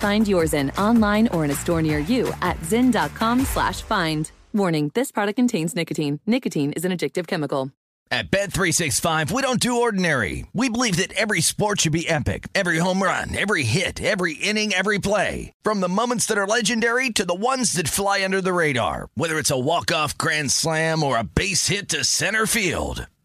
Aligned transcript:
Find 0.00 0.26
yours 0.26 0.54
in 0.54 0.70
online 0.72 1.28
or 1.28 1.44
in 1.44 1.50
a 1.50 1.54
store 1.54 1.82
near 1.82 1.98
you 1.98 2.32
at 2.40 2.58
zyn.com 2.60 3.44
slash 3.44 3.82
find. 3.82 4.30
Warning, 4.54 4.90
this 4.94 5.12
product 5.12 5.36
contains 5.36 5.76
nicotine. 5.76 6.20
Nicotine 6.26 6.72
is 6.72 6.86
an 6.86 6.90
addictive 6.92 7.26
chemical. 7.26 7.70
At 8.12 8.32
Bet365, 8.32 9.30
we 9.30 9.40
don't 9.40 9.60
do 9.60 9.82
ordinary. 9.82 10.44
We 10.52 10.68
believe 10.68 10.96
that 10.96 11.12
every 11.12 11.40
sport 11.42 11.82
should 11.82 11.92
be 11.92 12.08
epic. 12.08 12.48
Every 12.56 12.78
home 12.78 13.00
run, 13.00 13.36
every 13.38 13.62
hit, 13.62 14.02
every 14.02 14.34
inning, 14.34 14.72
every 14.72 14.98
play. 14.98 15.52
From 15.62 15.80
the 15.80 15.88
moments 15.88 16.26
that 16.26 16.38
are 16.38 16.46
legendary 16.46 17.10
to 17.10 17.24
the 17.24 17.36
ones 17.36 17.74
that 17.74 17.86
fly 17.86 18.24
under 18.24 18.40
the 18.40 18.52
radar. 18.52 19.10
Whether 19.14 19.38
it's 19.38 19.52
a 19.52 19.58
walk-off 19.58 20.18
grand 20.18 20.50
slam 20.50 21.04
or 21.04 21.18
a 21.18 21.24
base 21.24 21.68
hit 21.68 21.88
to 21.90 22.02
center 22.02 22.46
field. 22.46 23.06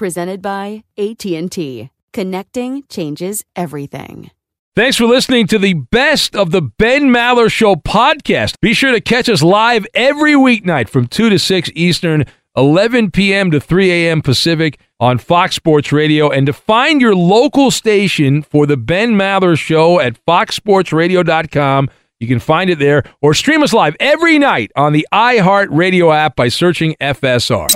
Presented 0.00 0.40
by 0.40 0.82
AT&T. 0.96 1.90
Connecting 2.14 2.84
changes 2.88 3.44
everything. 3.54 4.30
Thanks 4.74 4.96
for 4.96 5.04
listening 5.04 5.46
to 5.48 5.58
the 5.58 5.74
best 5.74 6.34
of 6.34 6.52
the 6.52 6.62
Ben 6.62 7.10
Maller 7.10 7.52
Show 7.52 7.74
podcast. 7.76 8.58
Be 8.62 8.72
sure 8.72 8.92
to 8.92 9.02
catch 9.02 9.28
us 9.28 9.42
live 9.42 9.86
every 9.92 10.32
weeknight 10.32 10.88
from 10.88 11.06
2 11.06 11.28
to 11.28 11.38
6 11.38 11.70
Eastern, 11.74 12.24
11 12.56 13.10
p.m. 13.10 13.50
to 13.50 13.60
3 13.60 13.90
a.m. 13.90 14.22
Pacific 14.22 14.80
on 14.98 15.18
Fox 15.18 15.54
Sports 15.56 15.92
Radio. 15.92 16.30
And 16.30 16.46
to 16.46 16.54
find 16.54 17.02
your 17.02 17.14
local 17.14 17.70
station 17.70 18.40
for 18.40 18.64
the 18.64 18.78
Ben 18.78 19.10
Maller 19.10 19.58
Show 19.58 20.00
at 20.00 20.24
foxsportsradio.com, 20.24 21.90
you 22.20 22.28
can 22.28 22.38
find 22.38 22.70
it 22.70 22.78
there 22.78 23.02
or 23.22 23.32
stream 23.34 23.62
us 23.62 23.72
live 23.72 23.96
every 23.98 24.38
night 24.38 24.70
on 24.76 24.92
the 24.92 25.08
iHeartRadio 25.12 26.14
app 26.14 26.36
by 26.36 26.48
searching 26.48 26.94
FSR. 27.00 27.66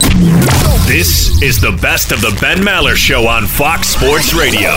This 0.87 1.43
is 1.43 1.61
the 1.61 1.77
best 1.81 2.13
of 2.13 2.21
the 2.21 2.37
Ben 2.41 2.59
Maller 2.59 2.95
Show 2.95 3.27
on 3.27 3.47
Fox 3.47 3.89
Sports 3.89 4.35
Radio. 4.35 4.71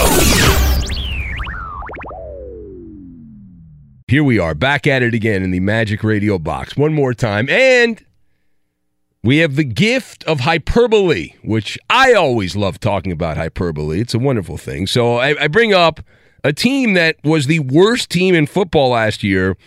Here 4.08 4.24
we 4.24 4.40
are, 4.40 4.56
back 4.56 4.88
at 4.88 5.04
it 5.04 5.14
again 5.14 5.44
in 5.44 5.52
the 5.52 5.60
Magic 5.60 6.02
Radio 6.02 6.40
box. 6.40 6.78
One 6.78 6.94
more 6.94 7.14
time. 7.14 7.50
And 7.50 8.02
we 9.22 9.40
have 9.40 9.58
the 9.58 9.66
gift 9.66 10.24
of 10.24 10.42
hyperbole, 10.42 11.34
which 11.44 11.78
I 11.90 12.14
always 12.14 12.56
love 12.56 12.80
talking 12.80 13.12
about 13.12 13.36
hyperbole. 13.36 14.00
It's 14.00 14.14
a 14.14 14.20
wonderful 14.20 14.58
thing. 14.58 14.88
So 14.88 15.18
I, 15.18 15.44
I 15.44 15.48
bring 15.50 15.74
up 15.74 16.00
a 16.44 16.54
team 16.54 16.94
that 16.94 17.18
was 17.24 17.48
the 17.48 17.60
worst 17.60 18.10
team 18.10 18.36
in 18.36 18.48
football 18.48 18.90
last 18.90 19.24
year. 19.24 19.58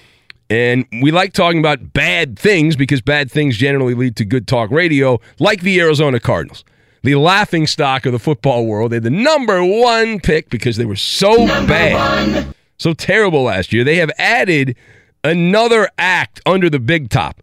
And 0.48 0.84
we 1.00 1.12
like 1.12 1.32
talking 1.32 1.60
about 1.60 1.92
bad 1.92 2.38
things 2.38 2.74
because 2.74 3.00
bad 3.00 3.30
things 3.30 3.56
generally 3.56 3.94
lead 3.94 4.16
to 4.16 4.24
good 4.24 4.48
talk 4.48 4.70
radio, 4.70 5.20
like 5.38 5.60
the 5.60 5.80
Arizona 5.80 6.18
Cardinals. 6.18 6.64
The 7.02 7.14
laughing 7.14 7.66
stock 7.66 8.04
of 8.04 8.12
the 8.12 8.18
football 8.18 8.66
world. 8.66 8.92
They're 8.92 9.00
the 9.00 9.10
number 9.10 9.64
one 9.64 10.20
pick 10.20 10.50
because 10.50 10.76
they 10.76 10.84
were 10.84 10.96
so 10.96 11.46
bad, 11.46 12.54
so 12.78 12.92
terrible 12.92 13.44
last 13.44 13.72
year. 13.72 13.84
They 13.84 13.96
have 13.96 14.10
added 14.18 14.76
another 15.24 15.88
act 15.98 16.40
under 16.44 16.68
the 16.68 16.80
big 16.80 17.08
top. 17.08 17.42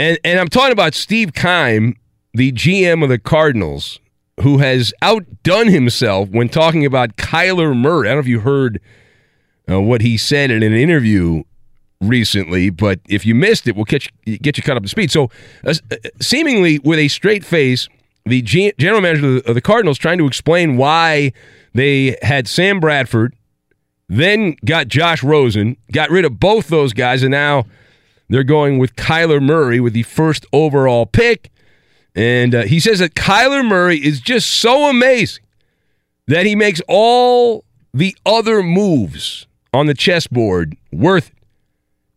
And, 0.00 0.18
and 0.24 0.40
I'm 0.40 0.48
talking 0.48 0.72
about 0.72 0.94
Steve 0.94 1.34
Keim, 1.34 1.96
the 2.32 2.52
GM 2.52 3.02
of 3.02 3.10
the 3.10 3.18
Cardinals, 3.18 4.00
who 4.42 4.58
has 4.58 4.92
outdone 5.02 5.68
himself 5.68 6.28
when 6.30 6.48
talking 6.48 6.86
about 6.86 7.16
Kyler 7.16 7.76
Murray. 7.76 8.08
I 8.08 8.12
don't 8.12 8.16
know 8.16 8.20
if 8.20 8.28
you 8.28 8.40
heard 8.40 8.80
uh, 9.70 9.80
what 9.80 10.00
he 10.00 10.16
said 10.16 10.50
in 10.50 10.62
an 10.62 10.72
interview 10.72 11.42
recently, 12.00 12.70
but 12.70 13.00
if 13.08 13.26
you 13.26 13.34
missed 13.34 13.66
it, 13.66 13.76
we'll 13.76 13.84
catch, 13.84 14.10
get 14.24 14.56
you 14.56 14.62
caught 14.62 14.76
up 14.76 14.82
to 14.82 14.88
speed. 14.88 15.10
So, 15.10 15.30
uh, 15.64 15.74
seemingly 16.20 16.78
with 16.78 16.98
a 16.98 17.08
straight 17.08 17.44
face, 17.44 17.88
the 18.24 18.42
G- 18.42 18.72
general 18.78 19.00
manager 19.00 19.38
of 19.46 19.54
the 19.54 19.60
Cardinals 19.60 19.98
trying 19.98 20.18
to 20.18 20.26
explain 20.26 20.76
why 20.76 21.32
they 21.74 22.16
had 22.22 22.46
Sam 22.46 22.80
Bradford, 22.80 23.34
then 24.08 24.56
got 24.64 24.88
Josh 24.88 25.22
Rosen, 25.22 25.76
got 25.92 26.10
rid 26.10 26.24
of 26.24 26.38
both 26.40 26.68
those 26.68 26.92
guys, 26.92 27.22
and 27.22 27.30
now 27.30 27.64
they're 28.28 28.44
going 28.44 28.78
with 28.78 28.96
Kyler 28.96 29.42
Murray 29.42 29.80
with 29.80 29.92
the 29.92 30.02
first 30.04 30.46
overall 30.52 31.06
pick. 31.06 31.50
And 32.18 32.52
uh, 32.52 32.62
he 32.62 32.80
says 32.80 32.98
that 32.98 33.14
Kyler 33.14 33.64
Murray 33.64 33.96
is 33.96 34.20
just 34.20 34.48
so 34.48 34.90
amazing 34.90 35.44
that 36.26 36.46
he 36.46 36.56
makes 36.56 36.82
all 36.88 37.64
the 37.94 38.16
other 38.26 38.60
moves 38.60 39.46
on 39.72 39.86
the 39.86 39.94
chessboard 39.94 40.76
worth 40.90 41.28
it. 41.28 41.34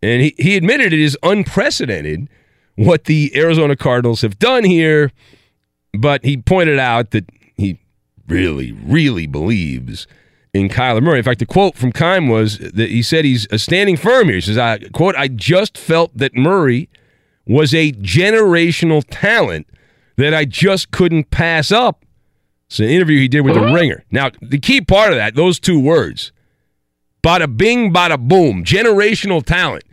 And 0.01 0.23
he, 0.23 0.33
he 0.39 0.57
admitted 0.57 0.91
it 0.91 0.99
is 0.99 1.15
unprecedented 1.21 2.29
what 2.77 3.03
the 3.03 3.31
Arizona 3.35 3.75
Cardinals 3.75 4.21
have 4.21 4.39
done 4.39 4.63
here, 4.63 5.11
but 5.93 6.25
he 6.25 6.35
pointed 6.35 6.79
out 6.79 7.11
that 7.11 7.29
he 7.55 7.79
really, 8.27 8.71
really 8.71 9.27
believes 9.27 10.07
in 10.51 10.67
Kyler 10.67 11.03
Murray. 11.03 11.19
In 11.19 11.23
fact, 11.23 11.41
the 11.41 11.45
quote 11.45 11.75
from 11.75 11.91
Keim 11.91 12.27
was 12.27 12.57
that 12.57 12.89
he 12.89 13.03
said 13.03 13.23
he's 13.23 13.47
standing 13.61 13.97
firm 13.97 14.29
here. 14.29 14.37
He 14.37 14.41
says, 14.41 14.57
I 14.57 14.79
quote, 14.79 15.15
I 15.15 15.27
just 15.27 15.77
felt 15.77 16.17
that 16.17 16.35
Murray 16.35 16.89
was 17.45 17.71
a 17.75 17.91
generational 17.91 19.03
talent 19.11 19.67
that 20.17 20.33
I 20.33 20.45
just 20.45 20.91
couldn't 20.91 21.31
pass 21.31 21.71
up. 21.71 22.05
It's 22.67 22.79
an 22.79 22.85
interview 22.85 23.19
he 23.19 23.27
did 23.27 23.41
with 23.41 23.55
the 23.55 23.61
Ringer. 23.61 24.05
Now, 24.11 24.31
the 24.41 24.57
key 24.57 24.81
part 24.81 25.11
of 25.11 25.17
that, 25.17 25.35
those 25.35 25.59
two 25.59 25.79
words, 25.79 26.31
bada 27.21 27.57
bing, 27.57 27.91
bada 27.91 28.17
boom, 28.17 28.63
generational 28.63 29.43
talent. 29.43 29.83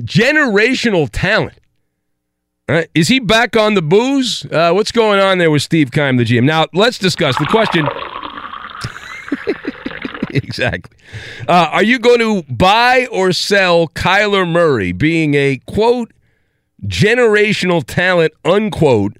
Generational 0.00 1.08
talent. 1.10 1.58
Right, 2.68 2.90
is 2.94 3.08
he 3.08 3.18
back 3.18 3.56
on 3.56 3.72
the 3.72 3.80
booze? 3.80 4.44
Uh, 4.44 4.72
what's 4.72 4.92
going 4.92 5.20
on 5.20 5.38
there 5.38 5.50
with 5.50 5.62
Steve 5.62 5.90
Keim, 5.90 6.18
the 6.18 6.24
GM? 6.24 6.44
Now, 6.44 6.66
let's 6.74 6.98
discuss 6.98 7.38
the 7.38 7.46
question. 7.46 7.88
exactly. 10.34 10.98
Uh, 11.48 11.68
are 11.72 11.82
you 11.82 11.98
going 11.98 12.18
to 12.18 12.42
buy 12.52 13.08
or 13.10 13.32
sell 13.32 13.88
Kyler 13.88 14.46
Murray 14.46 14.92
being 14.92 15.32
a 15.32 15.62
quote 15.66 16.12
generational 16.84 17.82
talent, 17.86 18.32
unquote, 18.44 19.16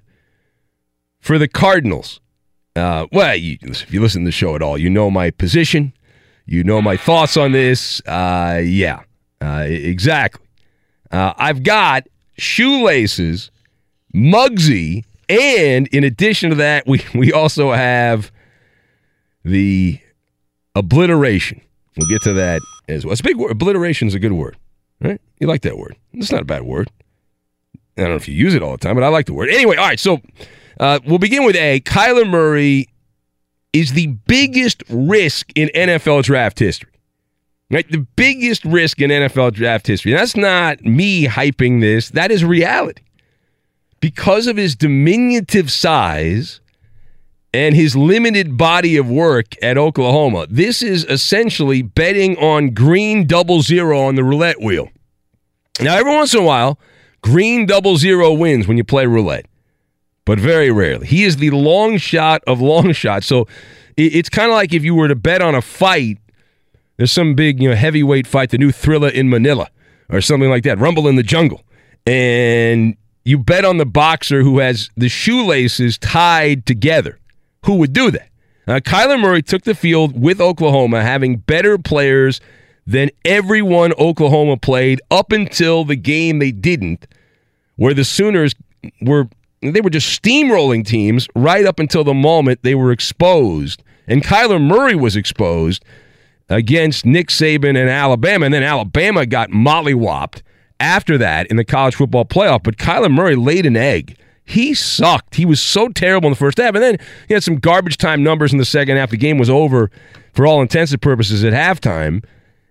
for 1.28 1.38
the 1.38 1.46
Cardinals. 1.46 2.20
Uh, 2.74 3.06
well, 3.12 3.36
you, 3.36 3.58
if 3.60 3.92
you 3.92 4.00
listen 4.00 4.22
to 4.22 4.28
the 4.28 4.32
show 4.32 4.56
at 4.56 4.62
all, 4.62 4.78
you 4.78 4.88
know 4.88 5.10
my 5.10 5.30
position. 5.30 5.92
You 6.46 6.64
know 6.64 6.80
my 6.80 6.96
thoughts 6.96 7.36
on 7.36 7.52
this. 7.52 8.00
Uh, 8.06 8.62
yeah, 8.64 9.02
uh, 9.42 9.66
exactly. 9.68 10.46
Uh, 11.10 11.34
I've 11.36 11.64
got 11.64 12.08
shoelaces, 12.38 13.50
Muggsy, 14.14 15.04
and 15.28 15.86
in 15.88 16.02
addition 16.02 16.48
to 16.48 16.56
that, 16.56 16.86
we, 16.86 17.04
we 17.14 17.30
also 17.30 17.72
have 17.72 18.32
the 19.44 20.00
obliteration. 20.74 21.60
We'll 21.98 22.08
get 22.08 22.22
to 22.22 22.32
that 22.32 22.62
as 22.88 23.04
well. 23.04 23.12
It's 23.12 23.20
a 23.20 23.24
big 23.24 23.36
word. 23.36 23.50
Obliteration 23.50 24.08
is 24.08 24.14
a 24.14 24.18
good 24.18 24.32
word, 24.32 24.56
right? 25.02 25.20
You 25.40 25.46
like 25.46 25.60
that 25.60 25.76
word. 25.76 25.94
It's 26.14 26.32
not 26.32 26.40
a 26.40 26.46
bad 26.46 26.62
word. 26.62 26.90
I 27.98 28.02
don't 28.02 28.10
know 28.10 28.16
if 28.16 28.28
you 28.28 28.34
use 28.34 28.54
it 28.54 28.62
all 28.62 28.72
the 28.72 28.78
time, 28.78 28.94
but 28.94 29.04
I 29.04 29.08
like 29.08 29.26
the 29.26 29.34
word. 29.34 29.50
Anyway, 29.50 29.76
all 29.76 29.84
right, 29.84 30.00
so 30.00 30.22
uh, 30.78 31.00
we'll 31.06 31.18
begin 31.18 31.44
with 31.44 31.56
A. 31.56 31.80
Kyler 31.80 32.28
Murray 32.28 32.88
is 33.72 33.92
the 33.92 34.08
biggest 34.26 34.82
risk 34.88 35.50
in 35.54 35.68
NFL 35.74 36.24
draft 36.24 36.58
history. 36.58 36.90
Right? 37.70 37.90
The 37.90 38.06
biggest 38.16 38.64
risk 38.64 39.00
in 39.00 39.10
NFL 39.10 39.52
draft 39.52 39.86
history. 39.86 40.12
That's 40.12 40.36
not 40.36 40.82
me 40.82 41.26
hyping 41.26 41.80
this, 41.80 42.10
that 42.10 42.30
is 42.30 42.44
reality. 42.44 43.02
Because 44.00 44.46
of 44.46 44.56
his 44.56 44.74
diminutive 44.74 45.70
size 45.70 46.60
and 47.52 47.74
his 47.74 47.96
limited 47.96 48.56
body 48.56 48.96
of 48.96 49.10
work 49.10 49.54
at 49.62 49.76
Oklahoma, 49.76 50.46
this 50.48 50.82
is 50.82 51.04
essentially 51.04 51.82
betting 51.82 52.38
on 52.38 52.70
green 52.70 53.26
double 53.26 53.60
zero 53.60 54.00
on 54.00 54.14
the 54.14 54.24
roulette 54.24 54.62
wheel. 54.62 54.88
Now, 55.80 55.96
every 55.96 56.14
once 56.14 56.32
in 56.32 56.40
a 56.40 56.44
while, 56.44 56.78
green 57.22 57.66
double 57.66 57.96
zero 57.96 58.32
wins 58.32 58.66
when 58.66 58.76
you 58.76 58.84
play 58.84 59.06
roulette, 59.06 59.46
but 60.28 60.38
very 60.38 60.70
rarely. 60.70 61.06
He 61.06 61.24
is 61.24 61.38
the 61.38 61.48
long 61.48 61.96
shot 61.96 62.44
of 62.46 62.60
long 62.60 62.92
shots. 63.02 63.26
So 63.26 63.48
it's 63.96 64.28
kind 64.28 64.50
of 64.50 64.54
like 64.56 64.74
if 64.74 64.84
you 64.84 64.94
were 64.94 65.08
to 65.08 65.16
bet 65.16 65.40
on 65.40 65.54
a 65.54 65.62
fight 65.62 66.18
there's 66.98 67.12
some 67.12 67.34
big, 67.34 67.62
you 67.62 67.70
know, 67.70 67.74
heavyweight 67.74 68.26
fight, 68.26 68.50
the 68.50 68.58
new 68.58 68.70
thriller 68.70 69.08
in 69.08 69.30
Manila 69.30 69.70
or 70.10 70.20
something 70.20 70.50
like 70.50 70.64
that, 70.64 70.78
Rumble 70.78 71.08
in 71.08 71.16
the 71.16 71.22
Jungle. 71.22 71.62
And 72.06 72.94
you 73.24 73.38
bet 73.38 73.64
on 73.64 73.78
the 73.78 73.86
boxer 73.86 74.42
who 74.42 74.58
has 74.58 74.90
the 74.98 75.08
shoelaces 75.08 75.96
tied 75.96 76.66
together. 76.66 77.18
Who 77.64 77.76
would 77.76 77.94
do 77.94 78.10
that? 78.10 78.28
Uh, 78.66 78.80
Kyler 78.80 79.18
Murray 79.18 79.40
took 79.40 79.62
the 79.62 79.74
field 79.74 80.20
with 80.20 80.42
Oklahoma, 80.42 81.02
having 81.02 81.36
better 81.36 81.78
players 81.78 82.42
than 82.86 83.10
everyone 83.24 83.94
Oklahoma 83.94 84.58
played 84.58 85.00
up 85.10 85.32
until 85.32 85.84
the 85.84 85.96
game 85.96 86.38
they 86.38 86.50
didn't, 86.50 87.06
where 87.76 87.94
the 87.94 88.04
Sooners 88.04 88.54
were 89.00 89.28
they 89.60 89.80
were 89.80 89.90
just 89.90 90.20
steamrolling 90.22 90.86
teams 90.86 91.28
right 91.34 91.64
up 91.64 91.80
until 91.80 92.04
the 92.04 92.14
moment 92.14 92.60
they 92.62 92.74
were 92.74 92.92
exposed. 92.92 93.82
And 94.06 94.22
Kyler 94.22 94.60
Murray 94.60 94.94
was 94.94 95.16
exposed 95.16 95.84
against 96.48 97.04
Nick 97.04 97.28
Saban 97.28 97.76
and 97.76 97.90
Alabama. 97.90 98.46
And 98.46 98.54
then 98.54 98.62
Alabama 98.62 99.26
got 99.26 99.50
mollywopped 99.50 100.42
after 100.80 101.18
that 101.18 101.46
in 101.48 101.56
the 101.56 101.64
college 101.64 101.96
football 101.96 102.24
playoff. 102.24 102.62
But 102.62 102.76
Kyler 102.76 103.12
Murray 103.12 103.36
laid 103.36 103.66
an 103.66 103.76
egg. 103.76 104.16
He 104.44 104.72
sucked. 104.72 105.34
He 105.34 105.44
was 105.44 105.60
so 105.60 105.88
terrible 105.88 106.28
in 106.28 106.32
the 106.32 106.38
first 106.38 106.56
half. 106.56 106.74
And 106.74 106.82
then 106.82 106.96
he 107.26 107.34
had 107.34 107.44
some 107.44 107.56
garbage 107.56 107.98
time 107.98 108.22
numbers 108.22 108.52
in 108.52 108.58
the 108.58 108.64
second 108.64 108.96
half. 108.96 109.10
The 109.10 109.18
game 109.18 109.36
was 109.36 109.50
over 109.50 109.90
for 110.32 110.46
all 110.46 110.62
intents 110.62 110.92
and 110.92 111.02
purposes 111.02 111.44
at 111.44 111.52
halftime. 111.52 112.24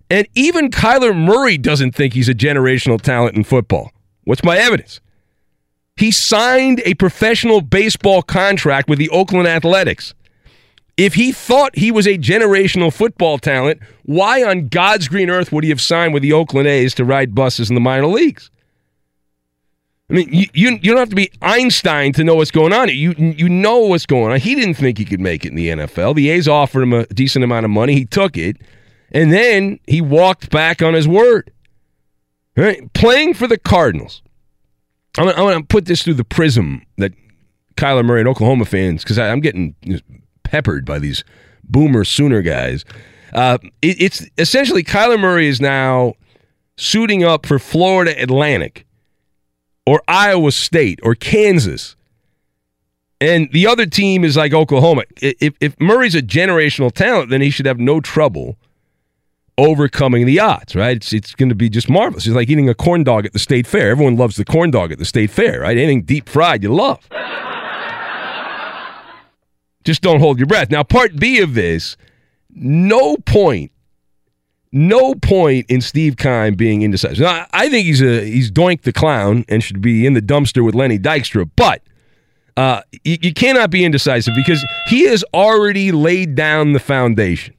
And 0.10 0.28
even 0.34 0.72
Kyler 0.72 1.16
Murray 1.16 1.58
doesn't 1.58 1.94
think 1.94 2.14
he's 2.14 2.30
a 2.30 2.34
generational 2.34 3.00
talent 3.00 3.36
in 3.36 3.44
football. 3.44 3.92
What's 4.24 4.44
my 4.44 4.58
evidence? 4.58 5.02
He 5.98 6.12
signed 6.12 6.82
a 6.86 6.94
professional 6.94 7.62
baseball 7.62 8.22
contract 8.22 8.88
with 8.88 9.00
the 9.00 9.10
Oakland 9.10 9.48
Athletics. 9.48 10.14
If 10.96 11.14
he 11.14 11.32
thought 11.32 11.76
he 11.76 11.92
was 11.92 12.08
a 12.08 12.18
generational 12.18 12.92
football 12.92 13.38
talent, 13.38 13.82
why 14.04 14.44
on 14.44 14.68
God's 14.68 15.08
green 15.08 15.30
earth 15.30 15.52
would 15.52 15.64
he 15.64 15.70
have 15.70 15.82
signed 15.82 16.14
with 16.14 16.24
the 16.24 16.34
Oakland 16.34 16.68
A's 16.68 16.94
to 16.96 17.06
ride 17.06 17.36
buses 17.36 17.70
in 17.70 17.76
the 17.76 17.82
minor 17.82 18.08
leagues? 18.08 18.50
I 20.10 20.14
mean, 20.14 20.30
you, 20.32 20.48
you, 20.54 20.80
you 20.82 20.92
don't 20.92 21.00
have 21.00 21.10
to 21.10 21.16
be 21.16 21.30
Einstein 21.42 22.14
to 22.14 22.24
know 22.24 22.36
what's 22.36 22.52
going 22.52 22.72
on. 22.72 22.88
You 22.88 23.14
you 23.18 23.50
know 23.50 23.80
what's 23.80 24.06
going 24.06 24.32
on. 24.32 24.40
He 24.40 24.56
didn't 24.56 24.76
think 24.76 24.98
he 24.98 25.04
could 25.04 25.20
make 25.20 25.44
it 25.44 25.50
in 25.50 25.56
the 25.56 25.68
NFL. 25.68 26.16
The 26.16 26.30
A's 26.30 26.48
offered 26.48 26.84
him 26.84 26.94
a 26.94 27.06
decent 27.08 27.44
amount 27.44 27.66
of 27.66 27.72
money. 27.72 27.94
He 27.94 28.06
took 28.06 28.38
it, 28.38 28.58
and 29.12 29.34
then 29.34 29.80
he 29.86 30.00
walked 30.00 30.50
back 30.50 30.82
on 30.82 30.94
his 30.94 31.08
word. 31.08 31.52
Right? 32.56 32.92
Playing 32.94 33.34
for 33.34 33.48
the 33.48 33.58
Cardinals. 33.58 34.22
I'm 35.18 35.34
gonna, 35.34 35.64
put 35.64 35.86
this 35.86 36.04
through 36.04 36.16
the 36.16 36.24
prism 36.24 36.84
that 36.98 37.14
Kyler 37.76 38.06
Murray 38.06 38.22
and 38.22 38.30
Oklahoma 38.30 38.66
fans, 38.66 39.04
because 39.04 39.18
I'm 39.20 39.40
getting 39.40 39.76
peppered 40.44 40.86
by 40.86 41.00
these 41.00 41.24
boomer 41.64 42.04
Sooner 42.04 42.42
guys. 42.42 42.86
Uh, 43.34 43.58
it, 43.82 44.02
it's 44.02 44.26
essentially 44.38 44.84
Kyler 44.84 45.20
Murray 45.20 45.48
is 45.48 45.60
now 45.60 46.14
suiting 46.78 47.24
up 47.24 47.46
for 47.46 47.60
Florida 47.60 48.20
Atlantic 48.22 48.86
or 49.86 50.02
Iowa 50.08 50.52
State 50.52 51.00
or 51.04 51.16
Kansas. 51.16 51.96
And 53.20 53.52
the 53.52 53.66
other 53.66 53.88
team 53.88 54.24
is 54.24 54.38
like 54.38 54.54
Oklahoma. 54.54 55.04
If, 55.20 55.56
if 55.60 55.80
Murray's 55.80 56.14
a 56.14 56.22
generational 56.22 56.92
talent, 56.92 57.32
then 57.32 57.42
he 57.42 57.50
should 57.50 57.66
have 57.66 57.80
no 57.80 58.00
trouble 58.00 58.58
overcoming 59.58 60.26
the 60.26 60.40
odds, 60.40 60.76
right? 60.76 60.98
It's, 60.98 61.14
it's 61.14 61.34
going 61.34 61.50
to 61.50 61.56
be 61.56 61.70
just 61.70 61.90
marvelous. 61.90 62.28
It's 62.28 62.36
like 62.36 62.50
eating 62.50 62.70
a 62.70 62.76
corn 62.76 63.04
dog 63.04 63.26
at 63.26 63.34
the 63.34 63.40
state 63.40 63.66
fair. 63.66 63.90
Everyone 63.92 64.16
loves 64.16 64.36
the 64.36 64.46
corn 64.46 64.72
dog 64.72 64.92
at 64.92 65.00
the 65.00 65.06
state 65.06 65.32
fair, 65.32 65.62
right? 65.62 65.78
Anything 65.78 66.04
deep 66.04 66.30
fried, 66.30 66.64
you 66.64 66.74
love. 66.74 67.08
Just 69.84 70.02
don't 70.02 70.20
hold 70.20 70.38
your 70.38 70.48
breath. 70.48 70.70
Now, 70.70 70.84
part 70.84 71.16
B 71.16 71.40
of 71.40 71.54
this, 71.54 71.96
no 72.50 73.16
point, 73.18 73.72
no 74.72 75.16
point 75.16 75.66
in 75.70 75.80
Steve 75.80 76.18
Keim 76.18 76.56
being 76.56 76.82
indecisive. 76.82 77.20
Now, 77.20 77.48
I 77.52 77.70
think 77.70 77.86
he's 77.86 78.02
a 78.02 78.26
he's 78.26 78.52
Doink 78.52 78.82
the 78.82 78.92
clown 78.92 79.46
and 79.48 79.64
should 79.64 79.82
be 79.82 80.06
in 80.06 80.14
the 80.14 80.22
dumpster 80.22 80.64
with 80.64 80.76
Lenny 80.76 81.00
Dykstra, 81.00 81.50
but 81.56 81.82
uh, 82.58 82.82
you 83.04 83.34
cannot 83.34 83.70
be 83.70 83.86
indecisive 83.86 84.36
because 84.36 84.66
he 84.88 85.06
has 85.06 85.24
already 85.34 85.92
laid 85.92 86.36
down 86.36 86.74
the 86.74 86.80
foundation. 86.80 87.54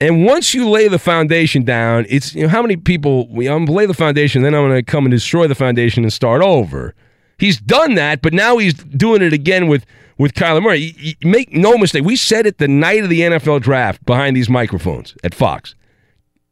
And 0.00 0.24
once 0.24 0.54
you 0.54 0.68
lay 0.68 0.88
the 0.88 0.98
foundation 0.98 1.62
down, 1.62 2.06
it's 2.08 2.34
you 2.34 2.42
know 2.42 2.48
how 2.48 2.62
many 2.62 2.76
people 2.76 3.28
we 3.28 3.48
I'm 3.48 3.66
lay 3.66 3.86
the 3.86 3.94
foundation, 3.94 4.42
then 4.42 4.54
I'm 4.54 4.64
gonna 4.64 4.82
come 4.82 5.04
and 5.04 5.10
destroy 5.10 5.46
the 5.46 5.54
foundation 5.54 6.04
and 6.04 6.12
start 6.12 6.40
over. 6.40 6.94
He's 7.38 7.60
done 7.60 7.94
that, 7.94 8.22
but 8.22 8.32
now 8.32 8.58
he's 8.58 8.74
doing 8.74 9.22
it 9.22 9.32
again 9.32 9.66
with 9.66 9.84
with 10.16 10.34
Kyler 10.34 10.62
Murray. 10.62 11.16
Make 11.22 11.52
no 11.52 11.76
mistake. 11.76 12.04
We 12.04 12.16
said 12.16 12.46
it 12.46 12.58
the 12.58 12.68
night 12.68 13.02
of 13.02 13.10
the 13.10 13.20
NFL 13.20 13.60
draft 13.60 14.04
behind 14.06 14.36
these 14.36 14.48
microphones 14.48 15.14
at 15.22 15.34
Fox. 15.34 15.74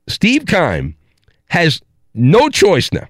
Steve 0.08 0.46
Keim 0.46 0.96
has 1.50 1.80
no 2.14 2.48
choice 2.48 2.92
now. 2.92 3.08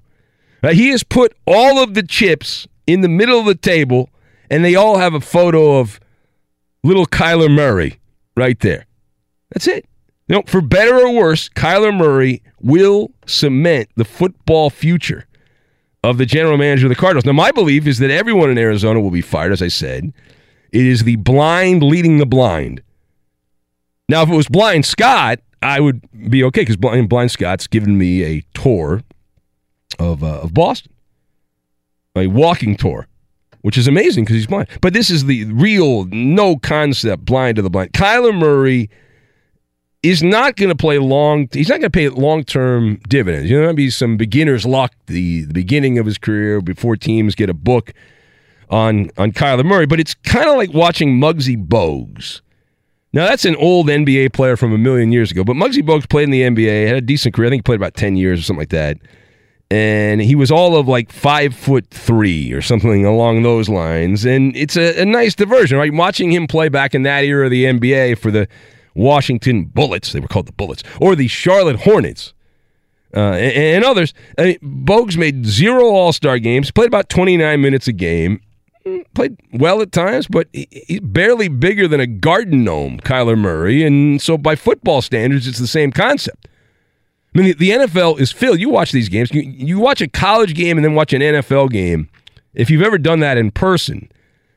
Uh, 0.62 0.70
he 0.70 0.88
has 0.88 1.04
put 1.04 1.36
all 1.46 1.78
of 1.82 1.94
the 1.94 2.02
chips 2.02 2.66
in 2.86 3.00
the 3.00 3.08
middle 3.08 3.38
of 3.38 3.46
the 3.46 3.54
table, 3.54 4.10
and 4.50 4.64
they 4.64 4.74
all 4.74 4.98
have 4.98 5.14
a 5.14 5.20
photo 5.20 5.78
of 5.78 6.00
little 6.82 7.06
Kyler 7.06 7.50
Murray 7.50 8.00
right 8.36 8.58
there. 8.60 8.86
That's 9.50 9.68
it. 9.68 9.86
You 10.28 10.36
know, 10.36 10.42
for 10.46 10.60
better 10.60 10.94
or 10.98 11.12
worse, 11.14 11.48
Kyler 11.48 11.96
Murray 11.96 12.42
will 12.60 13.10
cement 13.26 13.88
the 13.96 14.04
football 14.04 14.68
future 14.68 15.26
of 16.04 16.18
the 16.18 16.26
general 16.26 16.58
manager 16.58 16.86
of 16.86 16.90
the 16.90 16.96
Cardinals. 16.96 17.24
Now, 17.24 17.32
my 17.32 17.50
belief 17.50 17.86
is 17.86 17.98
that 17.98 18.10
everyone 18.10 18.50
in 18.50 18.58
Arizona 18.58 19.00
will 19.00 19.10
be 19.10 19.22
fired, 19.22 19.52
as 19.52 19.62
I 19.62 19.68
said. 19.68 20.12
It 20.70 20.86
is 20.86 21.04
the 21.04 21.16
blind 21.16 21.82
leading 21.82 22.18
the 22.18 22.26
blind. 22.26 22.82
Now, 24.08 24.22
if 24.22 24.28
it 24.28 24.34
was 24.34 24.48
Blind 24.48 24.86
Scott, 24.86 25.40
I 25.60 25.80
would 25.80 26.02
be 26.30 26.44
okay 26.44 26.62
because 26.62 26.76
Blind, 26.76 27.08
blind 27.08 27.30
Scott's 27.30 27.66
given 27.66 27.98
me 27.98 28.22
a 28.22 28.42
tour 28.54 29.02
of, 29.98 30.22
uh, 30.22 30.40
of 30.40 30.54
Boston, 30.54 30.92
a 32.14 32.26
walking 32.26 32.76
tour, 32.76 33.06
which 33.62 33.76
is 33.76 33.88
amazing 33.88 34.24
because 34.24 34.36
he's 34.36 34.46
blind. 34.46 34.68
But 34.80 34.92
this 34.92 35.10
is 35.10 35.24
the 35.24 35.44
real, 35.46 36.04
no 36.06 36.56
concept 36.56 37.24
blind 37.24 37.56
to 37.56 37.62
the 37.62 37.70
blind. 37.70 37.92
Kyler 37.92 38.34
Murray 38.36 38.88
is 40.10 40.22
not 40.22 40.56
going 40.56 40.68
to 40.68 40.76
play 40.76 40.98
long. 40.98 41.48
He's 41.52 41.68
not 41.68 41.80
going 41.80 41.90
to 41.90 41.90
pay 41.90 42.08
long 42.08 42.44
term 42.44 43.00
dividends. 43.08 43.50
You 43.50 43.60
know, 43.60 43.66
maybe 43.66 43.90
some 43.90 44.16
beginner's 44.16 44.64
luck 44.64 44.92
the, 45.06 45.44
the 45.44 45.52
beginning 45.52 45.98
of 45.98 46.06
his 46.06 46.18
career 46.18 46.60
before 46.60 46.96
teams 46.96 47.34
get 47.34 47.50
a 47.50 47.54
book 47.54 47.92
on 48.70 49.10
on 49.16 49.32
Kyler 49.32 49.64
Murray. 49.64 49.86
But 49.86 50.00
it's 50.00 50.14
kind 50.14 50.48
of 50.48 50.56
like 50.56 50.72
watching 50.72 51.18
Muggsy 51.18 51.56
Bogues. 51.56 52.40
Now 53.12 53.26
that's 53.26 53.44
an 53.44 53.56
old 53.56 53.88
NBA 53.88 54.32
player 54.32 54.56
from 54.56 54.72
a 54.72 54.78
million 54.78 55.12
years 55.12 55.30
ago, 55.30 55.42
but 55.42 55.56
Muggsy 55.56 55.82
Bogues 55.82 56.08
played 56.08 56.24
in 56.24 56.30
the 56.30 56.42
NBA, 56.42 56.86
had 56.86 56.96
a 56.96 57.00
decent 57.00 57.34
career. 57.34 57.46
I 57.46 57.50
think 57.50 57.60
he 57.60 57.64
played 57.64 57.80
about 57.80 57.94
ten 57.94 58.16
years 58.16 58.40
or 58.40 58.42
something 58.42 58.60
like 58.60 58.70
that. 58.70 58.98
And 59.70 60.22
he 60.22 60.34
was 60.34 60.50
all 60.50 60.76
of 60.76 60.88
like 60.88 61.12
five 61.12 61.54
foot 61.54 61.86
three 61.90 62.52
or 62.52 62.62
something 62.62 63.04
along 63.04 63.42
those 63.42 63.68
lines. 63.68 64.24
And 64.24 64.56
it's 64.56 64.76
a, 64.78 65.02
a 65.02 65.04
nice 65.04 65.34
diversion, 65.34 65.76
right? 65.76 65.92
Watching 65.92 66.32
him 66.32 66.46
play 66.46 66.70
back 66.70 66.94
in 66.94 67.02
that 67.02 67.24
era 67.24 67.46
of 67.46 67.50
the 67.50 67.64
NBA 67.64 68.18
for 68.18 68.30
the 68.30 68.48
Washington 68.94 69.64
Bullets. 69.66 70.12
They 70.12 70.20
were 70.20 70.28
called 70.28 70.46
the 70.46 70.52
Bullets. 70.52 70.82
Or 71.00 71.14
the 71.14 71.28
Charlotte 71.28 71.80
Hornets. 71.80 72.34
uh, 73.16 73.20
and, 73.32 73.52
and 73.56 73.84
others. 73.84 74.12
I 74.36 74.44
mean, 74.44 74.58
Bogues 74.84 75.16
made 75.16 75.46
zero 75.46 75.84
All 75.86 76.12
Star 76.12 76.38
games, 76.38 76.70
played 76.70 76.88
about 76.88 77.08
29 77.08 77.60
minutes 77.60 77.88
a 77.88 77.92
game, 77.92 78.40
played 79.14 79.36
well 79.52 79.80
at 79.80 79.92
times, 79.92 80.26
but 80.26 80.48
he, 80.52 80.68
he's 80.86 81.00
barely 81.00 81.48
bigger 81.48 81.88
than 81.88 82.00
a 82.00 82.06
garden 82.06 82.64
gnome, 82.64 83.00
Kyler 83.00 83.38
Murray. 83.38 83.84
And 83.84 84.20
so, 84.20 84.36
by 84.36 84.56
football 84.56 85.02
standards, 85.02 85.46
it's 85.46 85.58
the 85.58 85.66
same 85.66 85.90
concept. 85.90 86.48
I 87.34 87.38
mean, 87.38 87.48
the, 87.48 87.54
the 87.54 87.70
NFL 87.70 88.20
is 88.20 88.32
filled. 88.32 88.58
You 88.60 88.70
watch 88.70 88.92
these 88.92 89.08
games, 89.08 89.30
you, 89.32 89.42
you 89.42 89.78
watch 89.78 90.00
a 90.00 90.08
college 90.08 90.54
game 90.54 90.76
and 90.76 90.84
then 90.84 90.94
watch 90.94 91.12
an 91.12 91.20
NFL 91.22 91.70
game. 91.70 92.08
If 92.54 92.70
you've 92.70 92.82
ever 92.82 92.98
done 92.98 93.20
that 93.20 93.38
in 93.38 93.50
person, 93.52 94.10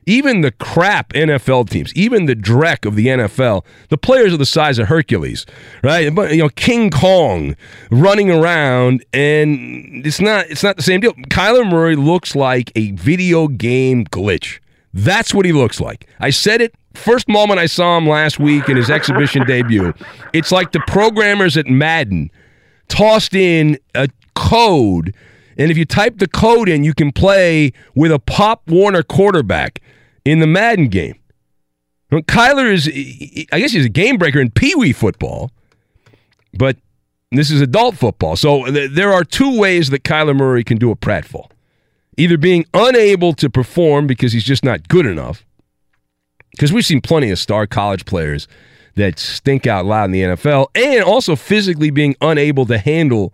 even 0.06 0.42
the 0.42 0.52
crap 0.52 1.14
NFL 1.14 1.70
teams, 1.70 1.94
even 1.94 2.26
the 2.26 2.36
dreck 2.36 2.86
of 2.86 2.96
the 2.96 3.08
NFL, 3.08 3.64
the 3.90 3.98
players 3.98 4.34
are 4.34 4.38
the 4.38 4.46
size 4.46 4.80
of 4.80 4.88
Hercules, 4.88 5.46
right? 5.84 6.14
But 6.14 6.32
you 6.32 6.38
know, 6.38 6.50
King 6.50 6.90
Kong 6.90 7.56
running 7.90 8.32
around, 8.32 9.06
and 9.14 10.06
it's 10.06 10.20
not 10.20 10.48
it's 10.48 10.64
not 10.64 10.78
the 10.78 10.84
same 10.84 11.02
deal. 11.02 11.14
Kyler 11.14 11.70
Murray 11.70 11.96
looks 11.96 12.36
like 12.36 12.72
a 12.76 12.92
video 12.92 13.48
game 13.48 14.06
glitch. 14.06 14.60
That's 14.94 15.34
what 15.34 15.46
he 15.46 15.54
looks 15.54 15.80
like. 15.80 16.08
I 16.20 16.32
said 16.32 16.62
it 16.62 16.76
first 16.94 17.28
moment 17.28 17.60
I 17.60 17.66
saw 17.66 17.98
him 17.98 18.08
last 18.08 18.40
week 18.40 18.70
in 18.70 18.78
his 18.78 18.90
exhibition 18.90 19.46
debut. 19.46 19.94
It's 20.34 20.52
like 20.52 20.72
the 20.72 20.82
programmers 20.88 21.58
at 21.58 21.68
Madden 21.68 22.32
tossed 22.88 23.34
in 23.34 23.78
a 23.96 24.10
code. 24.36 25.16
And 25.58 25.72
if 25.72 25.78
you 25.78 25.86
type 25.86 26.18
the 26.18 26.28
code 26.28 26.70
in, 26.70 26.84
you 26.84 26.94
can 26.94 27.12
play 27.12 27.74
with 27.96 28.12
a 28.12 28.20
Pop 28.20 28.70
Warner 28.70 29.04
quarterback 29.04 29.82
in 30.26 30.40
the 30.40 30.48
Madden 30.48 30.88
game. 30.88 31.16
Kyler 32.12 32.72
is, 32.72 32.88
I 33.52 33.60
guess 33.60 33.72
he's 33.72 33.86
a 33.86 33.90
game 33.90 34.18
breaker 34.18 34.40
in 34.40 34.52
Pee 34.52 34.76
Wee 34.76 34.92
football, 34.92 35.52
but 36.54 36.78
this 37.32 37.50
is 37.50 37.62
adult 37.62 37.96
football. 37.96 38.36
So 38.36 38.68
uh, 38.68 38.88
there 38.92 39.14
are 39.14 39.24
two 39.24 39.58
ways 39.58 39.90
that 39.92 40.04
Kyler 40.04 40.36
Murray 40.36 40.64
can 40.64 40.78
do 40.78 40.92
a 40.92 40.96
pratfall 40.96 41.50
either 42.18 42.38
being 42.38 42.66
unable 42.74 43.34
to 43.34 43.50
perform 43.50 44.06
because 44.06 44.34
he's 44.34 44.44
just 44.44 44.64
not 44.64 44.88
good 44.90 45.06
enough, 45.06 45.46
because 46.52 46.74
we've 46.74 46.86
seen 46.86 47.02
plenty 47.02 47.32
of 47.32 47.40
star 47.40 47.66
college 47.66 48.06
players 48.06 48.48
that 48.96 49.18
stink 49.18 49.66
out 49.66 49.86
loud 49.86 50.06
in 50.06 50.12
the 50.12 50.22
NFL, 50.22 50.68
and 50.76 51.04
also 51.04 51.36
physically 51.36 51.90
being 51.90 52.16
unable 52.22 52.66
to 52.66 52.78
handle 52.78 53.34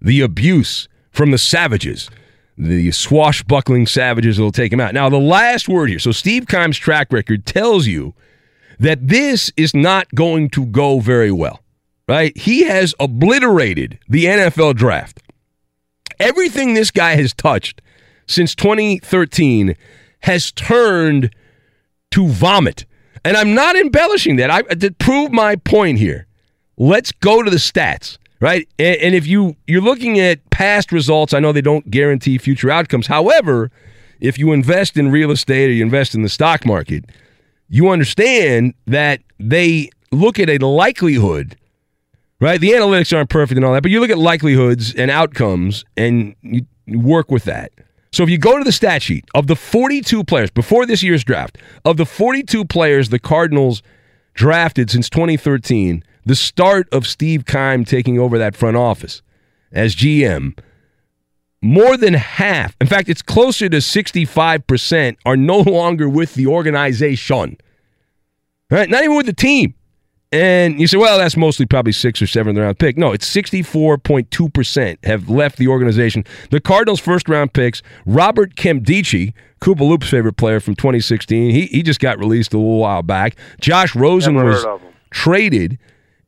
the 0.00 0.20
abuse 0.20 0.88
from 1.12 1.30
the 1.30 1.38
savages 1.38 2.10
the 2.56 2.90
swashbuckling 2.90 3.86
savages 3.86 4.38
will 4.38 4.52
take 4.52 4.72
him 4.72 4.80
out. 4.80 4.94
Now, 4.94 5.08
the 5.08 5.18
last 5.18 5.68
word 5.68 5.88
here. 5.88 5.98
So, 5.98 6.12
Steve 6.12 6.46
Keim's 6.46 6.76
track 6.76 7.12
record 7.12 7.46
tells 7.46 7.86
you 7.86 8.14
that 8.78 9.08
this 9.08 9.50
is 9.56 9.74
not 9.74 10.12
going 10.14 10.50
to 10.50 10.66
go 10.66 11.00
very 11.00 11.32
well, 11.32 11.60
right? 12.08 12.36
He 12.36 12.64
has 12.64 12.94
obliterated 13.00 13.98
the 14.08 14.26
NFL 14.26 14.76
draft. 14.76 15.22
Everything 16.18 16.74
this 16.74 16.90
guy 16.90 17.14
has 17.14 17.32
touched 17.32 17.80
since 18.26 18.54
2013 18.54 19.76
has 20.20 20.52
turned 20.52 21.34
to 22.10 22.28
vomit. 22.28 22.86
And 23.24 23.36
I'm 23.36 23.54
not 23.54 23.76
embellishing 23.76 24.36
that. 24.36 24.50
I 24.50 24.62
to 24.62 24.90
prove 24.92 25.32
my 25.32 25.56
point 25.56 25.98
here. 25.98 26.26
Let's 26.76 27.12
go 27.12 27.42
to 27.42 27.50
the 27.50 27.56
stats 27.56 28.18
right? 28.42 28.68
And, 28.76 28.96
and, 28.96 29.14
if 29.14 29.24
you 29.24 29.56
you're 29.68 29.80
looking 29.80 30.18
at 30.18 30.50
past 30.50 30.90
results, 30.90 31.32
I 31.32 31.38
know 31.38 31.52
they 31.52 31.60
don't 31.62 31.88
guarantee 31.88 32.38
future 32.38 32.70
outcomes. 32.70 33.06
However, 33.06 33.70
if 34.20 34.36
you 34.36 34.52
invest 34.52 34.96
in 34.96 35.12
real 35.12 35.30
estate 35.30 35.70
or 35.70 35.72
you 35.72 35.82
invest 35.84 36.14
in 36.14 36.22
the 36.22 36.28
stock 36.28 36.66
market, 36.66 37.04
you 37.68 37.88
understand 37.88 38.74
that 38.88 39.20
they 39.38 39.90
look 40.10 40.40
at 40.40 40.50
a 40.50 40.58
likelihood, 40.58 41.56
right? 42.40 42.60
The 42.60 42.72
analytics 42.72 43.16
aren't 43.16 43.30
perfect 43.30 43.56
and 43.56 43.64
all 43.64 43.74
that, 43.74 43.82
but 43.82 43.92
you 43.92 44.00
look 44.00 44.10
at 44.10 44.18
likelihoods 44.18 44.92
and 44.92 45.08
outcomes 45.08 45.84
and 45.96 46.34
you 46.42 46.66
work 46.88 47.30
with 47.30 47.44
that. 47.44 47.70
So 48.12 48.24
if 48.24 48.28
you 48.28 48.38
go 48.38 48.58
to 48.58 48.64
the 48.64 48.72
stat 48.72 49.02
sheet 49.02 49.24
of 49.36 49.46
the 49.46 49.56
42 49.56 50.24
players 50.24 50.50
before 50.50 50.84
this 50.84 51.02
year's 51.02 51.22
draft, 51.22 51.58
of 51.84 51.96
the 51.96 52.04
42 52.04 52.64
players 52.64 53.08
the 53.08 53.20
Cardinals 53.20 53.84
drafted 54.34 54.90
since 54.90 55.08
2013, 55.08 56.02
the 56.24 56.36
start 56.36 56.88
of 56.92 57.06
Steve 57.06 57.44
Keim 57.46 57.84
taking 57.84 58.18
over 58.18 58.38
that 58.38 58.56
front 58.56 58.76
office 58.76 59.22
as 59.72 59.94
GM, 59.94 60.58
more 61.60 61.96
than 61.96 62.14
half, 62.14 62.76
in 62.80 62.86
fact, 62.86 63.08
it's 63.08 63.22
closer 63.22 63.68
to 63.68 63.78
65%, 63.78 65.16
are 65.24 65.36
no 65.36 65.58
longer 65.60 66.08
with 66.08 66.34
the 66.34 66.46
organization. 66.46 67.56
Right? 68.70 68.88
Not 68.88 69.04
even 69.04 69.16
with 69.16 69.26
the 69.26 69.32
team. 69.32 69.74
And 70.32 70.80
you 70.80 70.86
say, 70.86 70.96
well, 70.96 71.18
that's 71.18 71.36
mostly 71.36 71.66
probably 71.66 71.92
six 71.92 72.22
or 72.22 72.26
seventh 72.26 72.58
round 72.58 72.78
pick. 72.78 72.96
No, 72.96 73.12
it's 73.12 73.30
64.2% 73.32 75.04
have 75.04 75.28
left 75.28 75.58
the 75.58 75.68
organization. 75.68 76.24
The 76.50 76.58
Cardinals' 76.58 77.00
first 77.00 77.28
round 77.28 77.52
picks, 77.52 77.82
Robert 78.06 78.56
Nkemdiche, 78.56 79.34
Koopa 79.60 79.80
Loop's 79.80 80.08
favorite 80.08 80.38
player 80.38 80.58
from 80.58 80.74
2016, 80.74 81.50
he, 81.50 81.66
he 81.66 81.82
just 81.82 82.00
got 82.00 82.18
released 82.18 82.54
a 82.54 82.56
little 82.56 82.78
while 82.78 83.02
back. 83.02 83.36
Josh 83.60 83.94
Rosen 83.94 84.34
was 84.34 84.64
traded. 85.10 85.78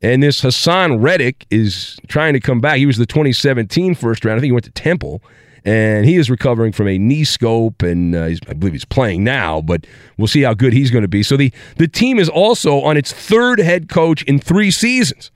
And 0.05 0.23
this 0.23 0.43
Haason 0.43 1.03
Reddick 1.03 1.47
is 1.49 1.97
trying 2.09 2.35
to 2.35 2.41
come 2.41 2.61
back. 2.61 2.77
He 2.77 2.85
was 2.85 2.99
the 2.99 3.07
2017 3.07 3.95
first 3.95 4.23
round. 4.23 4.37
I 4.37 4.41
think 4.41 4.49
he 4.49 4.53
went 4.53 4.67
to 4.67 4.71
Temple, 4.73 5.23
and 5.65 6.05
he 6.05 6.17
is 6.17 6.29
recovering 6.29 6.73
from 6.73 6.89
a 6.89 6.99
knee 6.99 7.25
scope, 7.25 7.81
and 7.83 8.15
uh, 8.15 8.27
he's, 8.27 8.39
I 8.47 8.53
believe 8.53 8.75
he's 8.75 8.85
playing 8.85 9.25
now. 9.25 9.63
But 9.63 9.87
we'll 10.19 10.29
see 10.29 10.43
how 10.43 10.53
good 10.53 10.75
he's 10.75 10.91
going 10.91 11.03
to 11.03 11.09
be. 11.09 11.23
So 11.23 11.39
the 11.39 11.51
the 11.79 11.89
team 11.89 12.19
is 12.19 12.29
also 12.29 12.83
on 12.83 12.99
its 12.99 13.15
third 13.15 13.59
head 13.61 13.89
coach 13.89 14.23
in 14.25 14.39
three 14.39 14.71
seasons. 14.71 15.31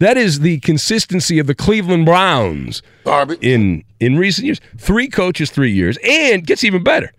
That 0.00 0.18
is 0.18 0.40
the 0.40 0.60
consistency 0.60 1.38
of 1.38 1.46
the 1.46 1.54
Cleveland 1.54 2.04
Browns 2.04 2.82
in 3.40 3.84
in 4.00 4.18
recent 4.18 4.44
years. 4.44 4.60
Three 4.76 5.08
coaches, 5.08 5.50
three 5.50 5.72
years, 5.72 5.96
and 6.04 6.46
gets 6.46 6.62
even 6.62 6.84
better. 6.84 7.10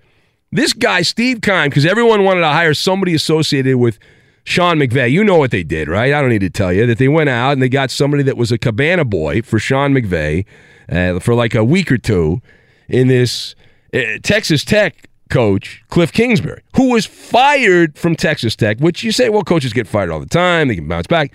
This 0.51 0.73
guy, 0.73 1.01
Steve 1.01 1.41
Keim, 1.41 1.69
because 1.69 1.87
everyone 1.87 2.23
wanted 2.23 2.41
to 2.41 2.49
hire 2.49 2.75
somebody 2.75 3.15
associated 3.15 3.77
with 3.77 3.97
Sean 4.43 4.77
McVay. 4.77 5.11
You 5.11 5.23
know 5.23 5.37
what 5.37 5.51
they 5.51 5.63
did, 5.63 5.87
right? 5.87 6.13
I 6.13 6.21
don't 6.21 6.29
need 6.29 6.39
to 6.39 6.49
tell 6.49 6.73
you 6.73 6.85
that 6.85 6.97
they 6.97 7.07
went 7.07 7.29
out 7.29 7.53
and 7.53 7.61
they 7.61 7.69
got 7.69 7.91
somebody 7.91 8.23
that 8.23 8.37
was 8.37 8.51
a 8.51 8.57
cabana 8.57 9.05
boy 9.05 9.41
for 9.41 9.59
Sean 9.59 9.93
McVay 9.93 10.45
uh, 10.89 11.19
for 11.19 11.35
like 11.35 11.55
a 11.55 11.63
week 11.63 11.91
or 11.91 11.97
two 11.97 12.41
in 12.87 13.07
this 13.07 13.55
uh, 13.93 13.99
Texas 14.23 14.63
Tech 14.63 15.09
coach, 15.29 15.83
Cliff 15.89 16.11
Kingsbury, 16.11 16.63
who 16.75 16.91
was 16.91 17.05
fired 17.05 17.97
from 17.97 18.15
Texas 18.15 18.55
Tech, 18.55 18.79
which 18.79 19.03
you 19.03 19.11
say, 19.11 19.29
well, 19.29 19.43
coaches 19.43 19.73
get 19.73 19.87
fired 19.87 20.09
all 20.09 20.19
the 20.19 20.25
time, 20.25 20.67
they 20.67 20.75
can 20.75 20.87
bounce 20.87 21.07
back. 21.07 21.33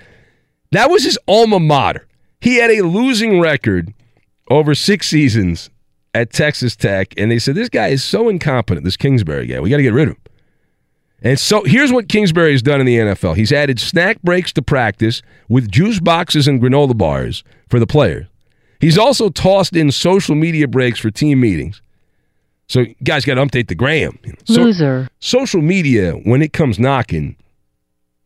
That 0.73 0.91
was 0.91 1.05
his 1.05 1.19
alma 1.29 1.61
mater. 1.61 2.07
He 2.41 2.57
had 2.57 2.71
a 2.71 2.83
losing 2.83 3.41
record 3.41 3.95
over 4.51 4.75
six 4.75 5.09
seasons 5.09 5.71
at 6.13 6.33
Texas 6.33 6.77
Tech, 6.77 7.15
and 7.17 7.31
they 7.31 7.39
said, 7.39 7.55
this 7.55 7.69
guy 7.69 7.89
is 7.89 8.03
so 8.03 8.29
incompetent, 8.29 8.85
this 8.85 8.97
Kingsbury 8.97 9.47
guy. 9.47 9.61
We 9.61 9.71
got 9.71 9.79
to 9.79 9.83
get 9.83 9.93
rid 9.93 10.09
of 10.09 10.15
him. 10.15 10.23
And 11.25 11.41
so 11.41 11.65
here's 11.65 11.91
what 11.91 12.09
Kingsbury 12.09 12.53
has 12.53 12.61
done 12.61 12.81
in 12.81 12.87
the 12.87 12.99
NFL. 12.99 13.35
He's 13.35 13.51
added 13.51 13.81
snack 13.81 14.21
breaks 14.23 14.53
to 14.53 14.63
practice 14.63 15.23
with 15.49 15.71
juice 15.71 15.99
boxes 15.99 16.47
and 16.47 16.61
granola 16.61 16.97
bars 16.97 17.43
for 17.71 17.81
the 17.81 17.87
players. 17.87 18.27
He's 18.79 18.99
also 18.99 19.31
tossed 19.31 19.75
in 19.75 19.91
social 19.91 20.35
media 20.35 20.69
breaks 20.69 21.01
for 21.01 21.11
team 21.11 21.41
meetings. 21.41 21.81
So 22.69 22.85
guys 23.03 23.25
got 23.25 23.35
to 23.37 23.47
update 23.47 23.69
the 23.69 23.75
gram. 23.75 24.19
So, 24.45 24.63
Loser. 24.63 25.09
Social 25.19 25.63
media, 25.63 26.13
when 26.13 26.43
it 26.43 26.53
comes 26.53 26.79
knocking, 26.79 27.37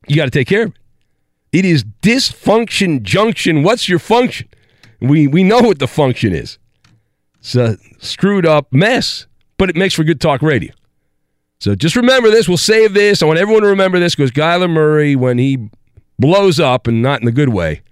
you 0.08 0.16
got 0.16 0.24
to 0.24 0.30
take 0.32 0.48
care 0.48 0.64
of 0.64 0.70
it. 0.70 1.58
It 1.58 1.64
is 1.64 1.84
dysfunction 2.02 3.02
junction. 3.02 3.62
What's 3.62 3.88
your 3.88 3.98
function? 4.00 4.48
We 5.00 5.28
we 5.28 5.44
know 5.44 5.60
what 5.60 5.78
the 5.78 5.86
function 5.86 6.32
is. 6.34 6.58
It's 7.38 7.54
a 7.54 7.78
screwed 7.98 8.44
up 8.44 8.72
mess, 8.72 9.26
but 9.56 9.70
it 9.70 9.76
makes 9.76 9.94
for 9.94 10.04
good 10.04 10.20
talk 10.20 10.42
radio. 10.42 10.72
So 11.60 11.74
just 11.74 11.96
remember 11.96 12.30
this. 12.30 12.48
We'll 12.48 12.56
save 12.56 12.94
this. 12.94 13.22
I 13.22 13.26
want 13.26 13.38
everyone 13.38 13.62
to 13.62 13.68
remember 13.68 13.98
this 13.98 14.14
because 14.14 14.30
Kyler 14.30 14.70
Murray, 14.70 15.16
when 15.16 15.38
he 15.38 15.68
blows 16.18 16.60
up 16.60 16.86
and 16.86 17.02
not 17.02 17.20
in 17.20 17.26
the 17.26 17.32
good 17.32 17.48
way, 17.48 17.82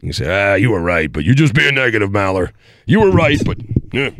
you 0.00 0.12
say, 0.12 0.52
ah, 0.52 0.54
you 0.54 0.70
were 0.70 0.80
right, 0.80 1.12
but 1.12 1.24
you're 1.24 1.34
just 1.34 1.54
being 1.54 1.74
negative, 1.74 2.10
Maller. 2.10 2.52
You 2.86 3.00
were 3.00 3.10
right, 3.10 3.38
but 3.44 3.58
yeah. 3.92 4.10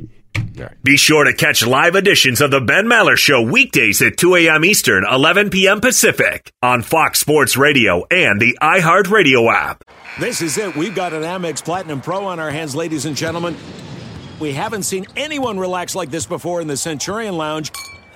Be 0.82 0.98
sure 0.98 1.24
to 1.24 1.32
catch 1.32 1.66
live 1.66 1.94
editions 1.94 2.42
of 2.42 2.50
the 2.50 2.60
Ben 2.60 2.84
Maller 2.84 3.16
Show 3.16 3.40
weekdays 3.42 4.02
at 4.02 4.18
2 4.18 4.36
a.m. 4.36 4.64
Eastern, 4.64 5.04
11 5.10 5.48
p.m. 5.48 5.80
Pacific 5.80 6.52
on 6.62 6.82
Fox 6.82 7.18
Sports 7.18 7.56
Radio 7.56 8.04
and 8.10 8.40
the 8.40 8.58
iHeartRadio 8.60 9.50
app. 9.52 9.84
This 10.18 10.42
is 10.42 10.58
it. 10.58 10.76
We've 10.76 10.94
got 10.94 11.14
an 11.14 11.22
Amex 11.22 11.64
Platinum 11.64 12.02
Pro 12.02 12.26
on 12.26 12.38
our 12.38 12.50
hands, 12.50 12.76
ladies 12.76 13.06
and 13.06 13.16
gentlemen. 13.16 13.56
We 14.38 14.52
haven't 14.52 14.82
seen 14.82 15.06
anyone 15.16 15.58
relax 15.58 15.94
like 15.94 16.10
this 16.10 16.26
before 16.26 16.60
in 16.60 16.66
the 16.68 16.76
Centurion 16.76 17.36
Lounge. 17.36 17.72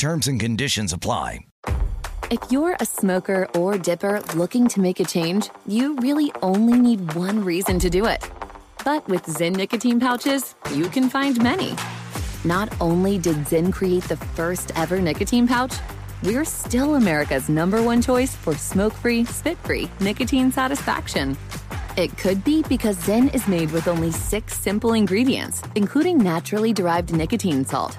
Terms 0.00 0.28
and 0.28 0.40
conditions 0.40 0.94
apply. 0.94 1.40
If 2.30 2.40
you're 2.50 2.74
a 2.80 2.86
smoker 2.86 3.46
or 3.54 3.76
dipper 3.76 4.22
looking 4.34 4.66
to 4.68 4.80
make 4.80 4.98
a 4.98 5.04
change, 5.04 5.50
you 5.66 5.94
really 5.96 6.32
only 6.40 6.80
need 6.80 7.12
one 7.12 7.44
reason 7.44 7.78
to 7.80 7.90
do 7.90 8.06
it. 8.06 8.26
But 8.82 9.06
with 9.08 9.26
Zyn 9.26 9.54
nicotine 9.54 10.00
pouches, 10.00 10.54
you 10.72 10.88
can 10.88 11.10
find 11.10 11.42
many. 11.42 11.76
Not 12.46 12.72
only 12.80 13.18
did 13.18 13.36
Zyn 13.44 13.70
create 13.70 14.04
the 14.04 14.16
first 14.16 14.72
ever 14.74 15.02
nicotine 15.02 15.46
pouch, 15.46 15.74
we're 16.22 16.46
still 16.46 16.94
America's 16.94 17.50
number 17.50 17.82
one 17.82 18.00
choice 18.00 18.34
for 18.34 18.54
smoke 18.54 18.94
free, 18.94 19.26
spit 19.26 19.58
free 19.58 19.90
nicotine 20.00 20.50
satisfaction. 20.50 21.36
It 21.98 22.16
could 22.16 22.42
be 22.42 22.62
because 22.70 22.96
Zyn 23.04 23.34
is 23.34 23.46
made 23.46 23.70
with 23.70 23.86
only 23.86 24.12
six 24.12 24.58
simple 24.58 24.94
ingredients, 24.94 25.60
including 25.74 26.16
naturally 26.16 26.72
derived 26.72 27.12
nicotine 27.12 27.66
salt. 27.66 27.98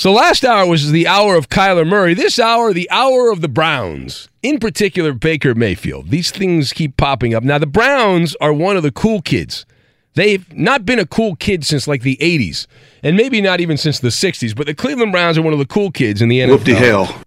So 0.00 0.12
last 0.12 0.46
hour 0.46 0.66
was 0.66 0.92
the 0.92 1.06
hour 1.06 1.36
of 1.36 1.50
Kyler 1.50 1.86
Murray. 1.86 2.14
This 2.14 2.38
hour, 2.38 2.72
the 2.72 2.88
hour 2.90 3.30
of 3.30 3.42
the 3.42 3.48
Browns. 3.48 4.30
In 4.42 4.58
particular, 4.58 5.12
Baker 5.12 5.54
Mayfield. 5.54 6.08
These 6.08 6.30
things 6.30 6.72
keep 6.72 6.96
popping 6.96 7.34
up. 7.34 7.42
Now, 7.42 7.58
the 7.58 7.66
Browns 7.66 8.34
are 8.40 8.50
one 8.50 8.78
of 8.78 8.82
the 8.82 8.92
cool 8.92 9.20
kids. 9.20 9.66
They've 10.14 10.50
not 10.56 10.86
been 10.86 10.98
a 10.98 11.04
cool 11.04 11.36
kid 11.36 11.66
since 11.66 11.86
like 11.86 12.00
the 12.00 12.16
80s, 12.16 12.66
and 13.02 13.14
maybe 13.14 13.42
not 13.42 13.60
even 13.60 13.76
since 13.76 14.00
the 14.00 14.08
60s, 14.08 14.56
but 14.56 14.66
the 14.66 14.72
Cleveland 14.74 15.12
Browns 15.12 15.36
are 15.36 15.42
one 15.42 15.52
of 15.52 15.58
the 15.58 15.66
cool 15.66 15.90
kids 15.90 16.22
in 16.22 16.30
the 16.30 16.38
NFL. 16.38 16.48
Whoop-de 16.48 16.74
hell. 16.76 17.22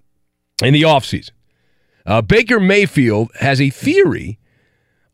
In 0.63 0.73
the 0.73 0.81
offseason. 0.81 1.29
Uh, 2.07 2.23
Baker 2.23 2.59
Mayfield 2.59 3.29
has 3.39 3.62
a 3.62 3.69
theory 3.69 4.39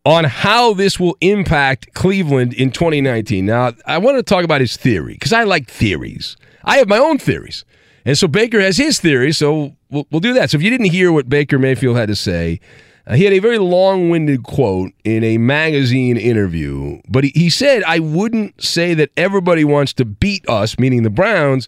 on 0.05 0.23
how 0.23 0.73
this 0.73 0.99
will 0.99 1.17
impact 1.21 1.93
Cleveland 1.93 2.53
in 2.53 2.71
2019. 2.71 3.45
Now, 3.45 3.73
I 3.85 3.97
want 3.97 4.17
to 4.17 4.23
talk 4.23 4.43
about 4.43 4.61
his 4.61 4.77
theory 4.77 5.13
because 5.13 5.33
I 5.33 5.43
like 5.43 5.69
theories. 5.69 6.37
I 6.63 6.77
have 6.77 6.87
my 6.87 6.97
own 6.97 7.17
theories. 7.17 7.65
And 8.05 8.17
so 8.17 8.27
Baker 8.27 8.59
has 8.61 8.77
his 8.77 8.99
theory, 8.99 9.31
so 9.33 9.75
we'll, 9.89 10.07
we'll 10.09 10.21
do 10.21 10.33
that. 10.33 10.49
So 10.49 10.57
if 10.57 10.63
you 10.63 10.69
didn't 10.69 10.87
hear 10.87 11.11
what 11.11 11.29
Baker 11.29 11.59
Mayfield 11.59 11.97
had 11.97 12.07
to 12.07 12.15
say, 12.15 12.59
uh, 13.05 13.15
he 13.15 13.23
had 13.25 13.33
a 13.33 13.39
very 13.39 13.57
long 13.57 14.09
winded 14.09 14.43
quote 14.43 14.91
in 15.03 15.23
a 15.23 15.37
magazine 15.37 16.15
interview, 16.15 17.01
but 17.09 17.25
he, 17.25 17.31
he 17.35 17.49
said, 17.49 17.83
I 17.83 17.99
wouldn't 17.99 18.63
say 18.63 18.93
that 18.93 19.11
everybody 19.17 19.65
wants 19.65 19.93
to 19.93 20.05
beat 20.05 20.47
us, 20.47 20.79
meaning 20.79 21.03
the 21.03 21.09
Browns. 21.09 21.67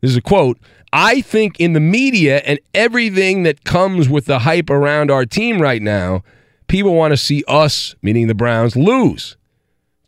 This 0.00 0.10
is 0.10 0.16
a 0.16 0.22
quote. 0.22 0.58
I 0.92 1.20
think 1.20 1.60
in 1.60 1.74
the 1.74 1.80
media 1.80 2.38
and 2.38 2.58
everything 2.74 3.42
that 3.42 3.64
comes 3.64 4.08
with 4.08 4.24
the 4.24 4.40
hype 4.40 4.70
around 4.70 5.10
our 5.10 5.26
team 5.26 5.60
right 5.60 5.82
now, 5.82 6.22
people 6.68 6.94
want 6.94 7.12
to 7.12 7.16
see 7.16 7.44
us, 7.48 7.94
meaning 8.02 8.26
the 8.26 8.34
Browns, 8.34 8.76
lose 8.76 9.36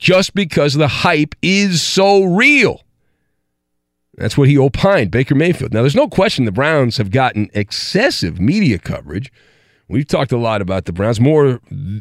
just 0.01 0.35
because 0.35 0.75
the 0.75 0.89
hype 0.89 1.35
is 1.43 1.83
so 1.83 2.25
real. 2.25 2.83
That's 4.17 4.37
what 4.37 4.49
he 4.49 4.59
opined, 4.59 5.11
Baker 5.11 5.35
Mayfield. 5.35 5.73
Now, 5.73 5.83
there's 5.83 5.95
no 5.95 6.09
question 6.09 6.45
the 6.45 6.53
Browns 6.53 6.97
have 6.97 7.11
gotten 7.11 7.51
excessive 7.55 8.41
media 8.41 8.79
coverage. 8.79 9.33
We've 9.89 10.07
talked 10.07 10.33
a 10.33 10.37
lot 10.37 10.63
about 10.63 10.85
the 10.85 10.93
Browns, 10.93 11.21
more 11.21 11.61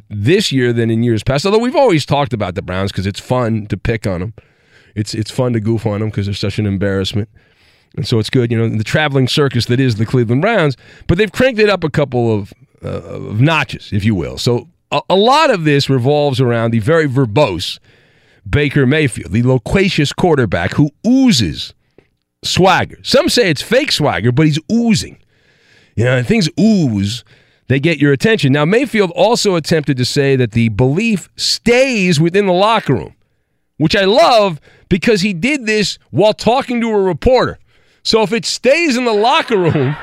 this 0.10 0.52
year 0.52 0.74
than 0.74 0.90
in 0.90 1.04
years 1.04 1.24
past, 1.24 1.46
although 1.46 1.60
we've 1.60 1.76
always 1.76 2.06
talked 2.06 2.34
about 2.34 2.56
the 2.56 2.62
Browns 2.62 2.92
because 2.92 3.06
it's 3.06 3.20
fun 3.20 3.68
to 3.68 3.78
pick 3.78 4.08
on 4.08 4.20
them. 4.22 4.34
It's, 4.96 5.14
it's 5.14 5.32
fun 5.32 5.54
to 5.54 5.60
goof 5.60 5.86
on 5.86 6.00
them 6.00 6.10
because 6.10 6.26
they're 6.26 6.36
such 6.36 6.60
an 6.60 6.66
embarrassment. 6.66 7.30
And 7.96 8.08
so 8.08 8.20
it's 8.20 8.30
good, 8.30 8.52
you 8.52 8.58
know, 8.58 8.70
the 8.70 8.84
traveling 8.84 9.28
circus 9.28 9.66
that 9.66 9.80
is 9.80 9.96
the 9.96 10.06
Cleveland 10.06 10.42
Browns, 10.42 10.78
but 11.08 11.18
they've 11.18 11.32
cranked 11.32 11.60
it 11.60 11.70
up 11.70 11.84
a 11.84 11.90
couple 11.90 12.34
of, 12.34 12.54
uh, 12.84 12.88
of 12.88 13.42
notches, 13.42 13.92
if 13.92 14.04
you 14.04 14.16
will. 14.16 14.38
So 14.38 14.68
a, 14.92 15.02
a 15.10 15.16
lot 15.16 15.50
of 15.50 15.64
this 15.64 15.90
revolves 15.90 16.40
around 16.42 16.72
the 16.72 16.80
very 16.80 17.08
verbose 17.08 17.80
Baker 18.50 18.86
Mayfield, 18.86 19.32
the 19.32 19.44
loquacious 19.44 20.14
quarterback 20.14 20.74
who 20.74 20.90
oozes 21.06 21.74
swagger. 22.44 22.98
Some 23.04 23.30
say 23.30 23.50
it's 23.50 23.62
fake 23.62 23.92
swagger, 23.92 24.32
but 24.32 24.46
he's 24.46 24.60
oozing. 24.72 25.18
You 25.96 26.06
know, 26.06 26.18
and 26.18 26.28
things 26.28 26.50
ooze, 26.60 27.24
they 27.68 27.80
get 27.80 28.00
your 28.00 28.14
attention. 28.14 28.54
Now, 28.54 28.66
Mayfield 28.66 29.12
also 29.12 29.56
attempted 29.56 29.98
to 29.98 30.06
say 30.06 30.36
that 30.36 30.52
the 30.52 30.70
belief 30.70 31.30
stays 31.36 32.20
within 32.20 32.46
the 32.46 32.54
locker 32.54 32.94
room, 32.94 33.16
which 33.78 33.96
I 33.96 34.06
love 34.06 34.60
because 34.88 35.22
he 35.22 35.34
did 35.34 35.66
this 35.66 36.00
while 36.10 36.34
talking 36.34 36.82
to 36.82 36.90
a 36.90 37.02
reporter. 37.02 37.60
So 38.04 38.24
if 38.24 38.32
it 38.32 38.46
stays 38.46 38.98
in 38.98 39.06
the 39.06 39.14
locker 39.14 39.58
room, 39.58 39.96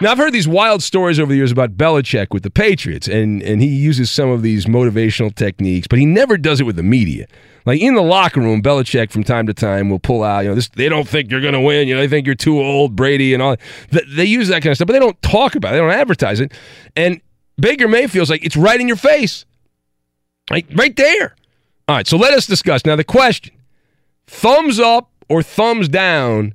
Now 0.00 0.10
I've 0.10 0.18
heard 0.18 0.32
these 0.32 0.48
wild 0.48 0.82
stories 0.82 1.20
over 1.20 1.30
the 1.30 1.36
years 1.36 1.52
about 1.52 1.76
Belichick 1.76 2.28
with 2.32 2.42
the 2.42 2.50
Patriots, 2.50 3.06
and 3.08 3.42
and 3.42 3.60
he 3.62 3.68
uses 3.68 4.10
some 4.10 4.30
of 4.30 4.42
these 4.42 4.66
motivational 4.66 5.34
techniques, 5.34 5.86
but 5.86 5.98
he 5.98 6.06
never 6.06 6.36
does 6.36 6.60
it 6.60 6.64
with 6.64 6.76
the 6.76 6.82
media. 6.82 7.26
Like 7.64 7.80
in 7.80 7.94
the 7.94 8.02
locker 8.02 8.40
room, 8.40 8.62
Belichick 8.62 9.10
from 9.10 9.22
time 9.22 9.46
to 9.46 9.54
time 9.54 9.88
will 9.88 10.00
pull 10.00 10.24
out, 10.24 10.40
you 10.40 10.48
know, 10.48 10.54
this 10.54 10.68
they 10.70 10.88
don't 10.88 11.06
think 11.06 11.30
you're 11.30 11.40
going 11.40 11.52
to 11.52 11.60
win, 11.60 11.86
you 11.86 11.94
know, 11.94 12.00
they 12.00 12.08
think 12.08 12.26
you're 12.26 12.34
too 12.34 12.60
old, 12.60 12.96
Brady, 12.96 13.34
and 13.34 13.42
all. 13.42 13.56
They, 13.90 14.24
use 14.24 14.48
that 14.48 14.62
kind 14.62 14.72
of 14.72 14.76
stuff, 14.76 14.86
but 14.86 14.94
they 14.94 14.98
don't 14.98 15.20
talk 15.22 15.54
about 15.54 15.70
it, 15.70 15.72
they 15.72 15.78
don't 15.78 15.90
advertise 15.90 16.40
it. 16.40 16.52
And 16.96 17.20
Baker 17.58 17.86
Mayfield's 17.86 18.30
like 18.30 18.44
it's 18.44 18.56
right 18.56 18.80
in 18.80 18.88
your 18.88 18.96
face, 18.96 19.44
like 20.50 20.66
right 20.74 20.96
there. 20.96 21.36
All 21.88 21.96
right, 21.96 22.06
so 22.06 22.16
let 22.16 22.32
us 22.34 22.46
discuss 22.46 22.84
now 22.84 22.96
the 22.96 23.04
question: 23.04 23.54
thumbs 24.26 24.80
up 24.80 25.10
or 25.28 25.42
thumbs 25.42 25.88
down? 25.88 26.54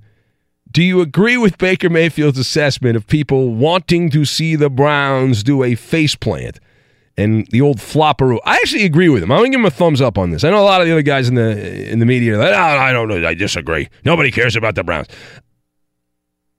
Do 0.71 0.83
you 0.83 1.01
agree 1.01 1.37
with 1.37 1.57
Baker 1.57 1.89
Mayfield's 1.89 2.37
assessment 2.37 2.97
of 2.97 3.07
people 3.07 3.53
wanting 3.53 4.09
to 4.11 4.25
see 4.25 4.55
the 4.55 4.69
Browns 4.69 5.43
do 5.43 5.63
a 5.63 5.73
faceplant 5.73 6.57
and 7.17 7.47
the 7.47 7.61
old 7.61 7.77
flopperoo? 7.77 8.39
I 8.45 8.55
actually 8.55 8.85
agree 8.85 9.09
with 9.09 9.23
him. 9.23 9.31
I'm 9.31 9.39
going 9.39 9.51
to 9.51 9.57
give 9.57 9.61
him 9.61 9.65
a 9.65 9.71
thumbs 9.71 10.01
up 10.01 10.17
on 10.17 10.31
this. 10.31 10.43
I 10.43 10.49
know 10.49 10.61
a 10.61 10.65
lot 10.65 10.81
of 10.81 10.87
the 10.87 10.93
other 10.93 11.01
guys 11.01 11.29
in 11.29 11.35
the 11.35 11.89
in 11.89 11.99
the 11.99 12.05
media 12.05 12.35
are 12.35 12.37
like, 12.37 12.53
oh, 12.53 12.57
I 12.57 12.91
don't 12.91 13.07
know. 13.07 13.25
I 13.27 13.33
disagree. 13.33 13.89
Nobody 14.03 14.31
cares 14.31 14.55
about 14.55 14.75
the 14.75 14.83
Browns. 14.83 15.07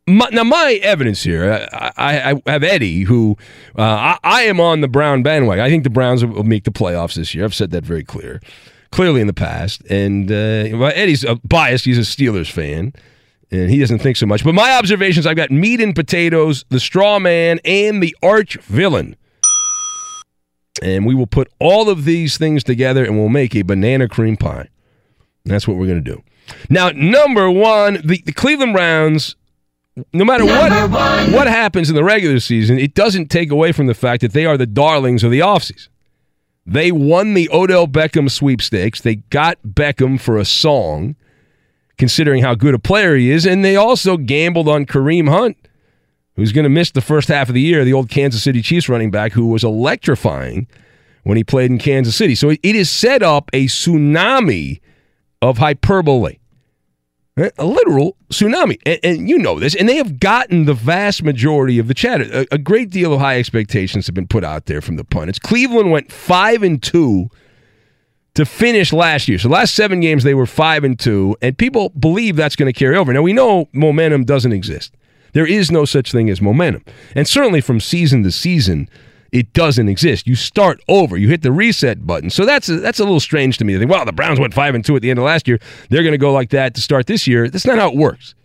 My, 0.06 0.26
now, 0.32 0.44
my 0.44 0.80
evidence 0.82 1.22
here, 1.22 1.68
I, 1.70 1.92
I, 1.98 2.40
I 2.46 2.50
have 2.50 2.64
Eddie, 2.64 3.02
who 3.02 3.36
uh, 3.76 3.82
I, 3.82 4.18
I, 4.24 4.42
am 4.44 4.58
on 4.58 4.80
the 4.80 4.88
Brown 4.88 5.22
bandwagon. 5.22 5.62
I 5.62 5.68
think 5.68 5.84
the 5.84 5.90
Browns 5.90 6.24
will 6.24 6.44
make 6.44 6.64
the 6.64 6.70
playoffs 6.70 7.14
this 7.16 7.34
year. 7.34 7.44
I've 7.44 7.54
said 7.54 7.72
that 7.72 7.84
very 7.84 8.04
clear, 8.04 8.40
clearly 8.90 9.20
in 9.20 9.26
the 9.26 9.34
past. 9.34 9.82
And 9.90 10.30
uh, 10.32 10.78
well, 10.78 10.92
Eddie's 10.94 11.26
biased. 11.44 11.84
He's 11.84 11.98
a 11.98 12.00
Steelers 12.00 12.50
fan 12.50 12.94
and 13.50 13.70
he 13.70 13.78
doesn't 13.78 14.00
think 14.00 14.16
so 14.16 14.26
much. 14.26 14.44
But 14.44 14.54
my 14.54 14.72
observations, 14.76 15.26
I've 15.26 15.37
got 15.37 15.50
meat 15.50 15.80
and 15.80 15.94
potatoes, 15.94 16.64
the 16.68 16.80
straw 16.80 17.18
man, 17.18 17.61
and 17.64 18.02
the 18.02 18.14
arch 18.22 18.56
villain. 18.62 19.16
And 20.82 21.06
we 21.06 21.14
will 21.14 21.26
put 21.26 21.50
all 21.58 21.88
of 21.88 22.04
these 22.04 22.38
things 22.38 22.62
together 22.62 23.04
and 23.04 23.18
we'll 23.18 23.28
make 23.28 23.56
a 23.56 23.62
banana 23.62 24.08
cream 24.08 24.37
pie. 24.37 24.68
And 25.44 25.52
that's 25.52 25.66
what 25.66 25.76
we're 25.76 25.87
going 25.87 26.04
to 26.04 26.11
do. 26.14 26.22
Now, 26.70 26.90
number 26.90 27.50
one, 27.50 28.00
the, 28.04 28.22
the 28.24 28.32
Cleveland 28.32 28.74
Browns, 28.74 29.34
no 30.12 30.24
matter 30.24 30.44
what, 30.44 30.70
what 31.32 31.46
happens 31.46 31.88
in 31.88 31.96
the 31.96 32.04
regular 32.04 32.38
season, 32.38 32.78
it 32.78 32.94
doesn't 32.94 33.28
take 33.28 33.50
away 33.50 33.72
from 33.72 33.87
the 33.87 33.94
fact 33.94 34.20
that 34.20 34.32
they 34.32 34.46
are 34.46 34.56
the 34.56 34.66
darlings 34.66 35.24
of 35.24 35.30
the 35.30 35.40
offseason. 35.40 35.88
They 36.64 36.92
won 36.92 37.34
the 37.34 37.48
Odell 37.50 37.88
Beckham 37.88 38.30
sweepstakes. 38.30 39.00
They 39.00 39.16
got 39.16 39.58
Beckham 39.66 40.20
for 40.20 40.37
a 40.37 40.44
song 40.44 41.16
considering 41.98 42.42
how 42.42 42.54
good 42.54 42.74
a 42.74 42.78
player 42.78 43.16
he 43.16 43.30
is. 43.30 43.44
And 43.44 43.64
they 43.64 43.76
also 43.76 44.16
gambled 44.16 44.68
on 44.68 44.87
Kareem 44.87 45.28
Hunt, 45.28 45.56
who's 46.37 46.52
going 46.52 46.64
to 46.64 46.70
miss 46.70 46.92
the 46.92 47.00
first 47.00 47.28
half 47.28 47.48
of 47.48 47.54
the 47.54 47.61
year, 47.61 47.84
the 47.84 47.92
old 47.92 48.08
Kansas 48.08 48.42
City 48.42 48.62
Chiefs 48.62 48.88
running 48.88 49.11
back 49.11 49.32
who 49.32 49.48
was 49.48 49.64
electrifying 49.64 50.66
when 51.24 51.37
he 51.37 51.44
played 51.44 51.70
in 51.70 51.78
Kansas 51.78 52.16
City. 52.16 52.34
So 52.34 52.50
it 52.50 52.61
is 52.62 52.90
set 52.90 53.22
up 53.22 53.50
a 53.52 53.66
tsunami 53.66 54.80
of 55.42 55.58
hyperbole. 55.58 56.38
A 57.37 57.64
literal 57.64 58.16
tsunami. 58.30 58.80
And, 58.84 58.98
and, 59.04 59.28
you 59.28 59.38
know 59.38 59.61
this. 59.61 59.76
And 59.76 59.88
they 59.88 59.94
have 59.94 60.18
gotten 60.18 60.64
the 60.64 60.74
vast 60.74 61.22
majority 61.22 61.78
of 61.78 61.87
the 61.87 61.94
chatter. 61.94 62.24
A, 62.32 62.46
a 62.50 62.58
great 62.58 62.90
deal 62.90 63.12
of 63.14 63.20
high 63.20 63.38
expectations 63.38 64.06
have 64.06 64.14
been 64.14 64.26
put 64.26 64.42
out 64.42 64.66
there 64.66 64.80
from 64.80 64.96
the 64.96 65.04
pundits. 65.04 65.38
Cleveland 65.38 65.92
went 65.92 66.11
5 66.11 66.64
and 66.64 66.82
2 66.82 67.30
to 68.38 68.46
finish 68.46 68.92
last 68.92 69.27
year. 69.27 69.37
So 69.37 69.48
last 69.48 69.74
seven 69.74 69.98
games 69.98 70.22
they 70.22 70.33
were 70.33 70.46
five 70.46 70.85
and 70.85 70.96
two, 70.96 71.37
and 71.42 71.59
people 71.59 71.88
believe 71.88 72.37
that's 72.37 72.55
going 72.55 72.72
to 72.72 72.79
carry 72.79 72.96
over. 72.96 73.12
Now 73.12 73.20
we 73.20 73.33
know 73.33 73.68
momentum 73.72 74.24
doesn't 74.24 74.53
exist. 74.53 74.94
There 75.33 75.44
is 75.44 75.72
no 75.72 75.85
such 75.85 76.12
thing 76.12 76.31
as 76.31 76.40
momentum, 76.40 76.85
and 77.16 77.27
certainly 77.27 77.61
from 77.61 77.81
season 77.81 78.22
to 78.22 78.31
season, 78.31 78.88
it 79.33 79.53
doesn't 79.55 79.88
exist. 79.88 80.29
You 80.29 80.37
start 80.37 80.81
over. 80.87 81.16
You 81.16 81.29
hit 81.29 81.42
the 81.42 81.51
reset 81.51 82.07
button. 82.07 82.31
So 82.31 82.46
that's 82.46 82.68
a, 82.68 82.79
that's 82.79 83.01
a 83.01 83.03
little 83.03 83.18
strange 83.18 83.59
to 83.59 83.64
me. 83.64 83.72
They 83.72 83.81
think, 83.81 83.90
well, 83.90 84.05
the 84.05 84.12
Browns 84.12 84.38
went 84.38 84.55
five 84.55 84.77
and 84.77 84.85
two 84.85 84.94
at 84.94 85.03
the 85.03 85.11
end 85.11 85.18
of 85.18 85.24
last 85.24 85.48
year. 85.48 85.59
They're 85.90 86.05
going 86.05 86.12
to 86.12 86.18
go 86.18 86.33
like 86.33 86.51
that 86.51 86.77
to 86.77 86.81
start 86.81 87.09
this 87.09 87.27
year. 87.27 87.51
That's 87.51 87.66
not 87.66 87.79
how 87.79 87.88
it 87.88 87.96
works. 87.96 88.37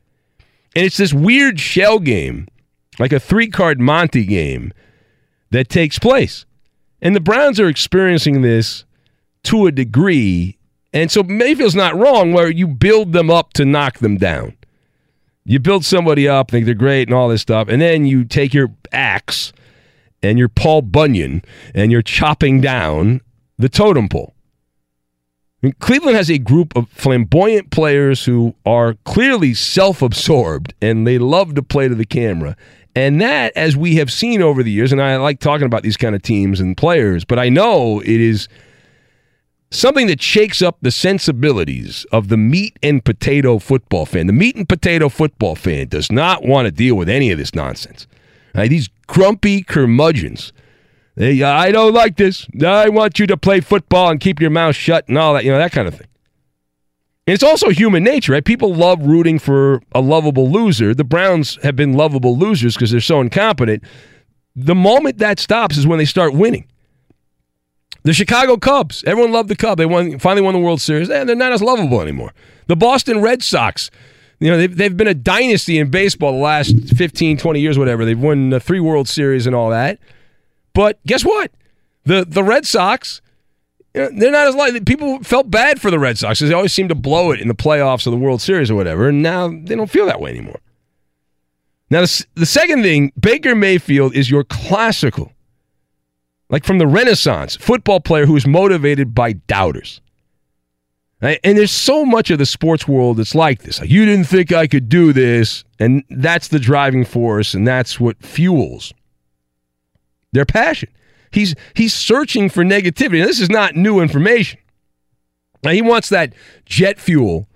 And 0.76 0.84
it's 0.84 0.98
this 0.98 1.14
weird 1.14 1.60
shell 1.60 2.00
game, 2.00 2.48
like 2.98 3.14
a 3.14 3.20
three 3.20 3.48
card 3.48 3.80
Monty 3.80 4.26
game, 4.26 4.74
that 5.52 5.70
takes 5.70 6.00
place. 6.00 6.48
And 7.00 7.16
the 7.16 7.22
Browns 7.22 7.60
are 7.60 7.68
experiencing 7.68 8.42
this 8.42 8.86
to 9.44 9.68
a 9.68 9.72
degree. 9.72 10.58
And 10.94 11.12
so 11.12 11.24
Mayfield's 11.24 11.76
not 11.76 11.96
wrong 11.96 12.34
where 12.34 12.50
you 12.50 12.68
build 12.68 13.14
them 13.14 13.30
up 13.30 13.54
to 13.54 13.66
knock 13.66 14.00
them 14.00 14.18
down. 14.18 14.56
You 15.46 15.60
build 15.60 15.84
somebody 15.84 16.28
up, 16.28 16.52
think 16.52 16.66
they're 16.66 16.76
great 16.76 17.08
and 17.08 17.16
all 17.16 17.28
this 17.28 17.42
stuff, 17.42 17.68
and 17.68 17.82
then 17.82 18.06
you 18.06 18.24
take 18.24 18.54
your 18.54 18.74
axe 18.94 19.52
and 20.22 20.40
your 20.40 20.48
Paul 20.48 20.82
Bunyan 20.84 21.44
and 21.76 21.92
you're 21.92 22.02
chopping 22.02 22.62
down 22.62 23.22
the 23.58 23.70
totem 23.70 24.08
pole. 24.08 24.34
Cleveland 25.80 26.18
has 26.18 26.30
a 26.30 26.38
group 26.38 26.76
of 26.76 26.90
flamboyant 26.90 27.72
players 27.72 28.26
who 28.26 28.54
are 28.66 28.96
clearly 29.06 29.54
self 29.54 30.02
absorbed 30.02 30.74
and 30.82 31.08
they 31.08 31.18
love 31.18 31.56
to 31.56 31.64
play 31.64 31.88
to 31.88 31.96
the 31.96 32.06
camera. 32.06 32.56
And 32.96 33.22
that, 33.22 33.54
as 33.56 33.76
we 33.76 33.96
have 33.96 34.12
seen 34.12 34.42
over 34.42 34.62
the 34.62 34.72
years, 34.72 34.92
and 34.92 35.02
I 35.02 35.16
like 35.18 35.40
talking 35.40 35.66
about 35.66 35.82
these 35.84 35.98
kind 35.98 36.16
of 36.16 36.22
teams 36.22 36.60
and 36.60 36.78
players, 36.78 37.26
but 37.26 37.40
I 37.40 37.50
know 37.50 38.02
it 38.02 38.08
is 38.08 38.48
something 39.76 40.08
that 40.08 40.22
shakes 40.22 40.62
up 40.62 40.78
the 40.82 40.92
sensibilities 40.92 42.06
of 42.12 42.28
the 42.28 42.38
meat 42.38 42.78
and 42.82 43.04
potato 43.04 43.60
football 43.60 44.06
fan. 44.06 44.28
The 44.28 44.34
meat 44.34 44.56
and 44.56 44.68
potato 44.68 45.10
football 45.10 45.56
fan 45.56 45.88
does 45.88 46.12
not 46.12 46.44
want 46.44 46.66
to 46.66 46.72
deal 46.72 46.96
with 46.96 47.10
any 47.10 47.32
of 47.32 47.38
this 47.38 47.54
nonsense. 47.54 48.08
Right, 48.56 48.70
these 48.70 48.90
grumpy 49.08 49.64
curmudgeons. 49.64 50.54
They, 51.16 51.42
I 51.44 51.72
don't 51.72 51.94
like 51.94 52.18
this. 52.18 52.48
I 52.64 52.90
want 52.90 53.20
you 53.20 53.28
to 53.28 53.38
play 53.38 53.62
football 53.62 54.10
and 54.10 54.20
keep 54.20 54.40
your 54.40 54.50
mouth 54.50 54.76
shut 54.76 55.08
and 55.08 55.18
all 55.18 55.34
that, 55.34 55.44
you 55.44 55.52
know, 55.52 55.58
that 55.58 55.72
kind 55.72 55.88
of 55.88 55.96
thing. 55.96 56.08
And 57.26 57.34
it's 57.34 57.44
also 57.44 57.70
human 57.70 58.04
nature, 58.04 58.34
right? 58.34 58.44
People 58.44 58.74
love 58.74 59.02
rooting 59.02 59.40
for 59.40 59.82
a 59.94 60.02
lovable 60.02 60.52
loser. 60.52 60.94
The 60.94 61.04
Browns 61.04 61.58
have 61.64 61.76
been 61.76 61.94
lovable 61.94 62.38
losers 62.38 62.76
because 62.76 62.92
they're 62.92 63.00
so 63.00 63.22
incompetent. 63.22 63.84
The 64.56 64.76
moment 64.76 65.20
that 65.20 65.40
stops 65.40 65.78
is 65.78 65.88
when 65.88 66.00
they 66.00 66.06
start 66.06 66.34
winning. 66.34 66.68
The 68.04 68.14
Chicago 68.14 68.58
Cubs. 68.58 69.04
Everyone 69.06 69.32
loved 69.32 69.50
the 69.50 69.56
Cubs. 69.56 69.78
They 69.78 69.86
won, 69.86 70.20
finally 70.20 70.42
won 70.42 70.54
the 70.54 70.60
World 70.60 70.82
Series. 70.82 71.10
And 71.10 71.28
they're 71.28 71.36
not 71.36 71.54
as 71.54 71.62
lovable 71.62 72.02
anymore. 72.02 72.34
The 72.68 72.76
Boston 72.76 73.22
Red 73.22 73.42
Sox. 73.42 73.90
You 74.40 74.52
know, 74.52 74.58
they've, 74.58 74.76
they've 74.76 74.96
been 74.96 75.08
a 75.08 75.14
dynasty 75.14 75.80
in 75.80 75.90
baseball 75.90 76.34
the 76.34 76.40
last 76.40 76.76
15, 76.98 77.38
20 77.38 77.60
years, 77.62 77.80
whatever. 77.80 78.04
They've 78.04 78.20
won 78.20 78.50
the 78.50 78.60
three 78.60 78.82
World 78.82 79.08
Series 79.08 79.48
and 79.48 79.56
all 79.56 79.70
that. 79.70 80.00
But 80.74 81.00
guess 81.06 81.24
what? 81.24 81.52
The 82.06 82.26
the 82.26 82.44
Red 82.44 82.66
Sox, 82.66 83.22
they're 83.94 84.12
not 84.12 84.48
as 84.48 84.56
like 84.56 84.86
people 84.86 85.20
felt 85.24 85.50
bad 85.50 85.80
for 85.80 85.90
the 85.90 86.00
Red 86.00 86.18
Sox 86.18 86.40
because 86.40 86.50
they 86.50 86.56
always 86.56 86.74
seem 86.74 86.90
to 86.90 86.96
blow 86.96 87.32
it 87.32 87.40
in 87.40 87.48
the 87.48 87.54
playoffs 87.54 88.06
or 88.06 88.10
the 88.10 88.18
World 88.18 88.42
Series 88.42 88.70
or 88.70 88.76
whatever, 88.76 89.08
and 89.08 89.24
now 89.24 89.48
they 89.48 89.76
don't 89.76 89.90
feel 89.90 90.06
that 90.08 90.20
way 90.20 90.32
anymore. 90.32 90.60
Now 91.90 92.02
the, 92.02 92.26
the 92.36 92.46
second 92.46 92.84
thing, 92.84 93.14
Baker 93.20 93.56
Mayfield 93.56 94.16
is 94.16 94.30
your 94.30 94.44
classical 94.44 95.32
like 96.50 96.66
from 96.66 96.78
the 96.78 96.88
Renaissance, 96.88 97.56
football 97.56 98.00
player 98.00 98.26
who 98.26 98.36
is 98.36 98.46
motivated 98.46 99.16
by 99.16 99.34
doubters. 99.34 100.02
And 101.22 101.58
there's 101.58 101.72
so 101.72 102.04
much 102.04 102.32
of 102.32 102.38
the 102.38 102.46
sports 102.46 102.86
world 102.86 103.16
that's 103.16 103.34
like 103.34 103.62
this. 103.62 103.80
Like, 103.80 103.90
you 103.90 104.06
didn't 104.06 104.26
think 104.26 104.52
I 104.52 104.68
could 104.68 104.90
do 104.90 105.14
this. 105.14 105.64
And 105.80 106.04
that's 106.10 106.50
the 106.50 106.60
driving 106.60 107.06
force, 107.06 107.54
and 107.54 107.66
that's 107.66 107.98
what 107.98 108.22
fuels 108.22 108.94
their 110.34 110.46
passion. 110.46 110.90
He's, 111.32 111.56
he's 111.76 111.94
searching 111.94 112.50
for 112.50 112.64
negativity. 112.64 113.20
Now, 113.20 113.28
this 113.28 113.40
is 113.40 113.50
not 113.50 113.76
new 113.76 114.02
information. 114.02 114.60
Now, 115.64 115.72
he 115.72 115.82
wants 115.82 116.10
that 116.10 116.34
jet 116.66 117.00
fuel, 117.00 117.48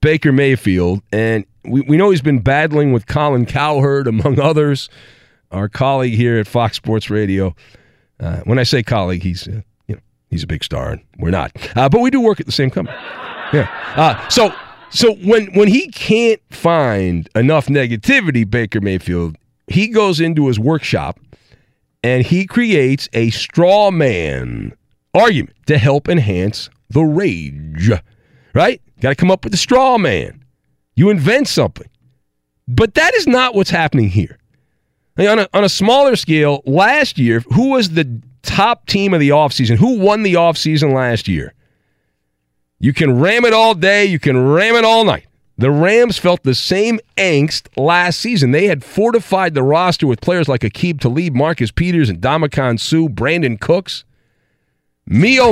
Baker 0.00 0.32
Mayfield, 0.32 1.02
and 1.12 1.44
we, 1.64 1.82
we 1.82 1.98
know 1.98 2.08
he's 2.08 2.22
been 2.22 2.40
battling 2.40 2.92
with 2.92 3.06
Colin 3.06 3.44
Cowherd, 3.44 4.06
among 4.06 4.40
others, 4.40 4.88
our 5.50 5.68
colleague 5.68 6.14
here 6.14 6.38
at 6.38 6.46
Fox 6.46 6.76
Sports 6.76 7.10
Radio. 7.10 7.54
Uh, 8.20 8.40
when 8.44 8.58
I 8.58 8.64
say 8.64 8.82
colleague, 8.82 9.22
he's 9.22 9.48
uh, 9.48 9.62
you 9.88 9.96
know 9.96 10.00
he's 10.28 10.42
a 10.42 10.46
big 10.46 10.62
star, 10.62 10.90
and 10.90 11.02
we're 11.18 11.30
not. 11.30 11.52
Uh, 11.76 11.88
but 11.88 12.00
we 12.00 12.10
do 12.10 12.20
work 12.20 12.40
at 12.40 12.46
the 12.46 12.52
same 12.52 12.70
company. 12.70 12.96
Yeah. 13.52 13.68
Uh, 13.96 14.28
so 14.28 14.54
so 14.90 15.14
when 15.16 15.46
when 15.54 15.68
he 15.68 15.88
can't 15.88 16.40
find 16.50 17.28
enough 17.34 17.66
negativity, 17.66 18.48
Baker 18.48 18.80
Mayfield, 18.80 19.36
he 19.68 19.88
goes 19.88 20.20
into 20.20 20.48
his 20.48 20.58
workshop 20.58 21.18
and 22.02 22.26
he 22.26 22.46
creates 22.46 23.08
a 23.12 23.30
straw 23.30 23.90
man 23.90 24.72
argument 25.14 25.56
to 25.66 25.78
help 25.78 26.08
enhance 26.08 26.68
the 26.88 27.02
rage. 27.02 27.90
Right? 28.52 28.82
Got 29.00 29.10
to 29.10 29.14
come 29.14 29.30
up 29.30 29.44
with 29.44 29.54
a 29.54 29.58
straw 29.58 29.96
man. 29.96 30.44
You 30.96 31.08
invent 31.08 31.46
something. 31.46 31.88
But 32.66 32.94
that 32.94 33.14
is 33.14 33.26
not 33.26 33.54
what's 33.54 33.70
happening 33.70 34.08
here 34.08 34.39
on, 35.26 35.40
a, 35.40 35.48
on 35.52 35.64
a 35.64 35.68
smaller 35.68 36.16
scale, 36.16 36.62
last 36.64 37.18
year, 37.18 37.40
who 37.52 37.70
was 37.70 37.90
the 37.90 38.20
top 38.42 38.86
team 38.86 39.12
of 39.14 39.20
the 39.20 39.30
offseason? 39.30 39.76
Who 39.76 39.98
won 39.98 40.22
the 40.22 40.34
offseason 40.34 40.94
last 40.94 41.28
year? 41.28 41.54
You 42.78 42.92
can 42.92 43.20
ram 43.20 43.44
it 43.44 43.52
all 43.52 43.74
day, 43.74 44.06
you 44.06 44.18
can 44.18 44.52
ram 44.52 44.74
it 44.74 44.84
all 44.84 45.04
night. 45.04 45.26
The 45.58 45.70
Rams 45.70 46.16
felt 46.16 46.42
the 46.42 46.54
same 46.54 47.00
angst 47.18 47.66
last 47.76 48.18
season. 48.18 48.52
They 48.52 48.66
had 48.66 48.82
fortified 48.82 49.52
the 49.52 49.62
roster 49.62 50.06
with 50.06 50.22
players 50.22 50.48
like 50.48 50.62
Aqib 50.62 51.00
Talib, 51.00 51.34
Marcus 51.34 51.70
Peters, 51.70 52.08
and 52.08 52.18
Ndamukong 52.18 52.80
Suh, 52.80 53.08
Brandin 53.08 53.60
Cooks. 53.60 54.04
Me 55.06 55.38
oh. 55.38 55.50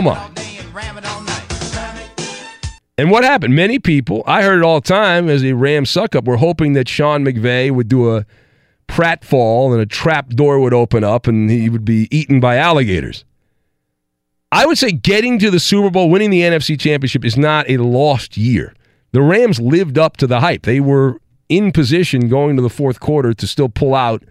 And 2.96 3.10
what 3.10 3.22
happened? 3.22 3.54
Many 3.54 3.78
people, 3.78 4.24
I 4.26 4.42
heard 4.42 4.60
it 4.60 4.64
all 4.64 4.80
the 4.80 4.88
time 4.88 5.28
as 5.28 5.44
a 5.44 5.52
Rams 5.52 5.90
suck 5.90 6.16
up, 6.16 6.24
were 6.24 6.38
hoping 6.38 6.72
that 6.72 6.88
Sean 6.88 7.22
McVay 7.22 7.70
would 7.70 7.88
do 7.88 8.16
a 8.16 8.24
pratfall 8.88 9.72
and 9.72 9.80
a 9.80 9.86
trap 9.86 10.30
door 10.30 10.58
would 10.58 10.74
open 10.74 11.04
up 11.04 11.26
and 11.26 11.48
he 11.50 11.68
would 11.68 11.84
be 11.84 12.08
eaten 12.10 12.40
by 12.40 12.56
alligators. 12.56 13.24
I 14.50 14.66
would 14.66 14.78
say 14.78 14.90
getting 14.90 15.38
to 15.40 15.50
the 15.50 15.60
Super 15.60 15.90
Bowl, 15.90 16.10
winning 16.10 16.30
the 16.30 16.40
NFC 16.40 16.80
Championship 16.80 17.24
is 17.24 17.36
not 17.36 17.68
a 17.68 17.76
lost 17.76 18.36
year. 18.36 18.74
The 19.12 19.22
Rams 19.22 19.60
lived 19.60 19.98
up 19.98 20.16
to 20.18 20.26
the 20.26 20.40
hype. 20.40 20.62
They 20.62 20.80
were 20.80 21.20
in 21.48 21.70
position 21.70 22.28
going 22.28 22.56
to 22.56 22.62
the 22.62 22.70
fourth 22.70 22.98
quarter 22.98 23.34
to 23.34 23.46
still 23.46 23.68
pull 23.68 23.94
out 23.94 24.22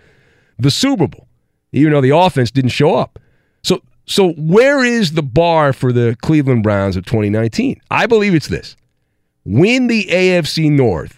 the 0.57 0.71
Super 0.71 1.07
Bowl, 1.07 1.27
even 1.71 1.93
though 1.93 2.01
the 2.01 2.15
offense 2.15 2.51
didn't 2.51 2.71
show 2.71 2.95
up. 2.95 3.19
So, 3.63 3.81
so 4.05 4.31
where 4.33 4.83
is 4.83 5.13
the 5.13 5.23
bar 5.23 5.71
for 5.71 5.91
the 5.91 6.17
Cleveland 6.21 6.63
Browns 6.63 6.95
of 6.95 7.05
2019? 7.05 7.79
I 7.91 8.07
believe 8.07 8.33
it's 8.33 8.47
this: 8.47 8.75
win 9.45 9.87
the 9.87 10.05
AFC 10.05 10.71
North 10.71 11.16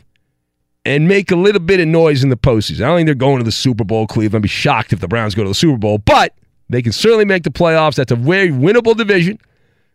and 0.89 1.08
make 1.08 1.30
a 1.30 1.36
little 1.36 1.62
bit 1.62 1.80
of 1.80 1.88
noise 1.88 2.23
in 2.23 2.32
the 2.32 2.36
postseason. 2.36 2.82
I 2.82 2.88
don't 2.88 2.97
think 2.97 3.06
they're 3.06 3.13
going 3.13 3.38
to 3.38 3.43
the 3.43 3.52
Super 3.52 3.84
Bowl. 3.84 4.08
Cleveland. 4.08 4.41
I'd 4.41 4.41
be 4.41 4.47
shocked 4.47 4.91
if 4.91 4.99
the 4.99 5.08
Browns 5.08 5.36
go 5.36 5.43
to 5.43 5.49
the 5.49 5.54
Super 5.54 5.78
Bowl, 5.78 5.99
but 5.99 6.34
they 6.67 6.82
can 6.82 6.91
certainly 6.91 7.25
make 7.25 7.43
the 7.43 7.52
playoffs. 7.52 7.95
That's 7.95 8.12
a 8.12 8.15
very 8.15 8.49
winnable 8.49 8.97
division. 8.97 9.39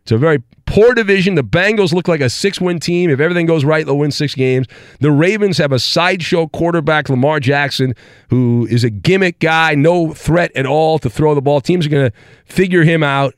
It's 0.02 0.12
a 0.12 0.18
very 0.18 0.40
poor 0.66 0.94
division. 0.94 1.34
The 1.34 1.42
Bengals 1.42 1.92
look 1.92 2.06
like 2.06 2.20
a 2.20 2.30
six 2.30 2.60
win 2.60 2.78
team. 2.78 3.10
If 3.10 3.18
everything 3.18 3.46
goes 3.46 3.64
right, 3.64 3.84
they'll 3.84 3.98
win 3.98 4.12
six 4.12 4.36
games. 4.36 4.68
The 5.00 5.10
Ravens 5.10 5.58
have 5.58 5.72
a 5.72 5.80
sideshow 5.80 6.46
quarterback, 6.46 7.08
Lamar 7.08 7.40
Jackson, 7.40 7.94
who 8.30 8.68
is 8.70 8.84
a 8.84 8.90
gimmick 8.90 9.40
guy, 9.40 9.74
no 9.74 10.14
threat 10.14 10.52
at 10.54 10.64
all 10.64 11.00
to 11.00 11.10
throw 11.10 11.34
the 11.34 11.42
ball. 11.42 11.60
Teams 11.60 11.86
are 11.86 11.90
going 11.90 12.08
to 12.08 12.16
figure 12.44 12.84
him 12.84 13.02
out. 13.02 13.34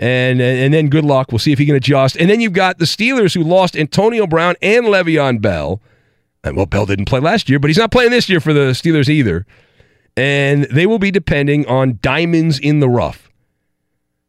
And, 0.00 0.40
and 0.40 0.74
then 0.74 0.88
good 0.88 1.04
luck. 1.04 1.30
We'll 1.30 1.40
see 1.40 1.52
if 1.52 1.58
he 1.58 1.66
can 1.66 1.76
adjust. 1.76 2.16
And 2.16 2.28
then 2.28 2.40
you've 2.40 2.52
got 2.52 2.78
the 2.78 2.86
Steelers 2.86 3.34
who 3.34 3.42
lost 3.42 3.76
Antonio 3.76 4.26
Brown 4.26 4.56
and 4.62 4.86
Le'Veon 4.86 5.40
Bell. 5.40 5.80
And 6.48 6.56
well, 6.56 6.66
Bell 6.66 6.86
didn't 6.86 7.06
play 7.06 7.20
last 7.20 7.48
year, 7.48 7.58
but 7.58 7.68
he's 7.68 7.78
not 7.78 7.90
playing 7.90 8.10
this 8.10 8.28
year 8.28 8.40
for 8.40 8.52
the 8.52 8.72
Steelers 8.72 9.08
either. 9.08 9.46
And 10.16 10.64
they 10.64 10.86
will 10.86 10.98
be 10.98 11.10
depending 11.10 11.66
on 11.66 11.98
diamonds 12.02 12.58
in 12.58 12.80
the 12.80 12.88
rough. 12.88 13.30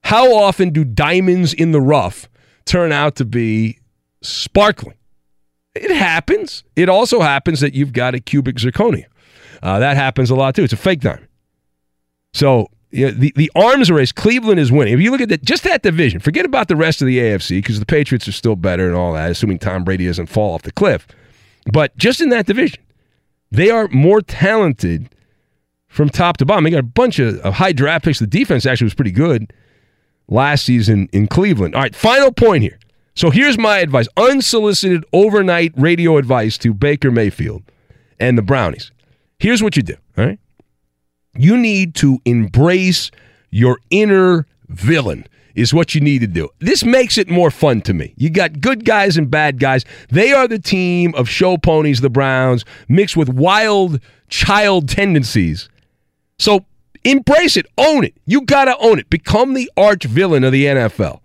How 0.03 0.33
often 0.33 0.71
do 0.71 0.83
diamonds 0.83 1.53
in 1.53 1.71
the 1.71 1.81
rough 1.81 2.29
turn 2.65 2.91
out 2.91 3.15
to 3.17 3.25
be 3.25 3.79
sparkling? 4.21 4.95
It 5.75 5.91
happens. 5.91 6.63
It 6.75 6.89
also 6.89 7.21
happens 7.21 7.59
that 7.61 7.73
you've 7.73 7.93
got 7.93 8.15
a 8.15 8.19
cubic 8.19 8.57
zirconia. 8.57 9.05
Uh, 9.61 9.79
that 9.79 9.97
happens 9.97 10.29
a 10.29 10.35
lot 10.35 10.55
too. 10.55 10.63
It's 10.63 10.73
a 10.73 10.77
fake 10.77 11.01
diamond. 11.01 11.27
So 12.33 12.67
you 12.91 13.07
know, 13.07 13.11
the 13.11 13.33
the 13.35 13.51
arms 13.55 13.91
race, 13.91 14.11
Cleveland 14.11 14.59
is 14.59 14.71
winning. 14.71 14.93
If 14.93 14.99
you 14.99 15.11
look 15.11 15.21
at 15.21 15.29
that, 15.29 15.43
just 15.43 15.63
that 15.63 15.83
division, 15.83 16.19
forget 16.19 16.45
about 16.45 16.67
the 16.67 16.75
rest 16.75 17.01
of 17.01 17.07
the 17.07 17.19
AFC 17.19 17.57
because 17.57 17.79
the 17.79 17.85
Patriots 17.85 18.27
are 18.27 18.31
still 18.31 18.55
better 18.55 18.87
and 18.87 18.95
all 18.95 19.13
that, 19.13 19.29
assuming 19.29 19.59
Tom 19.59 19.83
Brady 19.83 20.07
doesn't 20.07 20.27
fall 20.27 20.55
off 20.55 20.63
the 20.63 20.71
cliff. 20.71 21.07
But 21.71 21.95
just 21.97 22.21
in 22.21 22.29
that 22.29 22.45
division, 22.45 22.81
they 23.51 23.69
are 23.69 23.87
more 23.89 24.21
talented 24.21 25.09
from 25.87 26.09
top 26.09 26.37
to 26.37 26.45
bottom. 26.45 26.63
They 26.63 26.71
got 26.71 26.79
a 26.79 26.83
bunch 26.83 27.19
of, 27.19 27.39
of 27.39 27.55
high 27.55 27.73
draft 27.73 28.05
picks. 28.05 28.19
The 28.19 28.27
defense 28.27 28.65
actually 28.65 28.85
was 28.85 28.93
pretty 28.93 29.11
good 29.11 29.51
last 30.27 30.65
season 30.65 31.09
in 31.11 31.27
Cleveland. 31.27 31.75
All 31.75 31.81
right, 31.81 31.95
final 31.95 32.31
point 32.31 32.63
here. 32.63 32.79
So 33.15 33.31
here's 33.31 33.57
my 33.57 33.79
advice 33.79 34.07
unsolicited 34.15 35.03
overnight 35.11 35.73
radio 35.75 36.17
advice 36.17 36.57
to 36.59 36.73
Baker 36.73 37.11
Mayfield 37.11 37.63
and 38.19 38.37
the 38.37 38.41
Brownies. 38.41 38.91
Here's 39.39 39.63
what 39.63 39.75
you 39.75 39.83
do, 39.83 39.95
all 40.17 40.25
right? 40.25 40.39
You 41.35 41.57
need 41.57 41.95
to 41.95 42.19
embrace 42.25 43.11
your 43.49 43.79
inner 43.89 44.45
villain 44.67 45.25
is 45.55 45.73
what 45.73 45.95
you 45.95 46.01
need 46.01 46.19
to 46.19 46.27
do. 46.27 46.49
This 46.59 46.83
makes 46.83 47.17
it 47.17 47.29
more 47.29 47.51
fun 47.51 47.81
to 47.81 47.93
me. 47.93 48.13
You 48.17 48.29
got 48.29 48.61
good 48.61 48.85
guys 48.85 49.17
and 49.17 49.29
bad 49.29 49.59
guys. 49.59 49.85
They 50.09 50.31
are 50.31 50.47
the 50.47 50.59
team 50.59 51.13
of 51.15 51.29
show 51.29 51.57
ponies, 51.57 52.01
the 52.01 52.09
Browns, 52.09 52.65
mixed 52.87 53.17
with 53.17 53.29
wild 53.29 53.99
child 54.29 54.87
tendencies. 54.87 55.69
So 56.37 56.65
Embrace 57.03 57.55
it. 57.57 57.65
Own 57.77 58.03
it. 58.03 58.13
You 58.25 58.41
got 58.41 58.65
to 58.65 58.77
own 58.77 58.99
it. 58.99 59.09
Become 59.09 59.53
the 59.53 59.71
arch 59.77 60.03
villain 60.03 60.43
of 60.43 60.51
the 60.51 60.65
NFL. 60.65 61.21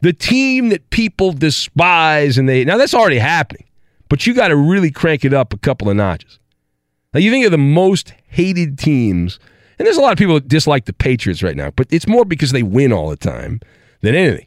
The 0.00 0.12
team 0.12 0.68
that 0.68 0.90
people 0.90 1.32
despise 1.32 2.36
and 2.36 2.48
they 2.48 2.64
now 2.64 2.76
that's 2.76 2.94
already 2.94 3.18
happening. 3.18 3.64
But 4.08 4.26
you 4.26 4.34
got 4.34 4.48
to 4.48 4.56
really 4.56 4.90
crank 4.90 5.24
it 5.24 5.32
up 5.32 5.54
a 5.54 5.58
couple 5.58 5.88
of 5.88 5.96
notches. 5.96 6.38
Now 7.12 7.20
you 7.20 7.30
think 7.30 7.46
of 7.46 7.52
the 7.52 7.58
most 7.58 8.12
hated 8.28 8.78
teams, 8.78 9.38
and 9.78 9.86
there's 9.86 9.96
a 9.96 10.00
lot 10.00 10.12
of 10.12 10.18
people 10.18 10.34
that 10.34 10.48
dislike 10.48 10.84
the 10.84 10.92
Patriots 10.92 11.42
right 11.42 11.56
now, 11.56 11.70
but 11.70 11.86
it's 11.90 12.06
more 12.06 12.24
because 12.24 12.52
they 12.52 12.62
win 12.62 12.92
all 12.92 13.10
the 13.10 13.16
time 13.16 13.60
than 14.00 14.14
anything. 14.14 14.46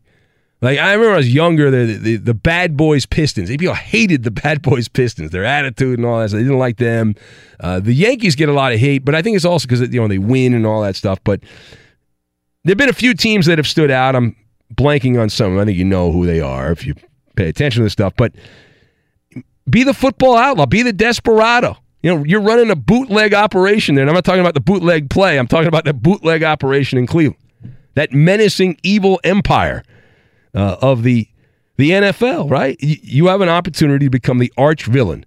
Like 0.61 0.79
I 0.79 0.93
remember 0.93 1.13
I 1.13 1.17
was 1.17 1.31
younger, 1.33 1.69
the, 1.69 1.97
the, 1.97 2.15
the 2.15 2.33
Bad 2.33 2.75
Boys 2.75 3.05
Pistons. 3.05 3.49
People 3.49 3.75
hated 3.75 4.23
the 4.23 4.31
Bad 4.31 4.61
Boys 4.63 4.87
Pistons, 4.87 5.29
their 5.31 5.45
attitude 5.45 5.99
and 5.99 6.05
all 6.05 6.19
that. 6.19 6.31
So 6.31 6.37
they 6.37 6.43
didn't 6.43 6.57
like 6.57 6.77
them. 6.77 7.13
Uh, 7.59 7.79
the 7.79 7.93
Yankees 7.93 8.35
get 8.35 8.49
a 8.49 8.53
lot 8.53 8.73
of 8.73 8.79
hate, 8.79 9.05
but 9.05 9.13
I 9.13 9.21
think 9.21 9.35
it's 9.35 9.45
also 9.45 9.67
because 9.67 9.81
you 9.81 10.01
know 10.01 10.07
they 10.07 10.17
win 10.17 10.53
and 10.55 10.65
all 10.65 10.81
that 10.81 10.95
stuff. 10.95 11.19
But 11.23 11.41
there've 12.63 12.77
been 12.77 12.89
a 12.89 12.93
few 12.93 13.13
teams 13.13 13.45
that 13.45 13.59
have 13.59 13.67
stood 13.67 13.91
out. 13.91 14.15
I'm 14.15 14.35
blanking 14.73 15.21
on 15.21 15.29
some. 15.29 15.59
I 15.59 15.65
think 15.65 15.77
you 15.77 15.85
know 15.85 16.11
who 16.11 16.25
they 16.25 16.41
are 16.41 16.71
if 16.71 16.85
you 16.87 16.95
pay 17.35 17.49
attention 17.49 17.81
to 17.81 17.83
this 17.83 17.93
stuff. 17.93 18.13
But 18.17 18.33
be 19.69 19.83
the 19.83 19.93
football 19.93 20.35
outlaw. 20.35 20.65
Be 20.65 20.81
the 20.81 20.93
desperado. 20.93 21.77
You 22.01 22.15
know, 22.15 22.23
you're 22.23 22.41
running 22.41 22.69
a 22.69 22.75
bootleg 22.75 23.33
operation 23.33 23.95
there. 23.95 24.03
And 24.03 24.09
I'm 24.09 24.13
not 24.13 24.23
talking 24.23 24.41
about 24.41 24.53
the 24.53 24.61
bootleg 24.61 25.09
play. 25.09 25.37
I'm 25.37 25.47
talking 25.47 25.67
about 25.67 25.85
the 25.85 25.93
bootleg 25.93 26.43
operation 26.43 26.97
in 26.97 27.07
Cleveland. 27.07 27.41
That 27.95 28.13
menacing 28.13 28.77
evil 28.83 29.19
empire 29.23 29.83
uh, 30.53 30.77
of 30.81 31.03
the 31.03 31.27
the 31.77 31.91
NFL, 31.91 32.49
right? 32.49 32.77
Y- 32.81 32.99
you 33.01 33.27
have 33.27 33.41
an 33.41 33.49
opportunity 33.49 34.05
to 34.05 34.09
become 34.09 34.37
the 34.37 34.53
arch 34.57 34.85
villain 34.85 35.25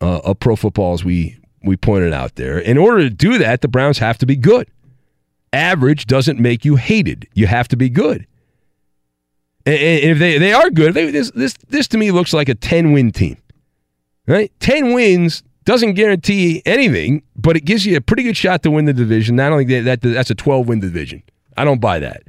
uh, 0.00 0.18
of 0.18 0.38
pro 0.38 0.54
football, 0.56 0.94
as 0.94 1.04
we 1.04 1.36
we 1.64 1.76
pointed 1.76 2.12
out 2.12 2.36
there. 2.36 2.58
In 2.58 2.78
order 2.78 3.02
to 3.02 3.10
do 3.10 3.38
that, 3.38 3.60
the 3.60 3.68
Browns 3.68 3.98
have 3.98 4.18
to 4.18 4.26
be 4.26 4.36
good. 4.36 4.70
Average 5.52 6.06
doesn't 6.06 6.38
make 6.38 6.64
you 6.64 6.76
hated. 6.76 7.26
You 7.34 7.48
have 7.48 7.66
to 7.68 7.76
be 7.76 7.88
good. 7.88 8.26
And, 9.64 9.74
and 9.74 10.10
if 10.12 10.18
they, 10.18 10.38
they 10.38 10.52
are 10.52 10.70
good, 10.70 10.94
they, 10.94 11.10
this, 11.10 11.32
this 11.32 11.54
this 11.68 11.88
to 11.88 11.98
me 11.98 12.12
looks 12.12 12.32
like 12.32 12.48
a 12.48 12.54
ten 12.54 12.92
win 12.92 13.10
team, 13.10 13.36
right? 14.28 14.52
Ten 14.60 14.92
wins 14.94 15.42
doesn't 15.66 15.92
guarantee 15.94 16.62
anything, 16.64 17.22
but 17.36 17.56
it 17.56 17.66
gives 17.66 17.84
you 17.84 17.96
a 17.96 18.00
pretty 18.00 18.22
good 18.22 18.36
shot 18.36 18.62
to 18.62 18.70
win 18.70 18.86
the 18.86 18.94
division. 18.94 19.36
Not 19.36 19.52
only 19.52 19.64
that, 19.64 20.00
that 20.00 20.00
that's 20.00 20.30
a 20.30 20.34
twelve 20.34 20.66
win 20.66 20.80
division. 20.80 21.22
I 21.56 21.64
don't 21.64 21.80
buy 21.80 21.98
that. 21.98 22.22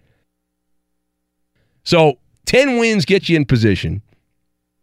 So 1.83 2.19
10 2.47 2.79
wins 2.79 3.05
get 3.05 3.29
you 3.29 3.35
in 3.35 3.45
position. 3.45 4.01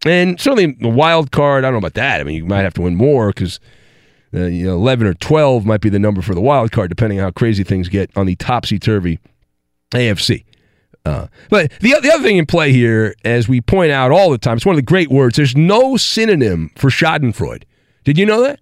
And 0.07 0.41
certainly 0.41 0.73
the 0.73 0.89
wild 0.89 1.33
card, 1.33 1.65
I 1.65 1.69
don't 1.69 1.75
know 1.75 1.79
about 1.79 1.95
that. 1.95 2.21
I 2.21 2.25
mean, 2.25 2.37
you 2.37 2.47
might 2.47 2.63
have 2.63 2.75
to 2.75 2.83
win 2.83 2.95
more 2.95 3.29
because 3.29 3.59
uh, 4.35 4.47
you 4.47 4.67
know, 4.67 4.75
11 4.75 5.07
or 5.07 5.15
12 5.15 5.65
might 5.65 5.81
be 5.81 5.89
the 5.89 5.99
number 5.99 6.21
for 6.21 6.35
the 6.35 6.41
wild 6.41 6.73
card, 6.73 6.89
depending 6.89 7.19
on 7.21 7.25
how 7.25 7.31
crazy 7.31 7.65
things 7.65 7.89
get 7.89 8.11
on 8.17 8.27
the 8.27 8.37
topsy 8.37 8.79
turvy 8.79 9.19
AFC. 9.93 10.45
Uh, 11.07 11.27
but 11.51 11.71
the, 11.81 11.95
the 12.01 12.11
other 12.11 12.23
thing 12.23 12.39
in 12.39 12.47
play 12.47 12.73
here, 12.73 13.15
as 13.25 13.49
we 13.49 13.61
point 13.61 13.93
out 13.93 14.11
all 14.11 14.31
the 14.31 14.39
time, 14.39 14.57
it's 14.57 14.67
one 14.67 14.75
of 14.75 14.79
the 14.79 14.83
great 14.83 15.11
words. 15.11 15.37
There's 15.37 15.57
no 15.57 15.97
synonym 15.97 16.71
for 16.77 16.89
Schadenfreude. 16.89 17.65
Did 18.05 18.19
you 18.19 18.27
know 18.27 18.43
that? 18.43 18.61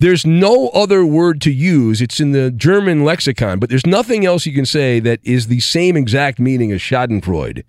There's 0.00 0.26
no 0.26 0.68
other 0.68 1.06
word 1.06 1.40
to 1.42 1.52
use. 1.52 2.02
It's 2.02 2.20
in 2.20 2.32
the 2.32 2.50
German 2.50 3.04
lexicon, 3.04 3.58
but 3.58 3.70
there's 3.70 3.86
nothing 3.86 4.26
else 4.26 4.44
you 4.44 4.52
can 4.52 4.66
say 4.66 5.00
that 5.00 5.20
is 5.22 5.46
the 5.46 5.60
same 5.60 5.96
exact 5.96 6.38
meaning 6.38 6.72
as 6.72 6.80
Schadenfreude 6.80 7.64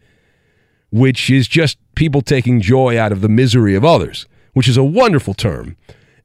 which 0.96 1.30
is 1.30 1.48
just 1.50 1.78
people 1.96 2.22
taking 2.22 2.62
joy 2.62 2.98
out 2.98 3.12
of 3.12 3.20
the 3.20 3.28
misery 3.28 3.76
of 3.76 3.84
others, 3.84 4.26
which 4.54 4.68
is 4.68 4.78
a 4.78 4.84
wonderful 4.84 5.34
term 5.34 5.76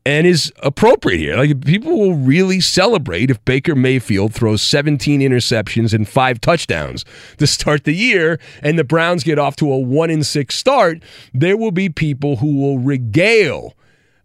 and 0.07 0.29
is 0.29 0.53
appropriate 0.63 1.19
here. 1.19 1.37
Like 1.37 1.65
people 1.65 1.99
will 1.99 2.15
really 2.15 2.61
celebrate 2.61 3.31
if 3.31 3.45
Baker 3.45 3.75
Mayfield 3.75 4.33
throws 4.33 4.63
17 4.63 5.21
interceptions 5.21 5.93
and 5.93 6.09
five 6.09 6.41
touchdowns 6.41 7.05
to 7.39 7.49
start 7.49 7.83
the 7.83 7.95
year, 7.95 8.39
and 8.63 8.79
the 8.79 8.85
Browns 8.85 9.25
get 9.25 9.41
off 9.41 9.57
to 9.57 9.73
a 9.73 9.79
one 9.79 10.09
in 10.09 10.23
six 10.23 10.55
start. 10.55 11.03
There 11.35 11.57
will 11.57 11.73
be 11.73 11.89
people 11.89 12.37
who 12.37 12.57
will 12.57 12.79
regale 12.79 13.75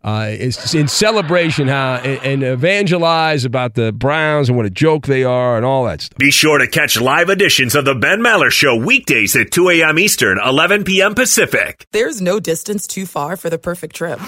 uh, 0.05 0.35
in 0.39 0.87
celebration 0.87 1.67
how 1.67 1.95
and 1.95 2.43
evangelize 2.43 3.43
about 3.43 3.73
the 3.73 3.91
Browns 3.91 4.49
and 4.49 4.55
what 4.55 4.67
a 4.67 4.69
joke 4.69 5.07
they 5.07 5.23
are 5.23 5.57
and 5.57 5.65
all 5.65 5.85
that 5.85 6.01
stuff. 6.01 6.17
Be 6.19 6.29
sure 6.29 6.59
to 6.59 6.67
catch 6.67 7.01
live 7.01 7.29
editions 7.29 7.73
of 7.73 7.85
the 7.85 7.95
Ben 7.95 8.19
Maller 8.19 8.51
Show 8.51 8.75
weekdays 8.75 9.35
at 9.35 9.49
2 9.51 9.69
a.m. 9.71 9.97
Eastern, 9.97 10.37
11 10.37 10.83
p.m. 10.83 11.15
Pacific. 11.15 11.87
There's 11.91 12.21
no 12.21 12.39
distance 12.39 12.85
too 12.85 13.07
far 13.07 13.35
for 13.35 13.49
the 13.49 13.57
perfect 13.57 13.95
trip. 13.95 14.19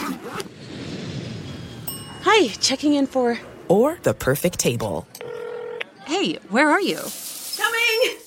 Hi, 2.23 2.47
checking 2.59 2.95
in 2.95 3.05
for. 3.05 3.39
Or 3.67 3.99
the 4.01 4.15
perfect 4.15 4.57
table. 4.57 5.07
Hey, 6.05 6.35
where 6.49 6.69
are 6.69 6.81
you? 6.81 6.99
Coming! 7.57 8.26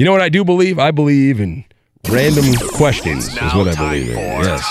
You 0.00 0.06
know 0.06 0.12
what 0.12 0.22
I 0.22 0.30
do 0.30 0.46
believe? 0.46 0.78
I 0.78 0.92
believe 0.92 1.40
in 1.40 1.62
random 2.08 2.54
questions, 2.72 3.28
is 3.28 3.36
what 3.36 3.68
I 3.68 3.74
believe 3.74 4.08
in. 4.08 4.16
Yes. 4.16 4.64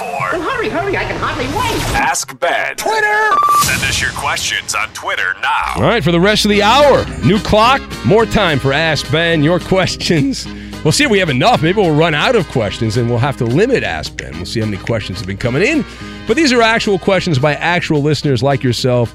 Well, 0.00 0.40
hurry, 0.40 0.70
hurry, 0.70 0.96
I 0.96 1.04
can 1.04 1.20
hardly 1.20 1.44
wait. 1.44 1.94
Ask 1.94 2.40
Ben. 2.40 2.76
Twitter! 2.76 3.36
Send 3.64 3.82
us 3.82 4.00
your 4.00 4.12
questions 4.12 4.74
on 4.74 4.88
Twitter 4.94 5.34
now. 5.42 5.74
All 5.76 5.82
right, 5.82 6.02
for 6.02 6.10
the 6.10 6.18
rest 6.18 6.46
of 6.46 6.48
the 6.48 6.62
hour, 6.62 7.04
new 7.22 7.38
clock, 7.40 7.82
more 8.06 8.24
time 8.24 8.58
for 8.58 8.72
Ask 8.72 9.12
Ben, 9.12 9.42
your 9.42 9.60
questions. 9.60 10.46
We'll 10.82 10.92
see 10.92 11.04
if 11.04 11.10
we 11.10 11.18
have 11.18 11.28
enough. 11.28 11.62
Maybe 11.62 11.78
we'll 11.78 11.94
run 11.94 12.14
out 12.14 12.34
of 12.34 12.48
questions 12.48 12.96
and 12.96 13.10
we'll 13.10 13.18
have 13.18 13.36
to 13.36 13.44
limit 13.44 13.82
Ask 13.82 14.16
Ben. 14.16 14.34
We'll 14.36 14.46
see 14.46 14.60
how 14.60 14.66
many 14.66 14.82
questions 14.82 15.18
have 15.18 15.26
been 15.26 15.36
coming 15.36 15.60
in. 15.60 15.84
But 16.26 16.38
these 16.38 16.50
are 16.50 16.62
actual 16.62 16.98
questions 16.98 17.38
by 17.38 17.56
actual 17.56 18.00
listeners 18.00 18.42
like 18.42 18.62
yourself. 18.62 19.14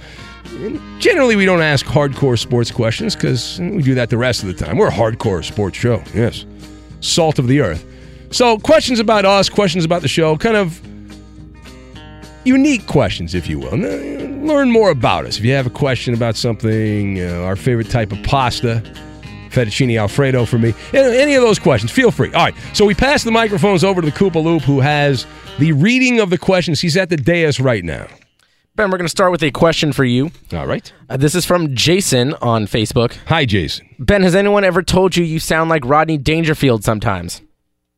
Generally, 0.99 1.35
we 1.35 1.45
don't 1.45 1.61
ask 1.61 1.85
hardcore 1.85 2.37
sports 2.37 2.71
questions 2.71 3.15
because 3.15 3.59
we 3.59 3.81
do 3.81 3.93
that 3.95 4.09
the 4.09 4.17
rest 4.17 4.43
of 4.43 4.47
the 4.47 4.65
time. 4.65 4.77
We're 4.77 4.87
a 4.87 4.91
hardcore 4.91 5.43
sports 5.43 5.77
show, 5.77 6.01
yes. 6.13 6.45
Salt 7.01 7.39
of 7.39 7.47
the 7.47 7.61
earth. 7.61 7.85
So, 8.31 8.57
questions 8.57 8.99
about 8.99 9.25
us, 9.25 9.49
questions 9.49 9.85
about 9.85 10.01
the 10.01 10.07
show, 10.07 10.37
kind 10.37 10.57
of 10.57 10.81
unique 12.43 12.87
questions, 12.87 13.35
if 13.35 13.47
you 13.47 13.59
will. 13.59 13.77
Learn 13.77 14.71
more 14.71 14.89
about 14.89 15.25
us. 15.25 15.37
If 15.37 15.45
you 15.45 15.53
have 15.53 15.67
a 15.67 15.71
question 15.71 16.13
about 16.13 16.35
something, 16.35 17.21
uh, 17.21 17.43
our 17.43 17.55
favorite 17.55 17.89
type 17.89 18.11
of 18.11 18.21
pasta, 18.23 18.81
fettuccine 19.49 19.99
alfredo 19.99 20.45
for 20.45 20.57
me, 20.57 20.73
any 20.93 21.35
of 21.35 21.41
those 21.41 21.59
questions, 21.59 21.91
feel 21.91 22.11
free. 22.11 22.33
All 22.33 22.45
right, 22.45 22.55
so 22.73 22.85
we 22.85 22.95
pass 22.95 23.23
the 23.23 23.31
microphones 23.31 23.83
over 23.83 24.01
to 24.01 24.05
the 24.05 24.13
Koopa 24.17 24.41
Loop, 24.41 24.63
who 24.63 24.79
has 24.79 25.25
the 25.59 25.73
reading 25.73 26.19
of 26.19 26.29
the 26.29 26.37
questions. 26.37 26.81
He's 26.81 26.97
at 26.97 27.09
the 27.09 27.17
dais 27.17 27.59
right 27.59 27.83
now. 27.83 28.07
Ben, 28.77 28.91
we're 28.91 28.99
going 28.99 29.05
to 29.05 29.09
start 29.09 29.31
with 29.31 29.41
a 29.41 29.49
question 29.49 29.91
for 29.91 30.05
you. 30.05 30.29
All 30.53 30.67
right. 30.67 30.93
Uh, 31.09 31.17
this 31.17 31.33
is 31.33 31.45
from 31.47 31.73
Jason 31.73 32.35
on 32.35 32.67
Facebook. 32.67 33.17
Hi, 33.25 33.43
Jason. 33.43 33.89
Ben, 33.97 34.21
has 34.21 34.35
anyone 34.35 34.63
ever 34.63 34.83
told 34.83 35.17
you 35.17 35.23
you 35.25 35.39
sound 35.39 35.71
like 35.71 35.83
Rodney 35.83 36.19
Dangerfield 36.19 36.83
sometimes? 36.83 37.41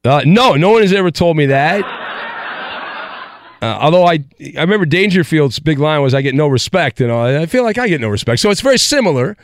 Uh, 0.06 0.22
no, 0.26 0.54
no 0.54 0.70
one 0.70 0.82
has 0.82 0.94
ever 0.94 1.12
told 1.12 1.36
me 1.36 1.48
that. 1.48 1.84
Uh, 3.62 3.78
although 3.82 4.06
I, 4.06 4.24
I 4.58 4.62
remember 4.62 4.86
Dangerfield's 4.86 5.60
big 5.60 5.80
line 5.80 6.02
was, 6.02 6.14
"I 6.14 6.22
get 6.22 6.34
no 6.34 6.48
respect," 6.48 7.02
and 7.02 7.12
all. 7.12 7.26
I 7.26 7.46
feel 7.46 7.64
like 7.64 7.78
I 7.78 7.90
get 7.90 8.00
no 8.00 8.08
respect. 8.08 8.40
So 8.40 8.50
it's 8.50 8.62
very 8.62 8.78
similar. 8.78 9.36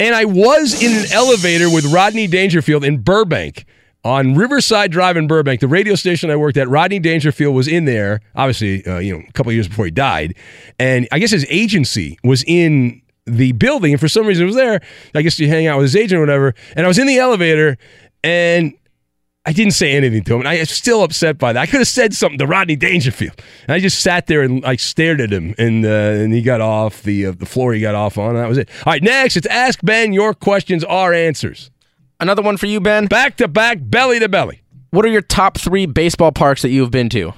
And 0.00 0.14
I 0.14 0.24
was 0.24 0.82
in 0.82 0.90
an 0.90 1.12
elevator 1.12 1.68
with 1.68 1.84
Rodney 1.92 2.26
Dangerfield 2.28 2.82
in 2.82 3.02
Burbank 3.02 3.66
on 4.08 4.34
Riverside 4.34 4.90
Drive 4.90 5.16
in 5.16 5.26
Burbank, 5.26 5.60
the 5.60 5.68
radio 5.68 5.94
station 5.94 6.30
I 6.30 6.36
worked 6.36 6.56
at. 6.56 6.68
Rodney 6.68 6.98
Dangerfield 6.98 7.54
was 7.54 7.68
in 7.68 7.84
there, 7.84 8.20
obviously, 8.34 8.84
uh, 8.86 8.98
you 8.98 9.16
know, 9.16 9.22
a 9.28 9.32
couple 9.32 9.52
years 9.52 9.68
before 9.68 9.84
he 9.84 9.90
died, 9.90 10.34
and 10.78 11.06
I 11.12 11.18
guess 11.18 11.30
his 11.30 11.46
agency 11.50 12.18
was 12.24 12.42
in 12.46 13.02
the 13.26 13.52
building, 13.52 13.92
and 13.92 14.00
for 14.00 14.08
some 14.08 14.26
reason 14.26 14.44
it 14.44 14.46
was 14.46 14.56
there. 14.56 14.80
I 15.14 15.20
guess 15.20 15.36
to 15.36 15.46
hang 15.46 15.66
out 15.66 15.76
with 15.76 15.84
his 15.84 15.96
agent 15.96 16.18
or 16.18 16.22
whatever. 16.22 16.54
And 16.74 16.86
I 16.86 16.88
was 16.88 16.98
in 16.98 17.06
the 17.06 17.18
elevator, 17.18 17.76
and 18.24 18.72
I 19.44 19.52
didn't 19.52 19.74
say 19.74 19.92
anything 19.92 20.24
to 20.24 20.34
him, 20.34 20.40
and 20.40 20.48
I 20.48 20.58
was 20.58 20.70
still 20.70 21.02
upset 21.02 21.36
by 21.36 21.52
that. 21.52 21.60
I 21.60 21.66
could 21.66 21.80
have 21.80 21.88
said 21.88 22.14
something 22.14 22.38
to 22.38 22.46
Rodney 22.46 22.76
Dangerfield. 22.76 23.40
And 23.66 23.74
I 23.74 23.78
just 23.78 24.00
sat 24.00 24.26
there 24.26 24.40
and 24.40 24.62
like 24.62 24.80
stared 24.80 25.20
at 25.20 25.30
him, 25.30 25.54
and 25.58 25.84
uh, 25.84 25.88
and 25.88 26.32
he 26.32 26.40
got 26.40 26.62
off 26.62 27.02
the 27.02 27.26
uh, 27.26 27.32
the 27.32 27.46
floor 27.46 27.74
he 27.74 27.80
got 27.82 27.94
off 27.94 28.16
on. 28.16 28.34
That 28.34 28.48
was 28.48 28.56
it. 28.56 28.70
All 28.86 28.92
right, 28.92 29.02
next 29.02 29.36
it's 29.36 29.46
Ask 29.46 29.80
Ben. 29.82 30.14
Your 30.14 30.32
questions 30.32 30.82
are 30.84 31.12
answers. 31.12 31.70
Another 32.20 32.42
one 32.42 32.56
for 32.56 32.66
you, 32.66 32.80
Ben. 32.80 33.06
Back 33.06 33.36
to 33.36 33.48
back, 33.48 33.78
belly 33.80 34.18
to 34.18 34.28
belly. 34.28 34.62
What 34.90 35.04
are 35.04 35.08
your 35.08 35.22
top 35.22 35.58
three 35.58 35.86
baseball 35.86 36.32
parks 36.32 36.62
that 36.62 36.70
you 36.70 36.80
have 36.80 36.90
been 36.90 37.08
to? 37.10 37.32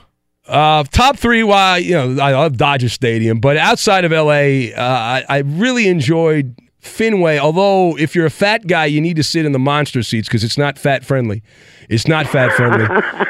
Uh, 0.46 0.84
top 0.84 1.16
three, 1.16 1.42
why 1.42 1.78
you 1.78 1.92
know 1.92 2.22
I 2.22 2.32
love 2.32 2.56
Dodger 2.56 2.88
Stadium, 2.88 3.40
but 3.40 3.56
outside 3.56 4.04
of 4.04 4.10
LA, 4.10 4.72
uh, 4.74 4.74
I, 4.78 5.24
I 5.28 5.38
really 5.38 5.86
enjoyed 5.86 6.56
Fenway. 6.80 7.38
Although 7.38 7.96
if 7.98 8.14
you're 8.14 8.26
a 8.26 8.30
fat 8.30 8.66
guy, 8.66 8.86
you 8.86 9.00
need 9.00 9.16
to 9.16 9.22
sit 9.22 9.44
in 9.44 9.52
the 9.52 9.58
monster 9.58 10.02
seats 10.02 10.28
because 10.28 10.42
it's 10.42 10.56
not 10.56 10.78
fat 10.78 11.04
friendly. 11.04 11.42
It's 11.88 12.08
not 12.08 12.26
fat 12.26 12.52
friendly. 12.52 12.86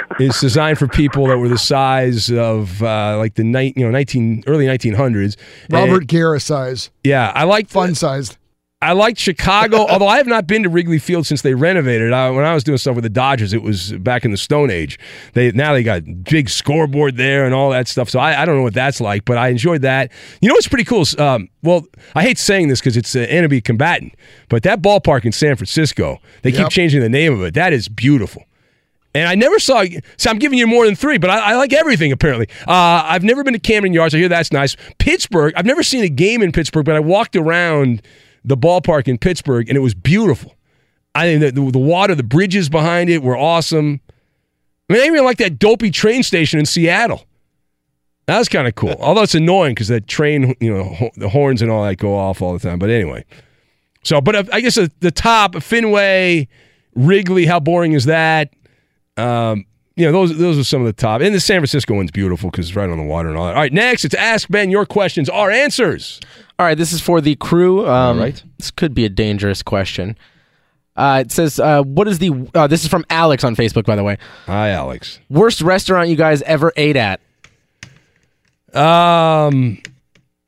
it's 0.20 0.40
designed 0.40 0.78
for 0.78 0.86
people 0.86 1.26
that 1.26 1.38
were 1.38 1.48
the 1.48 1.58
size 1.58 2.30
of 2.30 2.82
uh, 2.82 3.18
like 3.18 3.34
the 3.34 3.44
night, 3.44 3.74
you 3.76 3.84
know, 3.84 3.90
nineteen 3.90 4.44
early 4.46 4.66
nineteen 4.66 4.94
hundreds. 4.94 5.36
Robert 5.68 6.06
Guerra 6.06 6.38
size. 6.38 6.90
Yeah, 7.02 7.32
I 7.34 7.44
like 7.44 7.68
fun 7.68 7.94
sized. 7.94 8.38
I 8.82 8.92
liked 8.92 9.18
Chicago, 9.18 9.86
although 9.90 10.08
I 10.08 10.16
have 10.16 10.26
not 10.26 10.46
been 10.46 10.62
to 10.62 10.70
Wrigley 10.70 10.98
Field 10.98 11.26
since 11.26 11.42
they 11.42 11.54
renovated. 11.54 12.12
I, 12.12 12.30
when 12.30 12.44
I 12.46 12.54
was 12.54 12.64
doing 12.64 12.78
stuff 12.78 12.94
with 12.94 13.04
the 13.04 13.10
Dodgers, 13.10 13.52
it 13.52 13.62
was 13.62 13.92
back 13.92 14.24
in 14.24 14.30
the 14.30 14.38
Stone 14.38 14.70
Age. 14.70 14.98
They 15.34 15.52
now 15.52 15.74
they 15.74 15.82
got 15.82 16.02
big 16.24 16.48
scoreboard 16.48 17.16
there 17.16 17.44
and 17.44 17.54
all 17.54 17.70
that 17.70 17.88
stuff. 17.88 18.08
So 18.08 18.18
I, 18.18 18.42
I 18.42 18.44
don't 18.46 18.56
know 18.56 18.62
what 18.62 18.74
that's 18.74 19.00
like, 19.00 19.24
but 19.26 19.36
I 19.36 19.48
enjoyed 19.48 19.82
that. 19.82 20.10
You 20.40 20.48
know 20.48 20.54
what's 20.54 20.68
pretty 20.68 20.84
cool? 20.84 21.02
Is, 21.02 21.18
um, 21.18 21.48
well, 21.62 21.86
I 22.14 22.22
hate 22.22 22.38
saying 22.38 22.68
this 22.68 22.80
because 22.80 22.96
it's 22.96 23.14
an 23.14 23.24
enemy 23.24 23.60
combatant, 23.60 24.14
but 24.48 24.62
that 24.62 24.80
ballpark 24.80 25.26
in 25.26 25.32
San 25.32 25.56
Francisco, 25.56 26.18
they 26.42 26.52
keep 26.52 26.70
changing 26.70 27.02
the 27.02 27.08
name 27.08 27.34
of 27.34 27.42
it. 27.42 27.54
That 27.54 27.72
is 27.72 27.88
beautiful. 27.88 28.44
And 29.12 29.28
I 29.28 29.34
never 29.34 29.58
saw. 29.58 29.84
So 30.16 30.30
I'm 30.30 30.38
giving 30.38 30.58
you 30.58 30.68
more 30.68 30.86
than 30.86 30.94
three, 30.94 31.18
but 31.18 31.30
I, 31.30 31.52
I 31.52 31.54
like 31.56 31.72
everything 31.72 32.12
apparently. 32.12 32.48
Uh, 32.66 33.02
I've 33.04 33.24
never 33.24 33.42
been 33.42 33.54
to 33.54 33.58
Camden 33.58 33.92
Yards. 33.92 34.14
I 34.14 34.18
hear 34.18 34.28
that's 34.28 34.52
nice. 34.52 34.76
Pittsburgh. 34.98 35.52
I've 35.56 35.66
never 35.66 35.82
seen 35.82 36.04
a 36.04 36.08
game 36.08 36.42
in 36.42 36.52
Pittsburgh, 36.52 36.86
but 36.86 36.94
I 36.94 37.00
walked 37.00 37.34
around 37.34 38.02
the 38.44 38.56
ballpark 38.56 39.08
in 39.08 39.18
Pittsburgh, 39.18 39.68
and 39.68 39.76
it 39.76 39.80
was 39.80 39.94
beautiful. 39.94 40.54
I 41.14 41.26
mean, 41.26 41.40
the, 41.40 41.50
the, 41.50 41.70
the 41.72 41.78
water, 41.78 42.14
the 42.14 42.22
bridges 42.22 42.68
behind 42.68 43.10
it 43.10 43.22
were 43.22 43.36
awesome. 43.36 44.00
I 44.88 44.92
mean, 44.92 45.02
I 45.02 45.06
even 45.06 45.24
like 45.24 45.38
that 45.38 45.58
dopey 45.58 45.90
train 45.90 46.22
station 46.22 46.58
in 46.58 46.66
Seattle. 46.66 47.26
That 48.26 48.38
was 48.38 48.48
kind 48.48 48.68
of 48.68 48.76
cool. 48.76 48.94
Although 49.00 49.22
it's 49.22 49.34
annoying 49.34 49.74
because 49.74 49.88
that 49.88 50.06
train, 50.06 50.54
you 50.60 50.72
know, 50.72 51.10
the 51.16 51.28
horns 51.28 51.62
and 51.62 51.70
all 51.70 51.84
that 51.84 51.96
go 51.96 52.16
off 52.16 52.40
all 52.40 52.52
the 52.52 52.60
time. 52.60 52.78
But 52.78 52.90
anyway, 52.90 53.24
so 54.04 54.20
but 54.20 54.36
uh, 54.36 54.44
I 54.52 54.60
guess 54.60 54.76
the, 54.76 54.90
the 55.00 55.10
top 55.10 55.60
Fenway, 55.62 56.46
Wrigley. 56.94 57.46
How 57.46 57.58
boring 57.58 57.92
is 57.92 58.04
that? 58.04 58.52
Um, 59.16 59.64
you 59.96 60.06
know, 60.06 60.12
those 60.12 60.36
those 60.38 60.58
are 60.58 60.64
some 60.64 60.80
of 60.80 60.86
the 60.86 60.92
top. 60.92 61.20
And 61.20 61.34
the 61.34 61.40
San 61.40 61.60
Francisco 61.60 61.94
one's 61.94 62.10
beautiful 62.10 62.50
because 62.50 62.68
it's 62.68 62.76
right 62.76 62.88
on 62.88 62.96
the 62.98 63.04
water 63.04 63.28
and 63.28 63.36
all 63.36 63.46
that. 63.46 63.54
All 63.54 63.60
right, 63.60 63.72
next 63.72 64.04
it's 64.04 64.14
Ask 64.14 64.48
Ben 64.48 64.70
your 64.70 64.86
questions, 64.86 65.28
our 65.28 65.50
answers. 65.50 66.20
All 66.58 66.66
right, 66.66 66.76
this 66.76 66.92
is 66.92 67.00
for 67.00 67.20
the 67.20 67.36
crew. 67.36 67.80
Um, 67.86 68.18
All 68.18 68.22
right. 68.24 68.42
This 68.58 68.70
could 68.70 68.94
be 68.94 69.04
a 69.04 69.08
dangerous 69.08 69.62
question. 69.62 70.16
Uh, 70.96 71.22
it 71.24 71.32
says, 71.32 71.58
uh, 71.58 71.82
"What 71.82 72.08
is 72.08 72.18
the?" 72.18 72.48
Uh, 72.54 72.66
this 72.66 72.82
is 72.82 72.88
from 72.90 73.04
Alex 73.08 73.44
on 73.44 73.56
Facebook, 73.56 73.84
by 73.84 73.96
the 73.96 74.02
way. 74.04 74.18
Hi, 74.46 74.70
Alex. 74.70 75.18
Worst 75.30 75.62
restaurant 75.62 76.08
you 76.10 76.16
guys 76.16 76.42
ever 76.42 76.72
ate 76.76 76.96
at? 76.96 77.20
Um, 78.74 79.78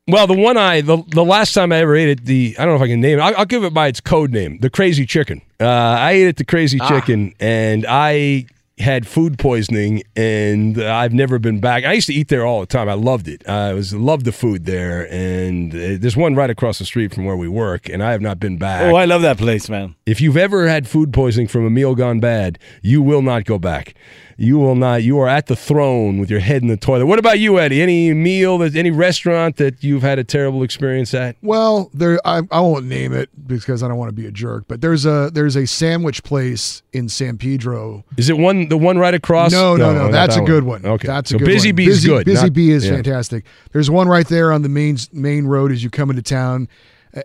well, 0.07 0.27
the 0.27 0.33
one 0.37 0.57
I 0.57 0.81
the 0.81 0.97
the 1.09 1.23
last 1.23 1.53
time 1.53 1.71
I 1.71 1.77
ever 1.77 1.95
ate 1.95 2.19
at 2.19 2.25
the 2.25 2.55
I 2.59 2.65
don't 2.65 2.73
know 2.73 2.75
if 2.75 2.81
I 2.81 2.87
can 2.87 3.01
name 3.01 3.19
it. 3.19 3.21
I'll, 3.21 3.37
I'll 3.37 3.45
give 3.45 3.63
it 3.63 3.73
by 3.73 3.87
its 3.87 3.99
code 3.99 4.31
name, 4.31 4.59
the 4.59 4.69
Crazy 4.69 5.05
Chicken. 5.05 5.41
Uh, 5.59 5.65
I 5.67 6.11
ate 6.11 6.27
at 6.27 6.37
the 6.37 6.45
Crazy 6.45 6.77
Ah. 6.81 6.87
Chicken, 6.87 7.33
and 7.39 7.85
I 7.87 8.45
had 8.79 9.05
food 9.07 9.37
poisoning, 9.37 10.03
and 10.15 10.81
I've 10.81 11.13
never 11.13 11.37
been 11.37 11.59
back. 11.59 11.83
I 11.85 11.93
used 11.93 12.07
to 12.07 12.13
eat 12.13 12.29
there 12.29 12.45
all 12.45 12.59
the 12.59 12.65
time. 12.65 12.89
I 12.89 12.93
loved 12.93 13.27
it. 13.27 13.47
I 13.47 13.73
was 13.73 13.93
loved 13.93 14.25
the 14.25 14.31
food 14.31 14.65
there, 14.65 15.11
and 15.11 15.73
uh, 15.73 15.97
there's 15.99 16.17
one 16.17 16.35
right 16.35 16.49
across 16.49 16.79
the 16.79 16.85
street 16.85 17.13
from 17.13 17.25
where 17.25 17.37
we 17.37 17.47
work, 17.47 17.87
and 17.87 18.01
I 18.01 18.11
have 18.11 18.21
not 18.21 18.39
been 18.39 18.57
back. 18.57 18.91
Oh, 18.91 18.95
I 18.95 19.05
love 19.05 19.21
that 19.21 19.37
place, 19.37 19.69
man. 19.69 19.95
If 20.05 20.21
you've 20.21 20.37
ever 20.37 20.67
had 20.67 20.87
food 20.87 21.13
poisoning 21.13 21.47
from 21.47 21.65
a 21.65 21.69
meal 21.69 21.93
gone 21.95 22.19
bad, 22.19 22.57
you 22.81 23.01
will 23.01 23.21
not 23.21 23.45
go 23.45 23.59
back. 23.59 23.93
You 24.37 24.57
will 24.57 24.75
not. 24.75 25.03
You 25.03 25.19
are 25.19 25.27
at 25.27 25.47
the 25.47 25.55
throne 25.55 26.17
with 26.17 26.29
your 26.29 26.39
head 26.39 26.61
in 26.61 26.67
the 26.67 26.77
toilet. 26.77 27.05
What 27.05 27.19
about 27.19 27.39
you, 27.39 27.59
Eddie? 27.59 27.81
Any 27.81 28.13
meal 28.13 28.61
any 28.63 28.91
restaurant 28.91 29.57
that 29.57 29.83
you've 29.83 30.01
had 30.01 30.19
a 30.19 30.23
terrible 30.23 30.63
experience 30.63 31.13
at? 31.13 31.35
Well, 31.41 31.89
there 31.93 32.19
I, 32.25 32.41
I 32.51 32.59
won't 32.61 32.85
name 32.85 33.13
it 33.13 33.29
because 33.47 33.83
I 33.83 33.87
don't 33.87 33.97
want 33.97 34.09
to 34.09 34.15
be 34.15 34.25
a 34.25 34.31
jerk, 34.31 34.65
but 34.67 34.81
there's 34.81 35.05
a 35.05 35.29
there's 35.33 35.55
a 35.55 35.65
sandwich 35.65 36.23
place 36.23 36.81
in 36.93 37.09
San 37.09 37.37
Pedro. 37.37 38.03
Is 38.17 38.29
it 38.29 38.37
one 38.37 38.69
the 38.69 38.77
one 38.77 38.97
right 38.97 39.13
across? 39.13 39.51
No, 39.51 39.75
no, 39.75 39.89
oh, 39.89 39.93
no, 39.93 40.01
not 40.03 40.11
that's 40.11 40.35
that 40.35 40.43
a 40.43 40.45
good 40.45 40.63
one. 40.63 40.85
Okay, 40.85 41.07
that's 41.07 41.31
a 41.31 41.33
so 41.33 41.39
good 41.39 41.45
Busy 41.45 41.69
one. 41.69 41.75
Bee's 41.75 41.87
Busy, 41.87 42.07
good. 42.07 42.25
Busy 42.25 42.43
not- 42.43 42.53
Bee 42.53 42.71
is 42.71 42.85
yeah. 42.85 42.93
fantastic. 42.93 43.45
There's 43.71 43.89
one 43.89 44.07
right 44.07 44.27
there 44.27 44.51
on 44.51 44.61
the 44.61 44.69
main 44.69 44.97
main 45.11 45.45
road 45.45 45.71
as 45.71 45.83
you 45.83 45.89
come 45.89 46.09
into 46.09 46.21
town. 46.21 46.67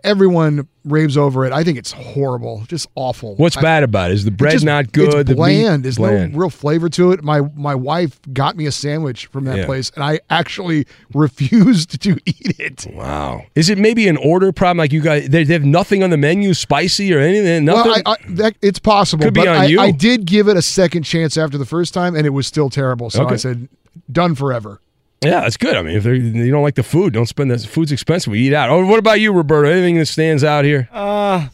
Everyone 0.03 0.67
raves 0.85 1.17
over 1.17 1.45
it. 1.45 1.51
I 1.51 1.63
think 1.63 1.77
it's 1.79 1.91
horrible, 1.91 2.63
just 2.67 2.87
awful. 2.93 3.35
What's 3.37 3.57
I- 3.57 3.61
bad 3.61 3.83
about 3.83 4.11
it? 4.11 4.15
Is 4.15 4.23
the 4.23 4.29
bread 4.31 4.53
just- 4.53 4.65
not 4.65 4.91
good? 4.91 5.27
It's 5.27 5.33
bland. 5.35 5.83
There's 5.83 5.97
bland. 5.97 6.33
no 6.33 6.39
real 6.39 6.49
flavor 6.51 6.89
to 6.89 7.11
it. 7.11 7.23
My 7.23 7.41
my 7.55 7.73
wife 7.73 8.19
got 8.31 8.55
me 8.55 8.67
a 8.67 8.71
sandwich 8.71 9.25
from 9.27 9.45
that 9.45 9.57
Yeah. 9.57 9.65
place, 9.65 9.91
and 9.95 10.03
I 10.03 10.19
actually 10.29 10.85
refused 11.13 12.01
to 12.03 12.17
eat 12.25 12.55
it. 12.59 12.85
Wow. 12.93 13.45
Is 13.55 13.69
it 13.69 13.77
maybe 13.79 14.07
an 14.07 14.17
order 14.17 14.51
problem? 14.51 14.77
Like 14.77 14.93
you 14.93 15.01
guys, 15.01 15.27
they, 15.29 15.43
they 15.43 15.53
have 15.53 15.65
nothing 15.65 16.03
on 16.03 16.11
the 16.11 16.17
menu, 16.17 16.53
spicy 16.53 17.11
or 17.13 17.19
anything. 17.19 17.65
Nothing. 17.65 17.91
Well, 17.91 18.03
I, 18.05 18.11
I, 18.11 18.15
that, 18.29 18.55
it's 18.61 18.79
possible. 18.79 19.23
Could 19.25 19.33
be 19.33 19.47
on 19.47 19.55
I, 19.55 19.65
you. 19.65 19.79
I 19.79 19.89
did 19.91 20.25
give 20.25 20.47
it 20.47 20.55
a 20.55 20.61
second 20.61 21.03
chance 21.03 21.35
after 21.35 21.57
the 21.57 21.65
first 21.65 21.93
time, 21.95 22.15
and 22.15 22.27
it 22.27 22.31
was 22.31 22.45
still 22.45 22.69
terrible. 22.69 23.09
So 23.09 23.23
Okay. 23.23 23.33
I 23.33 23.37
said, 23.37 23.69
done 24.11 24.35
forever. 24.35 24.81
Yeah, 25.23 25.41
that's 25.41 25.57
good. 25.57 25.75
I 25.75 25.81
mean, 25.81 25.95
if 25.97 26.03
they're- 26.03 26.13
you 26.15 26.51
don't 26.51 26.63
like 26.63 26.75
the 26.75 26.83
food, 26.83 27.13
don't 27.13 27.25
spend 27.25 27.51
the 27.51 27.57
food's 27.59 27.91
expensive. 27.91 28.31
We 28.31 28.39
eat 28.39 28.53
out. 28.53 28.69
Oh, 28.69 28.85
what 28.85 28.99
about 28.99 29.19
you, 29.19 29.31
Roberto? 29.33 29.69
Anything 29.69 29.97
that 29.97 30.05
stands 30.07 30.43
out 30.43 30.65
here? 30.65 30.87
Uh, 30.91 31.47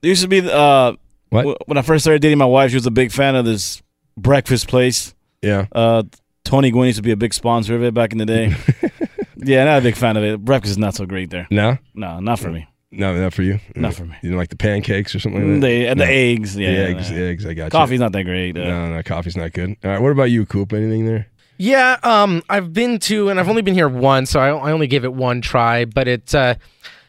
there 0.00 0.08
used 0.10 0.22
to 0.22 0.28
be 0.28 0.40
uh, 0.48 0.94
What? 1.30 1.68
when 1.68 1.76
I 1.78 1.82
first 1.82 2.04
started 2.04 2.22
dating 2.22 2.38
my 2.38 2.44
wife, 2.46 2.70
she 2.70 2.76
was 2.76 2.86
a 2.86 2.90
big 2.90 3.12
fan 3.12 3.34
of 3.36 3.44
this 3.44 3.82
breakfast 4.16 4.68
place. 4.68 5.14
Yeah. 5.42 5.66
Uh, 5.72 6.04
Tony 6.44 6.70
Gwynn 6.70 6.86
used 6.86 6.96
to 6.98 7.02
be 7.02 7.10
a 7.10 7.16
big 7.16 7.34
sponsor 7.34 7.74
of 7.76 7.82
it 7.82 7.92
back 7.94 8.12
in 8.12 8.18
the 8.18 8.24
day. 8.26 8.54
yeah, 9.36 9.64
not 9.64 9.78
a 9.80 9.82
big 9.82 9.96
fan 9.96 10.16
of 10.16 10.24
it. 10.24 10.42
Breakfast 10.44 10.70
is 10.72 10.78
not 10.78 10.94
so 10.94 11.04
great 11.04 11.30
there. 11.30 11.46
No, 11.50 11.76
No, 11.94 12.20
not 12.20 12.38
for 12.38 12.50
me. 12.50 12.66
no, 12.90 13.20
not 13.20 13.34
for 13.34 13.42
you. 13.42 13.60
Not 13.76 13.92
for 13.94 14.06
me. 14.06 14.14
You 14.22 14.30
don't 14.30 14.38
like 14.38 14.48
the 14.48 14.56
pancakes 14.56 15.14
or 15.14 15.20
something 15.20 15.42
like 15.54 15.60
that. 15.60 15.66
The, 15.66 15.86
and 15.88 16.00
the 16.00 16.06
eggs, 16.06 16.56
yeah, 16.56 16.68
the 16.68 16.72
yeah, 16.74 16.80
eggs, 16.86 17.10
yeah. 17.10 17.18
eggs. 17.18 17.44
I 17.46 17.52
got 17.54 17.64
you. 17.64 17.70
Coffee's 17.70 18.00
not 18.00 18.12
that 18.12 18.22
great. 18.24 18.56
Uh, 18.56 18.64
No, 18.64 18.88
no, 18.94 19.02
coffee's 19.02 19.36
not 19.36 19.52
good. 19.52 19.76
All 19.84 19.90
right, 19.90 20.00
what 20.00 20.10
about 20.12 20.30
you, 20.30 20.46
Coop? 20.46 20.72
Anything 20.72 21.04
there? 21.04 21.26
Yeah, 21.58 21.98
um, 22.02 22.42
I've 22.48 22.72
been 22.72 22.98
to, 23.00 23.28
and 23.28 23.38
I've 23.38 23.48
only 23.48 23.62
been 23.62 23.74
here 23.74 23.88
once, 23.88 24.30
so 24.30 24.40
I, 24.40 24.48
I 24.48 24.72
only 24.72 24.86
gave 24.86 25.04
it 25.04 25.12
one 25.12 25.40
try. 25.40 25.84
But 25.84 26.08
it 26.08 26.34
uh, 26.34 26.54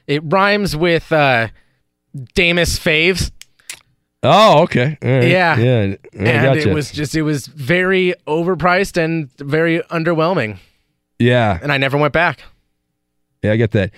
it 0.08 0.22
rhymes 0.26 0.76
with 0.76 1.12
uh, 1.12 1.50
Damus 2.34 2.80
Faves. 2.80 3.32
Oh, 4.22 4.64
okay. 4.64 4.97
Right. 5.02 5.30
Yeah. 5.30 5.58
yeah. 5.58 5.80
And 5.80 5.97
gotcha. 6.14 6.70
it 6.70 6.74
was 6.74 6.91
just 6.91 7.16
it 7.16 7.22
was 7.22 7.47
very 7.47 8.16
overpriced 8.28 8.97
and 8.97 9.32
very 9.38 9.80
underwhelming 9.84 10.58
Yeah, 11.20 11.58
and 11.62 11.72
i 11.72 11.78
never 11.78 11.97
went 11.97 12.12
back 12.12 12.41
yeah, 13.41 13.54
I 13.54 13.56
get 13.56 13.72
that. 13.72 13.91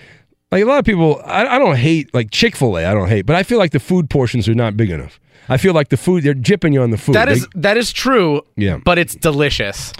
Like 0.52 0.62
a 0.62 0.66
lot 0.66 0.78
of 0.78 0.84
people, 0.84 1.20
I, 1.24 1.46
I 1.56 1.58
don't 1.58 1.76
hate 1.76 2.12
like 2.14 2.30
Chick 2.30 2.54
Fil 2.54 2.76
A. 2.78 2.84
I 2.84 2.92
don't 2.94 3.08
hate, 3.08 3.26
but 3.26 3.34
I 3.34 3.42
feel 3.42 3.58
like 3.58 3.72
the 3.72 3.80
food 3.80 4.08
portions 4.10 4.48
are 4.48 4.54
not 4.54 4.76
big 4.76 4.90
enough. 4.90 5.18
I 5.48 5.56
feel 5.56 5.72
like 5.74 5.88
the 5.88 5.96
food 5.96 6.22
they're 6.22 6.34
jipping 6.34 6.72
you 6.72 6.82
on 6.82 6.90
the 6.90 6.98
food. 6.98 7.14
that 7.16 7.28
is 7.28 7.42
They- 7.54 7.60
that 7.62 7.76
is 7.76 7.92
true 7.92 8.42
Yeah. 8.56 8.76
but 8.84 8.96
it's 8.98 9.14
delicious 9.16 9.92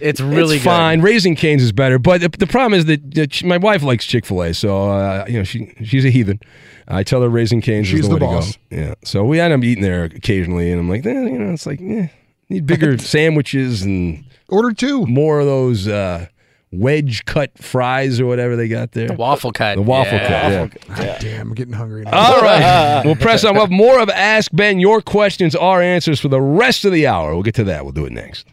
it's 0.00 0.20
really 0.20 0.56
it's 0.56 0.64
good 0.64 0.70
fine. 0.70 1.00
Raising 1.02 1.36
Canes 1.36 1.62
is 1.62 1.70
better, 1.72 1.98
but 2.00 2.20
the, 2.20 2.28
the 2.30 2.46
problem 2.48 2.74
is 2.78 2.86
that, 2.86 3.14
that 3.14 3.32
she- 3.34 3.46
my 3.46 3.58
wife 3.58 3.82
likes 3.84 4.04
Chick 4.06 4.26
Fil 4.26 4.42
A, 4.42 4.52
so 4.54 4.90
uh, 4.90 5.24
you 5.28 5.38
know 5.38 5.44
she 5.44 5.72
she's 5.84 6.04
a 6.04 6.10
heathen. 6.10 6.40
I 6.88 7.02
tell 7.04 7.20
her 7.22 7.28
Raising 7.28 7.60
Canes 7.60 7.86
She's 7.86 8.00
is 8.00 8.08
the, 8.08 8.18
the 8.18 8.24
way 8.26 8.32
boss. 8.32 8.52
to 8.52 8.58
go. 8.70 8.76
Yeah, 8.76 8.94
so 9.04 9.22
we 9.24 9.38
end 9.40 9.52
up 9.52 9.62
eating 9.62 9.84
there 9.84 10.04
occasionally, 10.04 10.70
and 10.72 10.80
I'm 10.80 10.88
like, 10.88 11.04
eh, 11.06 11.12
you 11.12 11.38
know, 11.38 11.52
it's 11.52 11.66
like, 11.66 11.80
eh, 11.82 12.08
need 12.48 12.66
bigger 12.66 12.96
sandwiches 13.14 13.82
and 13.82 14.24
Order 14.48 14.72
two. 14.72 15.06
more 15.06 15.38
of 15.40 15.46
those 15.46 15.86
uh, 15.86 16.26
wedge 16.70 17.24
cut 17.24 17.50
fries 17.58 18.20
or 18.20 18.26
whatever 18.26 18.54
they 18.56 18.68
got 18.68 18.92
there. 18.92 19.08
the 19.08 19.14
waffle 19.14 19.50
cut 19.52 19.76
The 19.76 19.82
waffle 19.82 20.18
Yeah. 20.18 20.68
cut. 20.68 20.82
Yeah. 20.88 20.96
God 20.96 21.16
damn, 21.20 21.48
I'm 21.48 21.54
getting 21.54 21.74
hungry 21.74 22.02
now. 22.04 22.10
All 22.12 22.40
right, 22.40 23.02
we'll 23.04 23.16
press 23.16 23.44
on. 23.44 23.54
We'll 23.54 23.62
have 23.64 23.70
more 23.70 23.98
of 24.00 24.08
Ask 24.10 24.50
Ben. 24.52 24.78
Your 24.80 25.00
questions, 25.00 25.54
our 25.56 25.80
answers 25.82 26.20
for 26.20 26.28
the 26.28 26.40
rest 26.40 26.84
of 26.84 26.92
the 26.92 27.06
hour. 27.06 27.32
We'll 27.34 27.42
get 27.42 27.54
to 27.56 27.64
that. 27.64 27.84
We'll 27.84 27.92
do 27.92 28.04
it 28.04 28.12
next. 28.12 28.46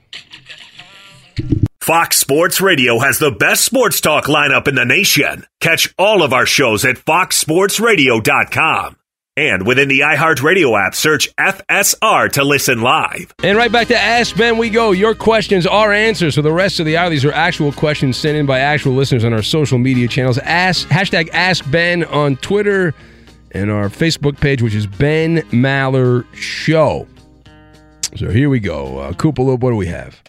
Fox 1.82 2.18
Sports 2.18 2.61
Radio 2.61 2.99
has 2.99 3.20
the 3.20 3.30
best 3.32 3.63
sports 3.66 3.99
talk 4.01 4.26
lineup 4.26 4.68
in 4.68 4.74
the 4.76 4.86
nation. 4.86 5.45
Catch 5.59 5.93
all 5.99 6.24
of 6.24 6.34
our 6.34 6.45
shows 6.47 6.84
at 6.86 6.95
foxsportsradio.com. 6.95 8.95
And 9.38 9.67
within 9.67 9.89
the 9.89 9.99
iHeartRadio 9.99 10.79
app, 10.79 10.95
search 10.95 11.33
FSR 11.36 12.31
to 12.31 12.43
listen 12.45 12.81
live. 12.81 13.33
And 13.43 13.57
right 13.57 13.69
back 13.71 13.88
to 13.88 13.97
Ask 13.97 14.38
Ben 14.38 14.57
we 14.57 14.69
go. 14.69 14.91
Your 14.91 15.13
questions, 15.13 15.67
our 15.67 15.91
answers 15.91 16.36
for 16.36 16.41
the 16.41 16.53
rest 16.53 16.79
of 16.79 16.86
the 16.86 16.95
hour. 16.95 17.09
These 17.09 17.25
are 17.25 17.33
actual 17.33 17.73
questions 17.73 18.15
sent 18.15 18.38
in 18.38 18.45
by 18.45 18.59
actual 18.59 18.93
listeners 18.93 19.25
on 19.25 19.33
our 19.33 19.41
social 19.41 19.77
media 19.77 20.07
channels. 20.07 20.38
Ask 20.38 20.88
hashtag 20.88 21.29
Ask 21.33 21.69
Ben 21.69 22.05
on 22.05 22.38
Twitter 22.38 22.93
and 23.51 23.69
our 23.69 23.89
Facebook 23.89 24.39
page, 24.39 24.61
which 24.61 24.73
is 24.73 24.88
Ben 24.88 25.41
Maller 25.51 26.25
Show. 26.33 27.05
So 28.15 28.29
here 28.29 28.49
we 28.49 28.61
go. 28.61 28.99
Uh, 28.99 29.11
Koopa, 29.11 29.59
what 29.59 29.69
do 29.69 29.75
we 29.75 29.88
have? 29.88 30.21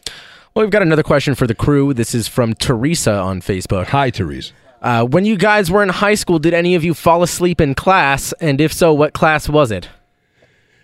well 0.55 0.65
we've 0.65 0.73
got 0.73 0.81
another 0.81 1.03
question 1.03 1.35
for 1.35 1.47
the 1.47 1.55
crew 1.55 1.93
this 1.93 2.15
is 2.15 2.27
from 2.27 2.55
teresa 2.55 3.13
on 3.13 3.43
facebook 3.43 3.85
Hi, 3.89 4.11
Therese. 4.11 4.55
Uh, 4.83 5.05
when 5.05 5.25
you 5.25 5.37
guys 5.37 5.71
were 5.71 5.83
in 5.83 5.89
high 5.89 6.15
school 6.15 6.39
did 6.39 6.55
any 6.55 6.75
of 6.75 6.85
you 6.85 6.95
fall 6.95 7.23
asleep 7.23 7.61
in 7.61 7.75
class 7.75 8.33
and 8.41 8.61
if 8.61 8.73
so 8.73 8.93
what 8.93 9.13
class 9.13 9.49
was 9.49 9.71
it 9.71 9.89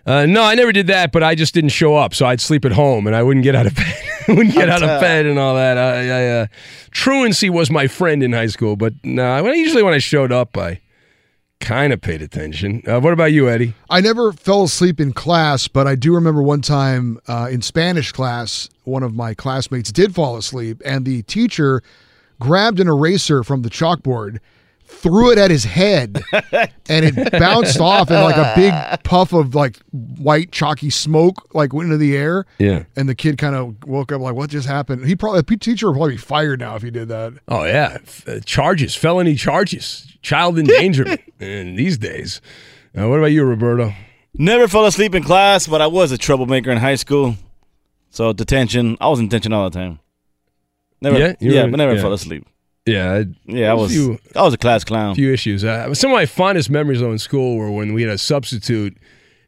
Uh, 0.05 0.27
no, 0.27 0.43
I 0.43 0.57
never 0.57 0.73
did 0.73 0.89
that, 0.89 1.13
but 1.13 1.23
I 1.23 1.37
just 1.37 1.55
didn't 1.55 1.71
show 1.71 1.95
up, 1.95 2.13
so 2.13 2.27
I'd 2.27 2.41
sleep 2.41 2.65
at 2.65 2.73
home 2.73 3.07
and 3.07 3.15
I 3.15 3.23
wouldn't 3.23 3.45
get 3.45 3.55
out 3.55 3.67
of 3.67 3.75
bed. 3.77 3.95
wouldn't 4.27 4.53
get 4.55 4.69
out 4.69 4.83
of 4.83 5.01
bed 5.01 5.27
and 5.27 5.39
all 5.39 5.55
that. 5.55 5.79
I, 5.79 6.09
I, 6.11 6.41
uh, 6.41 6.47
truancy 6.91 7.49
was 7.51 7.71
my 7.71 7.87
friend 7.87 8.21
in 8.23 8.33
high 8.33 8.49
school, 8.49 8.75
but 8.75 8.95
no, 9.05 9.41
when 9.45 9.55
usually 9.55 9.83
when 9.85 9.95
I 9.95 9.99
showed 9.99 10.33
up, 10.33 10.59
I 10.59 10.81
kind 11.61 11.93
of 11.93 12.01
paid 12.01 12.21
attention. 12.21 12.83
Uh, 12.85 12.99
what 12.99 13.13
about 13.13 13.31
you, 13.31 13.49
Eddie? 13.49 13.75
I 13.91 14.01
never 14.01 14.33
fell 14.33 14.65
asleep 14.65 14.99
in 14.99 15.13
class, 15.13 15.69
but 15.69 15.87
I 15.87 15.95
do 15.95 16.13
remember 16.17 16.43
one 16.43 16.63
time 16.63 17.21
uh, 17.29 17.47
in 17.49 17.63
Spanish 17.63 18.11
class, 18.11 18.69
one 18.83 19.05
of 19.05 19.15
my 19.15 19.35
classmates 19.35 19.93
did 19.93 20.17
fall 20.17 20.37
asleep, 20.37 20.83
and 20.85 21.05
the 21.05 21.23
teacher 21.23 21.81
grabbed 22.43 22.81
an 22.81 22.89
eraser 22.89 23.43
from 23.43 23.63
the 23.63 23.71
chalkboard, 23.71 24.39
threw 24.85 25.31
it 25.31 25.39
at 25.39 25.51
his 25.51 25.65
head, 25.65 26.23
and 26.33 26.73
it 26.89 27.33
bounced 27.33 27.81
off, 27.81 28.11
and 28.11 28.23
like 28.23 28.37
a 28.37 28.53
big 28.55 29.03
puff 29.05 29.33
of 29.33 29.55
like 29.55 29.79
white 29.91 30.53
chalky 30.53 30.91
smoke 30.91 31.55
like 31.55 31.73
went 31.73 31.87
into 31.87 31.99
the 31.99 32.17
air. 32.17 32.45
Yeah. 32.59 32.85
And 32.97 33.09
the 33.09 33.15
kid 33.15 33.39
kind 33.39 33.55
of 33.55 33.77
woke 33.85 34.13
up 34.13 34.21
like, 34.21 34.35
"What 34.35 34.51
just 34.51 34.67
happened?" 34.67 35.07
He 35.07 35.17
probably 35.17 35.41
the 35.41 35.57
teacher 35.57 35.89
would 35.89 35.97
probably 35.97 36.15
be 36.15 36.19
fired 36.19 36.61
now 36.61 36.77
if 36.77 36.83
he 36.83 36.91
did 36.91 37.09
that. 37.09 37.35
Oh 37.49 37.65
yeah, 37.65 37.99
uh, 38.27 38.41
charges, 38.45 38.95
felony 38.95 39.35
charges, 39.35 40.07
child 40.23 40.59
endangerment. 40.59 41.21
in 41.41 41.77
these 41.77 41.99
days. 41.99 42.41
Uh, 42.97 43.09
what 43.09 43.19
about 43.19 43.33
you, 43.33 43.45
Roberto? 43.45 43.93
Never 44.35 44.69
fell 44.69 44.87
asleep 44.87 45.15
in 45.15 45.23
class, 45.23 45.67
but 45.67 45.81
I 45.81 45.87
was 45.87 46.13
a 46.13 46.19
troublemaker 46.19 46.71
in 46.71 46.79
high 46.79 46.95
school. 46.95 47.37
So 48.11 48.33
detention, 48.33 48.97
I 49.01 49.09
was 49.09 49.19
in 49.21 49.29
detention 49.29 49.53
all 49.53 49.69
the 49.69 49.79
time. 49.79 49.99
Never, 51.03 51.19
Yeah? 51.19 51.35
yeah, 51.41 51.65
were- 51.65 51.71
but 51.71 51.77
never 51.79 51.95
yeah. 51.95 52.01
fell 52.01 52.13
asleep. 52.13 52.47
Yeah, 52.87 53.23
Yeah, 53.47 53.69
I 53.69 53.73
a 53.73 53.77
was. 53.77 53.93
few- 53.93 54.19
I 54.35 54.43
was 54.43 54.55
a 54.55 54.59
class 54.59 54.83
clown. 54.85 55.15
few 55.15 55.33
issues. 55.33 55.65
Uh, 55.65 55.93
some 55.95 56.11
of 56.11 56.15
my 56.15 56.27
fondest 56.27 56.69
memories 56.71 57.01
though 57.01 57.13
in 57.13 57.19
school 57.19 57.57
were 57.57 57.71
when 57.71 57.93
we 57.95 58.03
had 58.03 58.11
a 58.11 58.19
substitute. 58.19 58.97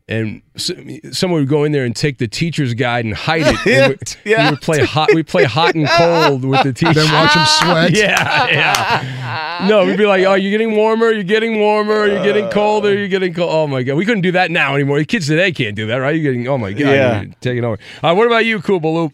And 0.07 0.42
s- 0.55 0.70
someone 1.12 1.40
would 1.40 1.48
go 1.48 1.64
in 1.64 1.72
there 1.72 1.86
and 1.86 1.96
take 1.96 2.18
the 2.18 2.28
teacher's 2.28 2.74
guide 2.74 3.07
and 3.07 3.14
hide 3.14 3.40
it. 3.46 3.57
Yeah, 3.66 3.84
and 3.86 3.98
we, 4.24 4.30
yeah. 4.32 4.44
we 4.44 4.50
would 4.50 4.61
play 4.61 4.84
hot. 4.84 5.09
We 5.14 5.22
play 5.22 5.44
hot 5.44 5.74
and 5.74 5.88
cold 5.88 6.44
with 6.44 6.62
the 6.62 6.72
teacher. 6.80 6.92
Then 6.92 7.11
watch 7.11 7.32
him 7.34 7.46
sweat. 7.46 7.92
Yeah, 7.96 8.46
yeah. 8.48 9.66
No, 9.66 9.86
we'd 9.86 9.96
be 9.96 10.05
like, 10.05 10.22
"Oh, 10.26 10.34
you're 10.34 10.50
getting 10.50 10.76
warmer. 10.76 11.11
You're 11.11 11.22
getting 11.22 11.59
warmer. 11.59 12.07
You're 12.07 12.22
getting 12.22 12.50
colder. 12.50 12.92
You're 12.94 13.09
getting 13.09 13.32
cold." 13.32 13.48
Oh 13.50 13.66
my 13.66 13.82
god, 13.82 13.94
we 13.96 14.05
couldn't 14.05 14.20
do 14.20 14.32
that 14.32 14.50
now 14.50 14.74
anymore. 14.74 14.98
The 14.98 15.07
kids 15.07 15.26
today 15.26 15.52
can't 15.52 15.74
do 15.74 15.86
that, 15.86 15.96
right? 15.96 16.14
You're 16.14 16.34
getting. 16.34 16.46
Oh 16.48 16.59
my 16.59 16.72
god, 16.74 16.80
Yeah. 16.80 17.22
you're 17.22 17.32
taking 17.40 17.64
over. 17.64 17.78
All 18.02 18.11
right, 18.11 18.12
what 18.12 18.26
about 18.26 18.44
you, 18.44 18.61
Cool 18.61 18.80
Baloo? 18.80 19.11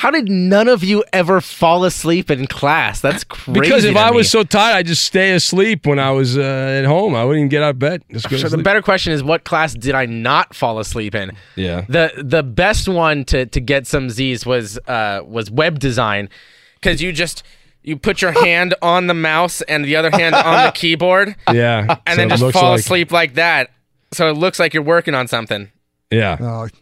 How 0.00 0.10
did 0.10 0.30
none 0.30 0.66
of 0.66 0.82
you 0.82 1.04
ever 1.12 1.42
fall 1.42 1.84
asleep 1.84 2.30
in 2.30 2.46
class? 2.46 3.02
That's 3.02 3.22
crazy. 3.22 3.60
Because 3.60 3.84
if 3.84 3.96
I 3.96 4.10
me. 4.10 4.16
was 4.16 4.30
so 4.30 4.42
tired, 4.44 4.76
I'd 4.76 4.86
just 4.86 5.04
stay 5.04 5.32
asleep 5.32 5.86
when 5.86 5.98
I 5.98 6.10
was 6.10 6.38
uh, 6.38 6.40
at 6.40 6.86
home. 6.86 7.14
I 7.14 7.22
wouldn't 7.22 7.40
even 7.40 7.48
get 7.50 7.62
out 7.62 7.70
of 7.72 7.78
bed. 7.78 8.02
To 8.08 8.48
the 8.48 8.56
better 8.56 8.80
question 8.80 9.12
is, 9.12 9.22
what 9.22 9.44
class 9.44 9.74
did 9.74 9.94
I 9.94 10.06
not 10.06 10.54
fall 10.54 10.78
asleep 10.78 11.14
in? 11.14 11.32
Yeah. 11.54 11.84
The 11.86 12.12
the 12.16 12.42
best 12.42 12.88
one 12.88 13.26
to 13.26 13.44
to 13.44 13.60
get 13.60 13.86
some 13.86 14.08
Z's 14.08 14.46
was 14.46 14.78
uh 14.88 15.20
was 15.26 15.50
web 15.50 15.78
design, 15.78 16.30
because 16.76 17.02
you 17.02 17.12
just 17.12 17.42
you 17.82 17.98
put 17.98 18.22
your 18.22 18.32
hand 18.44 18.74
on 18.80 19.06
the 19.06 19.12
mouse 19.14 19.60
and 19.60 19.84
the 19.84 19.96
other 19.96 20.10
hand 20.10 20.34
on 20.34 20.64
the 20.64 20.72
keyboard, 20.74 21.36
Yeah. 21.52 21.98
and 22.06 22.14
So 22.14 22.16
then 22.16 22.28
just 22.30 22.52
fall 22.54 22.70
like- 22.70 22.80
asleep 22.80 23.12
like 23.12 23.34
that. 23.34 23.68
So 24.12 24.30
it 24.30 24.38
looks 24.38 24.58
like 24.58 24.72
you're 24.72 24.82
working 24.82 25.14
on 25.14 25.28
something. 25.28 25.70
Yeah. 26.10 26.36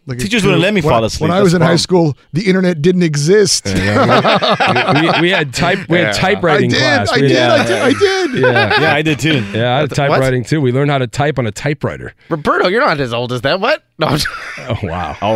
Look 0.07 0.17
at 0.17 0.21
Teachers 0.23 0.43
wouldn't 0.43 0.61
let 0.61 0.73
me 0.73 0.81
When- 0.81 0.91
fall 0.91 1.03
asleep. 1.03 1.29
When 1.29 1.37
I 1.37 1.41
was 1.43 1.51
That's 1.51 1.61
in 1.61 1.67
high 1.67 1.75
school, 1.75 2.17
the 2.33 2.47
internet 2.47 2.81
didn't 2.81 3.03
exist. 3.03 3.65
we, 3.65 5.21
we 5.21 5.29
had 5.29 5.53
type 5.53 5.87
we 5.87 5.97
had 5.99 6.13
typewriting 6.15 6.71
I 6.73 6.73
did, 6.73 6.79
class. 6.79 7.09
I 7.11 7.15
We 7.15 7.27
did, 7.27 7.37
had- 7.37 7.51
I 7.51 7.63
did, 7.65 7.77
I 7.81 7.89
did. 7.93 8.39
Yeah. 8.41 8.81
Yeah, 8.81 8.93
I 8.95 9.01
did 9.01 9.19
too. 9.19 9.43
Yeah, 9.53 9.75
I 9.77 9.79
had 9.81 9.91
typewriting 9.91 10.43
too. 10.43 10.61
We 10.61 10.71
learned 10.71 10.91
how 10.91 10.97
to 10.97 11.07
type 11.07 11.37
on 11.37 11.45
a 11.45 11.51
typewriter. 11.51 12.13
Roberto, 12.29 12.67
you're 12.67 12.81
not 12.81 12.99
as 12.99 13.13
old 13.13 13.31
as 13.31 13.41
that. 13.41 13.59
What? 13.59 13.83
No. 13.99 14.17
Oh 14.59 14.77
wow. 14.83 15.15
Oh. 15.21 15.35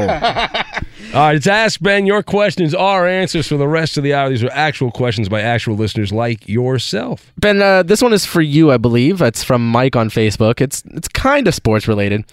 All 1.14 1.20
right, 1.20 1.36
it's 1.36 1.46
Ask 1.48 1.80
Ben. 1.82 2.06
Your 2.08 2.24
questions 2.24 2.74
are 2.74 3.08
answers 3.08 3.48
for 3.48 3.58
the 3.58 3.68
rest 3.68 3.98
of 3.98 4.04
the 4.04 4.14
hour. 4.16 4.30
These 4.30 4.44
are 4.44 4.50
actual 4.52 4.90
questions 4.90 5.30
by 5.30 5.42
actual 5.42 5.76
listeners 5.76 6.12
like 6.12 6.48
yourself. 6.48 7.32
Ben, 7.38 7.62
uh, 7.62 7.84
this 7.84 8.02
one 8.02 8.14
is 8.14 8.26
for 8.26 8.42
you, 8.42 8.72
I 8.72 8.78
believe. 8.78 9.22
It's 9.22 9.44
from 9.44 9.70
Mike 9.70 9.96
on 9.96 10.10
Facebook. 10.10 10.62
It's 10.62 10.82
it's 10.92 11.08
kind 11.10 11.48
of 11.48 11.54
sports 11.54 11.88
related. 11.88 12.26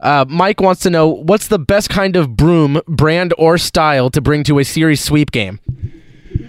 Uh, 0.00 0.24
Mike 0.28 0.60
wants 0.60 0.82
to 0.82 0.90
know 0.90 1.08
what's 1.08 1.48
the 1.48 1.58
best 1.58 1.88
kind 1.90 2.16
of 2.16 2.36
broom, 2.36 2.80
brand 2.86 3.32
or 3.38 3.58
style, 3.58 4.10
to 4.10 4.20
bring 4.20 4.44
to 4.44 4.58
a 4.58 4.64
series 4.64 5.00
sweep 5.02 5.30
game. 5.30 5.60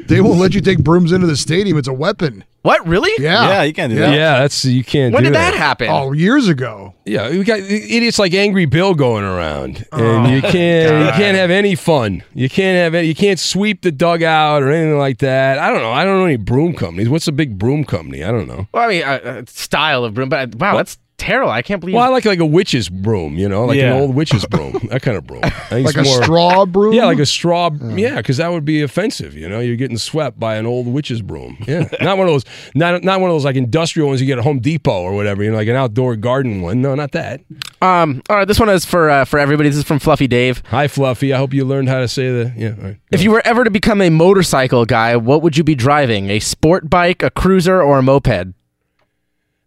They 0.08 0.22
won't 0.22 0.40
let 0.40 0.54
you 0.54 0.62
take 0.62 0.84
brooms 0.84 1.12
into 1.12 1.28
the 1.28 1.36
stadium. 1.38 1.78
It's 1.78 1.88
a 1.88 1.94
weapon. 1.94 2.44
What 2.62 2.86
really? 2.86 3.12
Yeah. 3.24 3.48
Yeah, 3.50 3.64
you 3.64 3.74
can't 3.74 3.94
do 3.94 3.98
Yeah, 4.00 4.10
that. 4.10 4.40
that's 4.40 4.66
you 4.66 4.84
can't. 4.84 5.14
When 5.14 5.24
do 5.24 5.30
did 5.30 5.36
that 5.36 5.54
happen? 5.54 5.88
Oh, 5.90 6.12
years 6.12 6.50
ago. 6.50 6.94
Yeah, 7.06 7.30
we 7.30 7.44
got 7.46 7.60
idiots 7.60 8.20
like 8.20 8.34
Angry 8.34 8.66
Bill 8.66 8.94
going 8.94 9.24
around, 9.24 9.86
and 9.94 10.02
Oh, 10.02 10.28
you 10.30 10.42
can't 10.42 11.06
you 11.06 11.12
can't 11.14 11.38
have 11.38 11.50
any 11.52 11.76
fun. 11.76 12.24
You 12.34 12.50
can't 12.50 12.76
have 12.78 12.94
any. 12.94 13.08
You 13.08 13.16
can't 13.16 13.40
sweep 13.40 13.84
the 13.84 13.92
dugout 13.92 14.64
or 14.64 14.70
anything 14.72 14.98
like 14.98 15.20
that. 15.20 15.60
I 15.60 15.70
don't 15.70 15.82
know. 15.82 15.92
I 15.92 16.04
don't 16.04 16.20
know 16.20 16.26
any 16.26 16.36
broom 16.36 16.74
companies. 16.74 17.08
What's 17.08 17.28
a 17.30 17.32
big 17.32 17.58
broom 17.58 17.86
company? 17.86 18.24
I 18.24 18.32
don't 18.32 18.48
know. 18.48 18.68
Well, 18.74 18.84
I 18.84 18.88
mean, 18.90 19.04
uh, 19.04 19.20
uh, 19.24 19.44
style 19.48 20.04
of 20.04 20.14
broom, 20.14 20.28
but 20.28 20.56
wow, 20.56 20.76
that's 20.76 20.98
terrible. 21.28 21.52
I 21.52 21.62
can't 21.62 21.80
believe. 21.80 21.96
Well, 21.96 22.04
I 22.04 22.08
like 22.10 22.26
like 22.26 22.40
a 22.40 22.46
witch's 22.46 22.90
broom. 22.90 23.38
You 23.38 23.48
know, 23.50 23.66
like 23.66 23.78
Yeah. 23.78 23.94
an 23.96 24.02
old 24.02 24.16
witch's 24.16 24.46
broom. 24.46 24.74
That 24.90 25.02
kind 25.02 25.18
of 25.18 25.28
broom. 25.28 25.42
I 25.44 25.50
think 25.50 25.86
Like 25.86 25.98
it's 25.98 26.08
a 26.08 26.12
more- 26.12 26.24
straw 26.24 26.66
broom? 26.66 26.94
Yeah, 26.94 27.06
like 27.06 27.20
a 27.20 27.26
straw. 27.26 27.70
Yeah, 27.96 28.16
because 28.18 28.38
that 28.38 28.50
would 28.52 28.64
be 28.66 28.82
offensive. 28.82 29.36
You 29.36 29.50
know, 29.50 29.60
you're 29.60 29.76
getting 29.76 29.98
swept 29.98 30.40
by 30.40 30.56
an 30.56 30.66
old 30.66 30.88
witch's 30.88 31.22
broom. 31.22 31.58
Yeah, 31.68 31.88
not 32.02 32.18
one 32.18 32.28
of 32.28 32.34
those. 32.34 32.46
Not 32.74 33.04
not 33.04 33.20
one 33.22 33.30
of 33.30 33.34
those 33.36 33.46
like 33.46 33.56
industrial 33.58 34.08
ones 34.08 34.22
you 34.22 34.28
get 34.28 34.38
at 34.38 34.44
Home 34.44 34.60
Depot 34.60 35.02
or 35.02 35.14
whatever. 35.14 35.44
You 35.44 35.52
know, 35.52 35.58
like 35.58 35.68
an 35.68 35.76
outdoor 35.76 36.16
garden 36.16 36.62
one. 36.62 36.82
No, 36.82 36.96
not 36.96 37.12
that. 37.12 37.42
um, 37.82 38.22
all 38.30 38.38
right, 38.38 38.48
this 38.48 38.60
one 38.60 38.70
is 38.70 38.86
for 38.86 39.10
uh, 39.10 39.26
for 39.26 39.38
everybody. 39.40 39.70
This 39.70 39.78
is 39.78 39.84
from 39.84 40.00
Fluffy 40.00 40.28
Dave. 40.28 40.64
Hi, 40.68 40.88
Fluffy. 40.88 41.34
I 41.34 41.38
hope 41.38 41.54
you 41.54 41.66
learned 41.66 41.90
how 41.90 42.00
to 42.00 42.08
say 42.08 42.30
the. 42.32 42.54
Yeah. 42.56 42.70
All 42.78 42.84
right. 42.84 42.98
If 43.12 43.22
you 43.22 43.32
were 43.32 43.42
ever 43.46 43.64
to 43.64 43.70
become 43.72 44.02
a 44.02 44.10
motorcycle 44.10 44.86
guy, 44.86 45.16
what 45.18 45.42
would 45.42 45.58
you 45.58 45.64
be 45.64 45.76
driving? 45.76 46.30
A 46.30 46.40
sport 46.40 46.90
bike, 46.90 47.22
a 47.24 47.30
cruiser, 47.30 47.82
or 47.82 48.00
a 48.00 48.02
moped? 48.04 48.54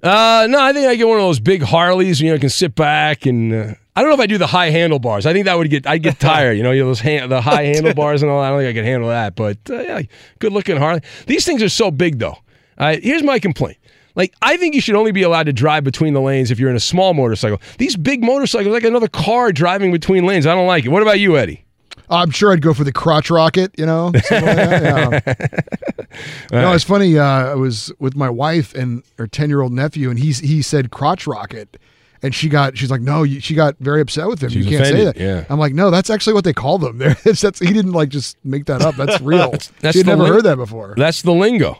Uh, 0.02 0.46
no, 0.48 0.60
I 0.60 0.72
think 0.72 0.86
I 0.86 0.94
get 0.94 1.06
one 1.06 1.18
of 1.18 1.22
those 1.24 1.40
big 1.40 1.62
Harleys. 1.62 2.20
You 2.20 2.28
know, 2.28 2.34
you 2.34 2.40
can 2.40 2.48
sit 2.48 2.74
back 2.74 3.26
and. 3.26 3.52
Uh, 3.52 3.74
I 3.94 4.02
don't 4.02 4.10
know 4.10 4.14
if 4.14 4.20
I 4.20 4.26
do 4.26 4.38
the 4.38 4.46
high 4.46 4.70
handlebars. 4.70 5.26
I 5.26 5.32
think 5.32 5.44
that 5.44 5.58
would 5.58 5.68
get. 5.68 5.86
I'd 5.86 6.02
get 6.02 6.18
tired. 6.18 6.56
You 6.56 6.62
know, 6.62 6.70
you 6.70 6.80
know 6.82 6.86
those 6.86 7.00
hand, 7.00 7.30
the 7.30 7.40
high 7.40 7.64
handlebars 7.74 8.22
and 8.22 8.30
all. 8.30 8.40
that. 8.40 8.46
I 8.46 8.50
don't 8.50 8.60
think 8.60 8.70
I 8.70 8.78
could 8.80 8.86
handle 8.86 9.08
that. 9.10 9.36
But 9.36 9.58
uh, 9.68 9.80
yeah, 9.80 10.02
good 10.38 10.52
looking 10.52 10.76
Harley. 10.76 11.02
These 11.26 11.44
things 11.44 11.62
are 11.62 11.68
so 11.68 11.90
big 11.90 12.18
though. 12.18 12.36
Uh, 12.78 12.96
here's 13.02 13.22
my 13.22 13.38
complaint. 13.38 13.76
Like, 14.14 14.34
I 14.42 14.56
think 14.56 14.74
you 14.74 14.80
should 14.80 14.96
only 14.96 15.12
be 15.12 15.22
allowed 15.22 15.46
to 15.46 15.52
drive 15.52 15.84
between 15.84 16.14
the 16.14 16.20
lanes 16.20 16.50
if 16.50 16.58
you're 16.58 16.70
in 16.70 16.76
a 16.76 16.80
small 16.80 17.14
motorcycle. 17.14 17.60
These 17.78 17.96
big 17.96 18.24
motorcycles, 18.24 18.72
like 18.72 18.84
another 18.84 19.06
car 19.08 19.52
driving 19.52 19.92
between 19.92 20.26
lanes. 20.26 20.46
I 20.46 20.54
don't 20.54 20.66
like 20.66 20.84
it. 20.84 20.88
What 20.88 21.02
about 21.02 21.20
you, 21.20 21.36
Eddie? 21.36 21.64
I'm 22.10 22.30
sure 22.30 22.52
I'd 22.52 22.60
go 22.62 22.74
for 22.74 22.84
the 22.84 22.92
crotch 22.92 23.30
rocket, 23.30 23.72
you 23.78 23.86
know? 23.86 24.10
something 24.24 24.46
like 24.46 24.56
that, 24.56 25.38
yeah. 25.38 25.60
No, 26.52 26.72
it's 26.72 26.84
funny. 26.84 27.16
Uh, 27.18 27.24
I 27.24 27.54
was 27.54 27.92
with 28.00 28.16
my 28.16 28.28
wife 28.28 28.74
and 28.74 29.02
her 29.18 29.26
10 29.28 29.48
year 29.48 29.60
old 29.60 29.72
nephew, 29.72 30.10
and 30.10 30.18
he's, 30.18 30.40
he 30.40 30.60
said 30.62 30.90
crotch 30.90 31.26
rocket. 31.26 31.76
And 32.22 32.34
she 32.34 32.48
got, 32.50 32.76
she's 32.76 32.90
like, 32.90 33.00
no, 33.00 33.22
you, 33.22 33.40
she 33.40 33.54
got 33.54 33.76
very 33.78 34.00
upset 34.02 34.26
with 34.26 34.42
him. 34.42 34.50
She's 34.50 34.66
you 34.66 34.76
can't 34.76 34.86
say 34.88 35.04
that. 35.04 35.16
yeah. 35.16 35.44
I'm 35.48 35.58
like, 35.58 35.72
no, 35.72 35.90
that's 35.90 36.10
actually 36.10 36.34
what 36.34 36.44
they 36.44 36.52
call 36.52 36.76
them. 36.78 36.98
There, 36.98 37.14
that's, 37.24 37.40
that's, 37.40 37.60
he 37.60 37.72
didn't 37.72 37.92
like 37.92 38.10
just 38.10 38.36
make 38.44 38.66
that 38.66 38.82
up. 38.82 38.96
That's 38.96 39.20
real. 39.22 39.50
That's 39.80 39.92
she 39.92 39.98
had 40.00 40.06
the 40.06 40.10
never 40.10 40.24
ling- 40.24 40.32
heard 40.34 40.42
that 40.44 40.56
before. 40.56 40.94
That's 40.98 41.22
the 41.22 41.32
lingo. 41.32 41.78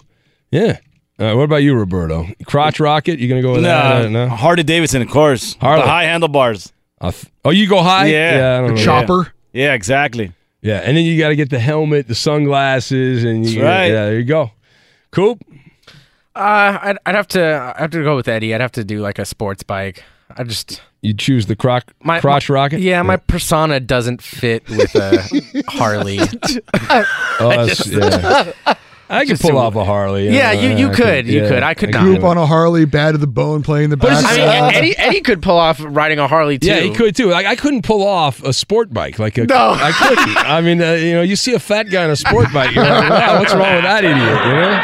Yeah. 0.50 0.78
Uh, 1.18 1.34
what 1.34 1.42
about 1.42 1.56
you, 1.56 1.74
Roberto? 1.74 2.26
Crotch 2.46 2.80
rocket? 2.80 3.18
You 3.18 3.28
gonna 3.28 3.42
go 3.42 3.52
with 3.52 3.62
that? 3.64 3.96
Uh, 4.06 4.08
No, 4.08 4.28
no. 4.28 4.28
Harley 4.34 4.62
Davidson, 4.62 5.02
of 5.02 5.10
course. 5.10 5.56
Harley. 5.60 5.82
The 5.82 5.88
high 5.88 6.04
handlebars. 6.04 6.72
Uh, 6.98 7.10
th- 7.10 7.26
oh, 7.44 7.50
you 7.50 7.68
go 7.68 7.82
high? 7.82 8.06
Yeah. 8.06 8.56
I 8.58 8.66
don't 8.66 8.76
know. 8.76 8.82
Chopper. 8.82 9.32
Yeah, 9.52 9.74
exactly. 9.74 10.32
Yeah, 10.62 10.78
and 10.84 10.96
then 10.96 11.04
you 11.04 11.18
got 11.18 11.28
to 11.30 11.36
get 11.36 11.50
the 11.50 11.58
helmet, 11.58 12.06
the 12.08 12.14
sunglasses, 12.14 13.24
and 13.24 13.46
you 13.46 13.60
That's 13.60 13.64
right. 13.64 13.86
yeah, 13.86 14.04
there 14.06 14.18
you 14.18 14.24
go. 14.24 14.50
Coop. 15.10 15.42
Uh, 16.36 16.78
I'd, 16.82 16.98
I'd 17.06 17.14
have 17.14 17.28
to 17.28 17.72
I'd 17.76 17.80
have 17.80 17.90
to 17.92 18.02
go 18.04 18.14
with 18.16 18.28
Eddie. 18.28 18.54
I'd 18.54 18.60
have 18.60 18.72
to 18.72 18.84
do 18.84 19.00
like 19.00 19.18
a 19.18 19.24
sports 19.24 19.62
bike. 19.62 20.04
I 20.36 20.44
just 20.44 20.80
You 21.00 21.12
choose 21.14 21.46
the 21.46 21.56
croc, 21.56 21.92
my 22.04 22.20
crotch 22.20 22.48
my- 22.48 22.54
rocket. 22.54 22.80
Yeah, 22.80 23.02
my 23.02 23.16
persona 23.16 23.80
doesn't 23.80 24.22
fit 24.22 24.68
with 24.68 24.94
a 24.94 25.62
Harley. 25.68 26.18
Oh, 27.40 27.66
that's, 27.66 27.86
yeah. 27.88 28.52
I 29.12 29.26
could 29.26 29.40
pull 29.40 29.58
off 29.58 29.74
a 29.74 29.84
Harley. 29.84 30.28
Yeah, 30.30 30.52
you- 30.52 30.76
you 30.76 30.88
I 30.90 30.94
could, 30.94 31.26
you 31.26 31.40
could. 31.48 31.62
I 31.64 31.74
could 31.74 31.90
not. 31.90 32.04
Group 32.04 32.22
on 32.22 32.38
a 32.38 32.46
Harley, 32.46 32.84
bad 32.84 33.12
to 33.12 33.18
the 33.18 33.26
bone, 33.26 33.62
playing 33.64 33.90
the 33.90 33.96
bass. 33.96 34.22
I 34.24 34.36
mean, 34.36 34.74
Eddie 34.74 34.96
Eddie 34.98 35.20
could 35.20 35.42
pull 35.42 35.56
off 35.58 35.80
riding 35.82 36.18
a 36.20 36.28
Harley 36.28 36.58
too. 36.58 36.68
Yeah, 36.68 36.80
he 36.80 36.90
could 36.90 37.16
too. 37.16 37.26
Like 37.30 37.44
I 37.46 37.56
couldn't 37.56 37.82
pull 37.82 38.06
off 38.06 38.42
a 38.44 38.52
sport 38.52 38.92
bike. 38.94 39.18
Like 39.18 39.36
a, 39.36 39.44
No. 39.46 39.70
I 39.76 39.90
couldn't. 39.92 40.36
I 40.36 40.60
mean, 40.60 40.80
uh, 40.80 40.92
you 40.92 41.12
know, 41.14 41.22
you 41.22 41.34
see 41.36 41.54
a 41.54 41.58
fat 41.58 41.90
guy 41.90 42.04
on 42.04 42.10
a 42.10 42.16
sport 42.16 42.52
bike, 42.52 42.72
you're 42.74 42.84
like, 42.84 43.10
wow, 43.10 43.38
what's 43.40 43.52
wrong 43.52 43.74
with 43.74 43.82
that 43.84 44.04
idiot? 44.04 44.16
You 44.16 44.52
know, 44.54 44.80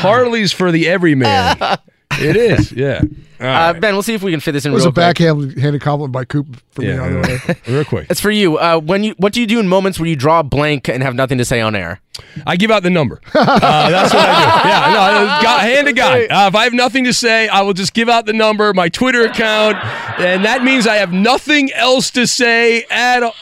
Harley's 0.00 0.52
for 0.52 0.72
the 0.72 0.88
everyman. 0.88 1.56
It 2.12 2.36
is. 2.36 2.72
Yeah. 2.78 3.00
All 3.40 3.46
Uh, 3.46 3.72
right. 3.72 3.80
ben, 3.80 3.94
we'll 3.94 4.02
see 4.02 4.14
if 4.14 4.22
we 4.24 4.32
can 4.32 4.40
fit 4.40 4.50
this 4.50 4.64
in 4.64 4.72
It 4.72 4.74
was 4.74 4.82
real 4.82 4.90
a 4.90 4.92
quick. 5.14 5.16
backhanded 5.18 5.80
compliment 5.80 6.12
by 6.12 6.24
Coop 6.24 6.56
for 6.72 6.82
me. 6.82 6.88
Yeah, 6.88 7.02
On 7.02 7.12
the 7.12 7.20
way. 7.68 7.72
real 7.72 7.84
quick. 7.84 8.08
It's 8.10 8.20
for 8.20 8.32
you. 8.32 8.58
Uh, 8.58 8.80
when 8.80 9.04
you, 9.04 9.14
what 9.18 9.32
do 9.32 9.40
you 9.40 9.46
do 9.46 9.60
in 9.60 9.68
moments 9.68 10.00
where 10.00 10.08
you 10.08 10.16
draw 10.16 10.40
a 10.40 10.42
blank 10.42 10.88
and 10.88 11.04
have 11.04 11.14
nothing 11.14 11.38
to 11.38 11.44
say 11.44 11.60
on 11.60 11.76
air? 11.76 12.00
I 12.48 12.56
give 12.56 12.72
out 12.72 12.82
the 12.82 12.90
number. 12.90 13.20
Uh, 13.34 13.90
that's 13.90 14.12
what 14.12 14.28
I 14.28 14.62
do. 14.62 14.68
Yeah, 14.68 14.92
no, 14.92 15.00
uh, 15.28 15.42
God, 15.42 15.60
hand 15.60 15.86
to 15.86 15.92
God. 15.92 16.20
Uh, 16.22 16.48
if 16.48 16.54
I 16.56 16.64
have 16.64 16.72
nothing 16.72 17.04
to 17.04 17.12
say, 17.14 17.46
I 17.46 17.62
will 17.62 17.74
just 17.74 17.94
give 17.94 18.08
out 18.08 18.26
the 18.26 18.32
number, 18.32 18.74
my 18.74 18.88
Twitter 18.88 19.22
account, 19.24 19.76
and 20.18 20.44
that 20.44 20.64
means 20.64 20.88
I 20.88 20.96
have 20.96 21.12
nothing 21.12 21.72
else 21.72 22.10
to 22.12 22.26
say 22.26 22.84
at 22.90 23.22
all. 23.22 23.34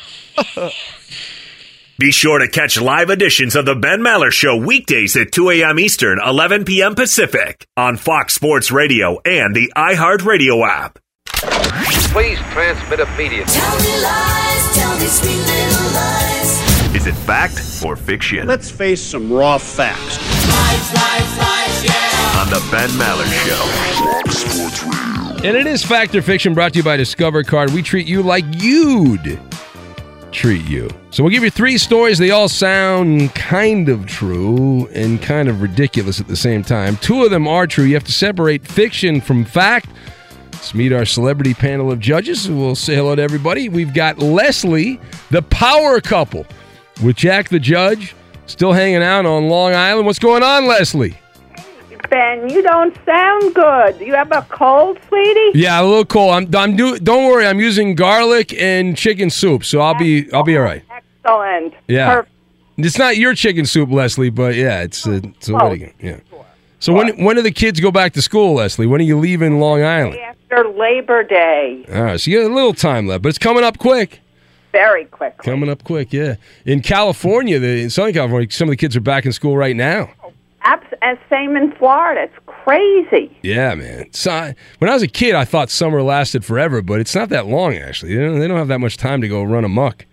Be 1.98 2.12
sure 2.12 2.38
to 2.40 2.46
catch 2.48 2.78
live 2.78 3.08
editions 3.08 3.56
of 3.56 3.64
the 3.64 3.74
Ben 3.74 4.00
Maller 4.00 4.30
Show 4.30 4.54
weekdays 4.54 5.16
at 5.16 5.32
2 5.32 5.48
a.m. 5.48 5.78
Eastern, 5.78 6.18
11 6.22 6.66
p.m. 6.66 6.94
Pacific 6.94 7.66
on 7.74 7.96
Fox 7.96 8.34
Sports 8.34 8.70
Radio 8.70 9.18
and 9.24 9.56
the 9.56 9.72
iHeartRadio 9.74 10.68
app. 10.68 10.98
Please 12.12 12.38
transmit 12.50 13.00
immediately. 13.00 13.50
Tell 13.50 13.78
me 13.78 14.02
lies, 14.02 14.76
tell 14.76 14.98
me 14.98 15.06
sweet 15.06 15.38
little 15.38 15.92
lies. 15.94 16.94
Is 16.94 17.06
it 17.06 17.14
fact 17.14 17.62
or 17.82 17.96
fiction? 17.96 18.46
Let's 18.46 18.70
face 18.70 19.00
some 19.00 19.32
raw 19.32 19.56
facts. 19.56 20.18
Lies, 20.50 20.94
lies, 20.94 21.38
lies, 21.38 21.82
yeah. 21.82 22.42
On 22.42 22.50
the 22.50 22.68
Ben 22.70 22.90
Maller 22.90 23.24
Show. 23.46 24.22
Fox 24.22 24.36
Sports 24.36 24.82
Radio. 24.82 25.48
And 25.48 25.56
it 25.56 25.66
is 25.66 25.82
Fact 25.82 26.14
or 26.14 26.20
Fiction 26.20 26.52
brought 26.52 26.74
to 26.74 26.80
you 26.80 26.84
by 26.84 26.98
Discover 26.98 27.44
Card. 27.44 27.72
We 27.72 27.80
treat 27.80 28.06
you 28.06 28.22
like 28.22 28.44
you'd 28.62 29.40
treat 30.36 30.66
you. 30.66 30.88
So 31.10 31.24
we'll 31.24 31.32
give 31.32 31.42
you 31.42 31.50
three 31.50 31.78
stories. 31.78 32.18
They 32.18 32.30
all 32.30 32.48
sound 32.48 33.34
kind 33.34 33.88
of 33.88 34.06
true 34.06 34.86
and 34.88 35.20
kind 35.20 35.48
of 35.48 35.62
ridiculous 35.62 36.20
at 36.20 36.28
the 36.28 36.36
same 36.36 36.62
time. 36.62 36.98
Two 36.98 37.24
of 37.24 37.30
them 37.30 37.48
are 37.48 37.66
true. 37.66 37.84
You 37.84 37.94
have 37.94 38.04
to 38.04 38.12
separate 38.12 38.66
fiction 38.66 39.22
from 39.22 39.46
fact. 39.46 39.88
Let's 40.52 40.74
meet 40.74 40.92
our 40.92 41.06
celebrity 41.06 41.54
panel 41.54 41.90
of 41.90 42.00
judges. 42.00 42.50
We'll 42.50 42.74
say 42.74 42.96
hello 42.96 43.16
to 43.16 43.22
everybody. 43.22 43.70
We've 43.70 43.94
got 43.94 44.18
Leslie, 44.18 45.00
the 45.30 45.42
power 45.42 46.00
couple, 46.02 46.46
with 47.02 47.16
Jack 47.16 47.48
the 47.48 47.58
judge, 47.58 48.14
still 48.44 48.72
hanging 48.72 49.02
out 49.02 49.24
on 49.24 49.48
Long 49.48 49.74
Island. 49.74 50.06
What's 50.06 50.18
going 50.18 50.42
on, 50.42 50.66
Leslie? 50.66 51.18
Ben, 52.10 52.48
you 52.48 52.62
don't 52.62 52.96
sound 53.04 53.54
good. 53.54 54.00
You 54.00 54.14
have 54.14 54.32
a 54.32 54.42
cold, 54.50 54.98
sweetie? 55.08 55.52
Yeah, 55.54 55.80
a 55.80 55.84
little 55.84 56.04
cold. 56.04 56.34
I'm, 56.34 56.54
I'm 56.54 56.76
do. 56.76 56.98
Don't 56.98 57.26
worry. 57.26 57.46
I'm 57.46 57.60
using 57.60 57.94
garlic 57.94 58.52
and 58.54 58.96
chicken 58.96 59.30
soup, 59.30 59.64
so 59.64 59.80
I'll 59.80 59.98
be 59.98 60.32
I'll 60.32 60.42
be 60.42 60.56
all 60.56 60.64
right. 60.64 60.82
Excellent. 60.90 61.74
Yeah, 61.88 62.14
Perfect. 62.16 62.32
it's 62.78 62.98
not 62.98 63.16
your 63.16 63.34
chicken 63.34 63.66
soup, 63.66 63.90
Leslie, 63.90 64.30
but 64.30 64.54
yeah, 64.54 64.82
it's 64.82 65.06
uh, 65.06 65.20
it's 65.24 65.48
a 65.48 65.54
wedding. 65.54 65.92
Yeah. 66.00 66.20
So 66.78 66.92
when 66.92 67.24
when 67.24 67.36
do 67.36 67.42
the 67.42 67.50
kids 67.50 67.80
go 67.80 67.90
back 67.90 68.12
to 68.14 68.22
school, 68.22 68.54
Leslie? 68.54 68.86
When 68.86 69.00
are 69.00 69.04
you 69.04 69.18
leaving 69.18 69.58
Long 69.60 69.82
Island? 69.82 70.18
After 70.18 70.68
Labor 70.68 71.24
Day. 71.24 71.84
All 71.92 72.02
right, 72.02 72.20
so 72.20 72.30
you 72.30 72.42
got 72.42 72.50
a 72.50 72.54
little 72.54 72.74
time 72.74 73.06
left, 73.06 73.22
but 73.22 73.30
it's 73.30 73.38
coming 73.38 73.64
up 73.64 73.78
quick. 73.78 74.20
Very 74.72 75.06
quick. 75.06 75.38
Coming 75.38 75.70
up 75.70 75.82
quick, 75.84 76.12
yeah. 76.12 76.34
In 76.66 76.82
California, 76.82 77.58
the, 77.58 77.82
in 77.82 77.90
Southern 77.90 78.12
California, 78.12 78.50
some 78.50 78.68
of 78.68 78.72
the 78.72 78.76
kids 78.76 78.94
are 78.94 79.00
back 79.00 79.24
in 79.24 79.32
school 79.32 79.56
right 79.56 79.74
now. 79.74 80.10
Abs- 81.02 81.20
and 81.20 81.30
same 81.30 81.56
in 81.56 81.72
Florida. 81.72 82.22
It's 82.22 82.34
crazy. 82.46 83.36
Yeah, 83.42 83.74
man. 83.74 84.12
So, 84.12 84.52
when 84.78 84.90
I 84.90 84.94
was 84.94 85.02
a 85.02 85.08
kid, 85.08 85.34
I 85.34 85.44
thought 85.44 85.70
summer 85.70 86.02
lasted 86.02 86.44
forever, 86.44 86.82
but 86.82 87.00
it's 87.00 87.14
not 87.14 87.28
that 87.30 87.46
long 87.46 87.74
actually. 87.74 88.14
They 88.16 88.22
don't, 88.22 88.38
they 88.38 88.48
don't 88.48 88.58
have 88.58 88.68
that 88.68 88.80
much 88.80 88.96
time 88.96 89.20
to 89.20 89.28
go 89.28 89.42
run 89.42 89.64
amok. 89.64 90.04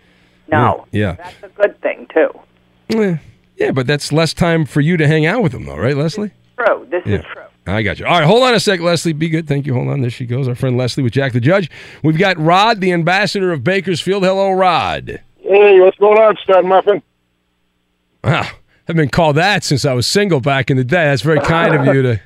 No. 0.52 0.86
Yeah. 0.92 1.16
That's 1.16 1.44
a 1.44 1.50
good 1.50 1.82
thing, 1.82 2.08
too. 2.14 2.30
Yeah, 2.90 3.18
yeah, 3.58 3.72
but 3.72 3.88
that's 3.88 4.12
less 4.12 4.34
time 4.34 4.66
for 4.66 4.82
you 4.82 4.98
to 4.98 5.08
hang 5.08 5.26
out 5.26 5.42
with 5.42 5.52
them, 5.54 5.66
though, 5.66 5.78
right, 5.78 5.96
Leslie? 5.98 6.32
True. 6.58 6.86
This 6.92 7.04
Yeah. 7.06 7.16
is 7.20 7.26
true. 7.34 7.42
I 7.66 7.82
got 7.82 7.98
you. 7.98 8.06
All 8.06 8.20
right, 8.20 8.26
hold 8.28 8.44
on 8.44 8.54
a 8.54 8.60
sec, 8.60 8.82
Leslie. 8.82 9.14
Be 9.14 9.30
good. 9.30 9.48
Thank 9.48 9.66
you. 9.66 9.74
Hold 9.74 9.88
on. 9.88 10.02
There 10.02 10.10
she 10.10 10.26
goes. 10.26 10.50
Our 10.50 10.54
friend 10.56 10.78
Leslie 10.78 11.02
with 11.02 11.14
Jack 11.14 11.32
the 11.32 11.40
Judge. 11.40 11.72
We've 12.04 12.18
got 12.18 12.38
Rod, 12.38 12.82
the 12.82 12.92
ambassador 12.92 13.54
of 13.54 13.64
Bakersfield. 13.64 14.24
Hello, 14.24 14.52
Rod. 14.52 15.22
Hey, 15.40 15.80
what's 15.80 15.98
going 15.98 16.18
on, 16.22 16.36
Stud 16.44 16.66
Muffin? 16.66 17.02
Wow. 18.22 18.48
I've 18.88 18.96
been 18.96 19.10
called 19.10 19.38
that 19.38 19.64
since 19.64 19.86
I 19.86 19.94
was 19.94 20.08
single 20.08 20.42
back 20.42 20.70
in 20.70 20.78
the 20.78 20.84
day. 20.84 21.06
That's 21.06 21.22
very 21.22 21.40
kind 21.40 21.74
of 21.76 21.96
you 21.96 22.02
to 22.02 22.22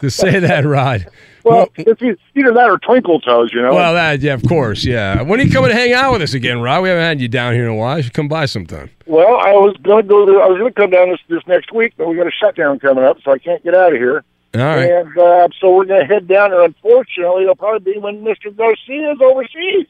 to 0.00 0.10
say 0.10 0.38
that, 0.38 0.64
Rod. 0.64 1.06
Well, 1.44 1.68
it's 1.76 2.00
e- 2.00 2.14
either 2.34 2.52
that 2.52 2.70
or 2.70 2.78
Twinkle 2.78 3.20
Toes, 3.20 3.50
you 3.52 3.60
know. 3.60 3.74
Well, 3.74 3.94
that 3.94 4.20
yeah, 4.20 4.34
of 4.34 4.42
course, 4.48 4.84
yeah. 4.84 5.22
When 5.22 5.40
are 5.40 5.42
you 5.42 5.52
coming 5.52 5.70
to 5.70 5.76
hang 5.76 5.92
out 5.92 6.12
with 6.12 6.22
us 6.22 6.34
again, 6.34 6.60
Rod? 6.60 6.82
We 6.82 6.88
haven't 6.88 7.04
had 7.04 7.20
you 7.20 7.28
down 7.28 7.54
here 7.54 7.64
in 7.64 7.70
a 7.70 7.74
while. 7.74 7.98
You 7.98 8.04
should 8.04 8.14
come 8.14 8.28
by 8.28 8.46
sometime. 8.46 8.90
Well, 9.06 9.36
I 9.36 9.52
was 9.52 9.76
going 9.82 10.04
to 10.04 10.08
go. 10.08 10.24
To, 10.24 10.32
I 10.40 10.46
was 10.46 10.58
going 10.58 10.72
to 10.72 10.80
come 10.80 10.90
down 10.90 11.10
this 11.10 11.20
this 11.28 11.46
next 11.46 11.72
week, 11.72 11.94
but 11.96 12.08
we 12.08 12.16
got 12.16 12.26
a 12.26 12.32
shutdown 12.32 12.78
coming 12.78 13.04
up, 13.04 13.18
so 13.24 13.32
I 13.32 13.38
can't 13.38 13.62
get 13.62 13.74
out 13.74 13.92
of 13.92 13.98
here. 13.98 14.24
All 14.54 14.60
right. 14.60 14.90
And 14.90 15.18
uh, 15.18 15.48
so 15.60 15.74
we're 15.74 15.84
going 15.84 16.06
to 16.06 16.06
head 16.06 16.28
down, 16.28 16.52
and 16.52 16.62
unfortunately, 16.62 17.42
it'll 17.42 17.56
probably 17.56 17.92
be 17.92 17.98
when 17.98 18.22
Mister 18.22 18.50
Garcia's 18.50 19.18
overseas. 19.20 19.86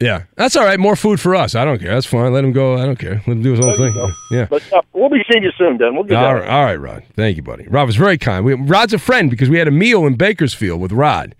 Yeah, 0.00 0.22
that's 0.36 0.56
all 0.56 0.64
right. 0.64 0.80
More 0.80 0.96
food 0.96 1.20
for 1.20 1.34
us. 1.34 1.54
I 1.54 1.66
don't 1.66 1.78
care. 1.78 1.92
That's 1.92 2.06
fine. 2.06 2.32
Let 2.32 2.42
him 2.42 2.52
go. 2.52 2.78
I 2.78 2.86
don't 2.86 2.98
care. 2.98 3.16
Let 3.26 3.26
him 3.26 3.42
do 3.42 3.52
his 3.52 3.60
own 3.60 3.76
thing. 3.76 3.92
go. 3.92 4.10
Yeah. 4.30 4.46
But 4.48 4.62
uh, 4.72 4.80
we'll 4.94 5.10
be 5.10 5.22
seeing 5.30 5.42
you 5.42 5.50
soon, 5.58 5.76
then. 5.76 5.94
We'll 5.94 6.04
get 6.04 6.16
All 6.16 6.34
right, 6.34 6.48
all 6.48 6.64
right, 6.64 6.76
Rod. 6.76 7.04
Thank 7.16 7.36
you, 7.36 7.42
buddy. 7.42 7.68
Rod 7.68 7.84
was 7.84 7.96
very 7.96 8.16
kind. 8.16 8.44
We, 8.44 8.54
Rod's 8.54 8.94
a 8.94 8.98
friend 8.98 9.30
because 9.30 9.50
we 9.50 9.58
had 9.58 9.68
a 9.68 9.72
meal 9.72 10.06
in 10.06 10.14
Bakersfield 10.14 10.80
with 10.80 10.92
Rod. 10.92 11.34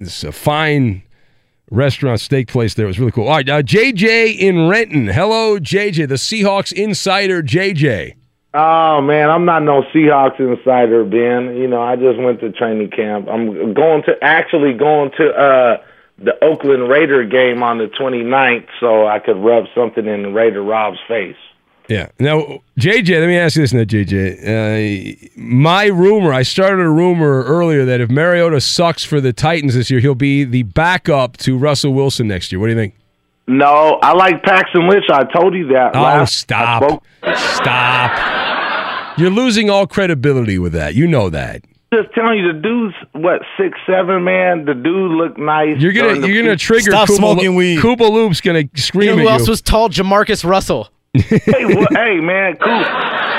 This 0.00 0.24
a 0.24 0.32
fine 0.32 1.02
restaurant 1.70 2.20
steak 2.20 2.48
place 2.48 2.74
there. 2.74 2.86
It 2.86 2.88
was 2.88 2.98
really 2.98 3.12
cool. 3.12 3.28
All 3.28 3.36
right, 3.36 3.48
uh, 3.48 3.62
JJ 3.62 4.36
in 4.36 4.68
Renton. 4.68 5.06
Hello, 5.06 5.58
JJ, 5.60 6.08
the 6.08 6.16
Seahawks 6.16 6.72
insider, 6.72 7.40
JJ. 7.40 8.16
Oh 8.54 9.00
man, 9.00 9.30
I'm 9.30 9.44
not 9.44 9.62
no 9.62 9.82
Seahawks 9.94 10.40
insider, 10.40 11.04
Ben. 11.04 11.56
You 11.56 11.68
know, 11.68 11.80
I 11.80 11.96
just 11.96 12.18
went 12.18 12.40
to 12.40 12.50
training 12.50 12.90
camp. 12.90 13.28
I'm 13.28 13.72
going 13.72 14.02
to 14.04 14.12
actually 14.20 14.74
going 14.74 15.12
to 15.18 15.28
uh 15.30 15.76
the 16.24 16.42
Oakland 16.44 16.88
Raider 16.88 17.24
game 17.24 17.62
on 17.62 17.78
the 17.78 17.86
29th 17.86 18.66
so 18.80 19.06
I 19.06 19.18
could 19.18 19.36
rub 19.36 19.64
something 19.74 20.06
in 20.06 20.32
Raider 20.34 20.62
Rob's 20.62 20.98
face. 21.08 21.36
Yeah. 21.88 22.08
Now, 22.20 22.60
JJ, 22.78 23.18
let 23.20 23.26
me 23.26 23.36
ask 23.36 23.56
you 23.56 23.62
this 23.62 23.72
now, 23.72 23.82
JJ. 23.82 24.38
Uh, 25.26 25.28
my 25.36 25.86
rumor, 25.86 26.32
I 26.32 26.42
started 26.42 26.80
a 26.82 26.88
rumor 26.88 27.42
earlier 27.44 27.84
that 27.84 28.00
if 28.00 28.08
Mariota 28.08 28.60
sucks 28.60 29.04
for 29.04 29.20
the 29.20 29.32
Titans 29.32 29.74
this 29.74 29.90
year, 29.90 30.00
he'll 30.00 30.14
be 30.14 30.44
the 30.44 30.62
backup 30.62 31.36
to 31.38 31.58
Russell 31.58 31.92
Wilson 31.92 32.28
next 32.28 32.52
year. 32.52 32.60
What 32.60 32.66
do 32.66 32.72
you 32.72 32.78
think? 32.78 32.94
No, 33.48 33.98
I 34.02 34.12
like 34.12 34.42
Paxton 34.44 34.88
Lynch. 34.88 35.06
I 35.10 35.24
told 35.24 35.54
you 35.54 35.66
that. 35.68 35.96
Oh, 35.96 36.00
last- 36.02 36.36
stop. 36.36 36.84
spoke- 36.84 37.02
Stop. 37.36 39.18
You're 39.18 39.30
losing 39.30 39.68
all 39.68 39.86
credibility 39.86 40.58
with 40.58 40.72
that. 40.72 40.94
You 40.94 41.06
know 41.06 41.28
that. 41.30 41.62
Just 41.92 42.12
telling 42.14 42.38
you, 42.38 42.52
the 42.52 42.58
dude's 42.58 42.94
what 43.12 43.42
six 43.58 43.78
seven, 43.86 44.24
man. 44.24 44.64
The 44.64 44.74
dude 44.74 45.10
looked 45.12 45.38
nice. 45.38 45.76
You're 45.78 45.92
gonna 45.92 46.26
you're 46.26 46.42
gonna 46.42 46.56
pre- 46.56 46.80
trigger 46.80 46.92
Koopa, 46.92 47.54
weed. 47.54 47.78
Koopa 47.80 48.10
Loop's 48.10 48.40
gonna 48.40 48.64
scream 48.76 49.02
You 49.10 49.16
know 49.16 49.18
at 49.18 49.18
who 49.18 49.24
you. 49.24 49.28
else 49.40 49.48
was 49.48 49.60
tall? 49.60 49.88
Jamarcus 49.90 50.42
Russell. 50.48 50.88
hey, 51.14 51.64
wha- 51.66 51.86
hey, 51.90 52.20
man, 52.20 52.56
cool. 52.56 52.84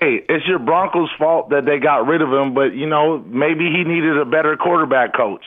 Hey, 0.00 0.20
it's 0.28 0.44
your 0.48 0.58
Broncos' 0.58 1.10
fault 1.16 1.50
that 1.50 1.64
they 1.64 1.78
got 1.78 2.08
rid 2.08 2.22
of 2.22 2.32
him, 2.32 2.54
but 2.54 2.74
you 2.74 2.86
know 2.88 3.18
maybe 3.28 3.66
he 3.70 3.84
needed 3.84 4.18
a 4.18 4.24
better 4.24 4.56
quarterback 4.56 5.14
coach. 5.14 5.44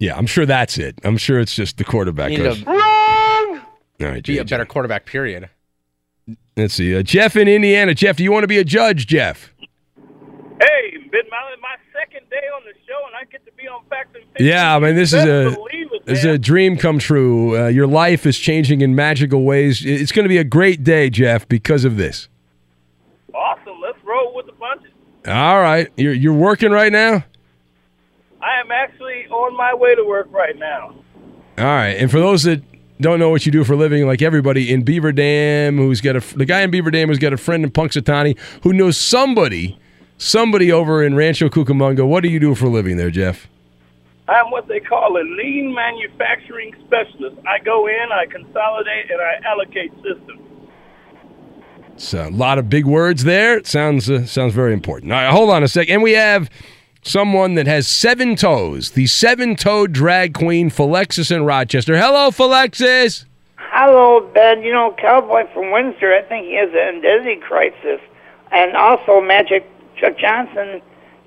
yeah, 0.00 0.16
I'm 0.16 0.26
sure 0.26 0.44
that's 0.44 0.76
it. 0.76 0.98
I'm 1.04 1.16
sure 1.16 1.38
it's 1.38 1.54
just 1.54 1.78
the 1.78 1.84
quarterback. 1.84 2.30
Need 2.30 2.38
coach. 2.40 2.64
to 2.64 2.68
All 2.68 4.08
right, 4.10 4.24
be 4.24 4.38
a 4.38 4.44
better 4.44 4.66
quarterback. 4.66 5.06
Period. 5.06 5.48
Let's 6.56 6.74
see. 6.74 6.96
Uh, 6.96 7.02
Jeff 7.04 7.36
in 7.36 7.46
Indiana. 7.46 7.94
Jeff, 7.94 8.16
do 8.16 8.24
you 8.24 8.32
want 8.32 8.42
to 8.42 8.48
be 8.48 8.58
a 8.58 8.64
judge, 8.64 9.06
Jeff? 9.06 9.52
Hey, 10.60 10.96
Ben 11.10 11.22
Maller, 11.24 11.60
my 11.60 11.76
second 11.92 12.28
day 12.30 12.46
on 12.54 12.62
the 12.64 12.72
show, 12.86 13.06
and 13.06 13.14
I 13.14 13.24
get 13.30 13.44
to 13.44 13.52
be 13.52 13.68
on 13.68 13.82
Facts 13.90 14.08
and 14.14 14.24
Fiction. 14.32 14.46
Yeah, 14.46 14.74
I 14.74 14.78
mean 14.78 14.94
this 14.94 15.12
is 15.12 15.24
a 15.24 15.48
it, 15.48 16.06
this 16.06 16.20
is 16.20 16.24
a 16.24 16.38
dream 16.38 16.78
come 16.78 16.98
true. 16.98 17.58
Uh, 17.58 17.68
your 17.68 17.86
life 17.86 18.24
is 18.24 18.38
changing 18.38 18.80
in 18.80 18.94
magical 18.94 19.44
ways. 19.44 19.84
It's 19.84 20.12
going 20.12 20.24
to 20.24 20.30
be 20.30 20.38
a 20.38 20.44
great 20.44 20.82
day, 20.82 21.10
Jeff, 21.10 21.46
because 21.48 21.84
of 21.84 21.96
this. 21.96 22.28
Awesome. 23.34 23.80
Let's 23.82 23.98
roll 24.02 24.34
with 24.34 24.46
the 24.46 24.52
punches. 24.52 24.92
All 25.26 25.60
right, 25.60 25.88
you're 25.96 26.14
you're 26.14 26.32
working 26.32 26.70
right 26.70 26.92
now. 26.92 27.24
I 28.40 28.60
am 28.60 28.70
actually 28.70 29.26
on 29.26 29.56
my 29.56 29.74
way 29.74 29.94
to 29.94 30.04
work 30.04 30.28
right 30.30 30.56
now. 30.56 30.94
All 31.58 31.64
right, 31.64 31.96
and 31.98 32.10
for 32.10 32.18
those 32.18 32.44
that 32.44 32.62
don't 33.00 33.18
know 33.18 33.28
what 33.28 33.44
you 33.44 33.52
do 33.52 33.64
for 33.64 33.74
a 33.74 33.76
living, 33.76 34.06
like 34.06 34.22
everybody 34.22 34.72
in 34.72 34.82
Beaver 34.84 35.12
Dam, 35.12 35.76
who's 35.76 36.00
got 36.00 36.16
a 36.16 36.36
the 36.36 36.46
guy 36.46 36.62
in 36.62 36.70
Beaver 36.70 36.90
Dam 36.90 37.08
who's 37.08 37.18
got 37.18 37.32
a 37.32 37.36
friend 37.36 37.64
in 37.64 37.70
Punxsutawney 37.70 38.38
who 38.62 38.72
knows 38.72 38.96
somebody, 38.96 39.78
somebody 40.18 40.72
over 40.72 41.02
in 41.02 41.14
Rancho 41.14 41.48
Cucamonga. 41.48 42.06
What 42.06 42.22
do 42.22 42.28
you 42.28 42.40
do 42.40 42.54
for 42.54 42.66
a 42.66 42.70
living 42.70 42.96
there, 42.96 43.10
Jeff? 43.10 43.48
I'm 44.28 44.50
what 44.50 44.66
they 44.66 44.80
call 44.80 45.16
a 45.16 45.22
lean 45.22 45.72
manufacturing 45.72 46.74
specialist. 46.84 47.36
I 47.46 47.60
go 47.60 47.86
in, 47.86 48.12
I 48.12 48.26
consolidate, 48.26 49.10
and 49.10 49.20
I 49.20 49.48
allocate 49.48 49.92
systems. 49.96 50.40
It's 51.94 52.12
a 52.12 52.28
lot 52.28 52.58
of 52.58 52.68
big 52.68 52.84
words 52.86 53.24
there. 53.24 53.56
It 53.56 53.66
sounds 53.66 54.10
uh, 54.10 54.26
sounds 54.26 54.52
very 54.52 54.72
important. 54.72 55.12
All 55.12 55.18
right, 55.18 55.30
hold 55.30 55.50
on 55.50 55.62
a 55.62 55.68
sec. 55.68 55.88
And 55.88 56.02
we 56.02 56.12
have 56.12 56.50
someone 57.02 57.54
that 57.54 57.66
has 57.66 57.86
seven 57.86 58.34
toes, 58.36 58.90
the 58.90 59.06
seven-toed 59.06 59.92
drag 59.92 60.34
queen, 60.34 60.70
Philexis 60.70 61.34
in 61.34 61.44
Rochester. 61.44 61.96
Hello, 61.96 62.30
Philexis. 62.30 63.24
Hello, 63.56 64.28
Ben. 64.34 64.62
You 64.62 64.72
know, 64.72 64.94
Cowboy 64.98 65.44
from 65.54 65.70
Windsor, 65.70 66.12
I 66.12 66.22
think 66.22 66.46
he 66.46 66.56
has 66.56 66.70
an 66.70 66.98
identity 66.98 67.40
crisis. 67.40 68.00
And 68.52 68.76
also, 68.76 69.20
Magic 69.20 69.66
Chuck 69.96 70.18
Johnson 70.18 70.80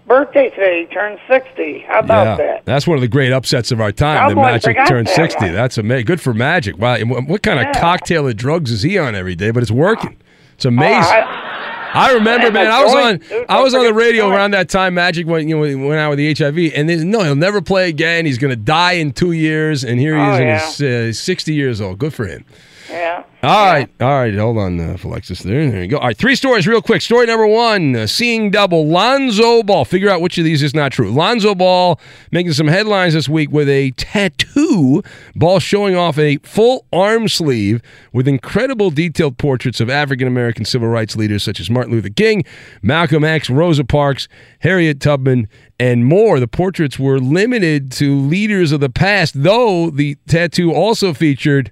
birthday 0.07 0.49
today. 0.49 0.88
He 0.88 0.93
turned 0.93 1.20
60. 1.28 1.80
How 1.88 1.99
about 1.99 2.26
yeah, 2.39 2.45
that? 2.47 2.65
that's 2.65 2.88
one 2.88 2.95
of 2.97 3.01
the 3.01 3.07
great 3.07 3.32
upsets 3.32 3.72
of 3.72 3.80
our 3.80 3.91
time. 3.91 4.30
the 4.30 4.36
Magic 4.36 4.76
turned 4.88 5.07
that 5.07 5.15
60. 5.15 5.45
one. 5.45 5.53
That's 5.53 5.78
amazing. 5.78 6.05
Good 6.05 6.22
for 6.22 6.34
Magic. 6.34 6.78
Wow. 6.78 6.97
What 7.03 7.43
kind 7.43 7.59
of 7.59 7.76
cocktail 7.76 8.28
of 8.28 8.36
drugs 8.36 8.72
is 8.72 8.82
he 8.82 8.97
on 8.97 9.13
every 9.15 9.36
day? 9.36 9.51
But 9.51 9.61
it's 9.63 9.72
working. 9.72 10.17
It's 10.55 10.65
amazing. 10.65 11.03
I- 11.03 11.45
I 11.91 12.13
remember, 12.13 12.51
man. 12.51 12.67
I 12.67 12.84
was 12.84 12.93
on. 12.93 13.17
dude, 13.17 13.45
I 13.49 13.63
was 13.63 13.74
on 13.74 13.84
the 13.84 13.95
radio 13.95 14.30
around 14.30 14.51
that 14.51 14.70
time. 14.70 14.93
Magic 14.93 15.26
went, 15.26 15.47
you 15.49 15.55
know, 15.55 15.88
went 15.88 15.99
out 15.99 16.11
with 16.11 16.20
the 16.20 16.32
HIV, 16.36 16.72
and 16.76 17.09
no, 17.09 17.24
he'll 17.24 17.36
never 17.36 17.61
play 17.63 17.89
again. 17.89 18.28
He's 18.28 18.38
going 18.38 18.51
to 18.51 18.55
die 18.55 18.91
in 18.91 19.11
two 19.11 19.32
years, 19.32 19.84
and 19.84 19.99
here 19.99 20.15
he 20.15 20.22
Oh, 20.22 20.34
is, 20.34 20.39
in 20.39 20.47
yeah. 20.47 20.67
his 21.07 21.17
uh, 21.17 21.20
sixty 21.20 21.55
years 21.55 21.82
old. 21.82 21.97
Good 21.97 22.13
for 22.13 22.28
him. 22.28 22.45
Yeah. 22.91 23.24
All 23.41 23.71
right, 23.71 23.89
all 24.01 24.19
right. 24.19 24.35
Hold 24.35 24.57
on, 24.57 24.77
uh, 24.81 24.97
Alexis. 25.01 25.43
There, 25.43 25.71
there 25.71 25.81
you 25.81 25.87
go. 25.87 25.97
All 25.97 26.07
right, 26.07 26.17
three 26.17 26.35
stories 26.35 26.67
real 26.67 26.81
quick. 26.81 27.01
Story 27.01 27.25
number 27.25 27.47
one: 27.47 27.95
uh, 27.95 28.05
Seeing 28.05 28.51
double. 28.51 28.85
Lonzo 28.85 29.63
Ball. 29.63 29.85
Figure 29.85 30.09
out 30.09 30.19
which 30.19 30.37
of 30.37 30.43
these 30.43 30.61
is 30.61 30.73
not 30.73 30.91
true. 30.91 31.09
Lonzo 31.09 31.55
Ball 31.55 32.01
making 32.33 32.51
some 32.51 32.67
headlines 32.67 33.13
this 33.13 33.29
week 33.29 33.49
with 33.49 33.69
a 33.69 33.91
tattoo. 33.91 35.01
Ball 35.37 35.59
showing 35.59 35.95
off 35.95 36.17
a 36.19 36.35
full 36.39 36.85
arm 36.91 37.29
sleeve 37.29 37.81
with 38.11 38.27
incredible 38.27 38.89
detailed 38.89 39.37
portraits 39.37 39.79
of 39.79 39.89
African 39.89 40.27
American 40.27 40.65
civil 40.65 40.89
rights 40.89 41.15
leaders 41.15 41.41
such 41.41 41.61
as 41.61 41.69
Martin 41.69 41.93
Luther 41.93 42.09
King, 42.09 42.43
Malcolm 42.81 43.23
X, 43.23 43.49
Rosa 43.49 43.85
Parks, 43.85 44.27
Harriet 44.59 44.99
Tubman, 44.99 45.47
and 45.79 46.05
more. 46.05 46.41
The 46.41 46.47
portraits 46.49 46.99
were 46.99 47.19
limited 47.19 47.89
to 47.93 48.19
leaders 48.19 48.73
of 48.73 48.81
the 48.81 48.89
past, 48.89 49.43
though 49.43 49.89
the 49.89 50.15
tattoo 50.27 50.73
also 50.73 51.13
featured. 51.13 51.71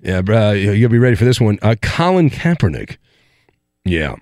Yeah, 0.00 0.22
bro, 0.22 0.52
you'll 0.52 0.90
be 0.90 0.98
ready 0.98 1.16
for 1.16 1.24
this 1.24 1.40
one. 1.40 1.58
Uh, 1.62 1.74
Colin 1.82 2.30
Kaepernick. 2.30 2.98
Yeah. 3.84 4.16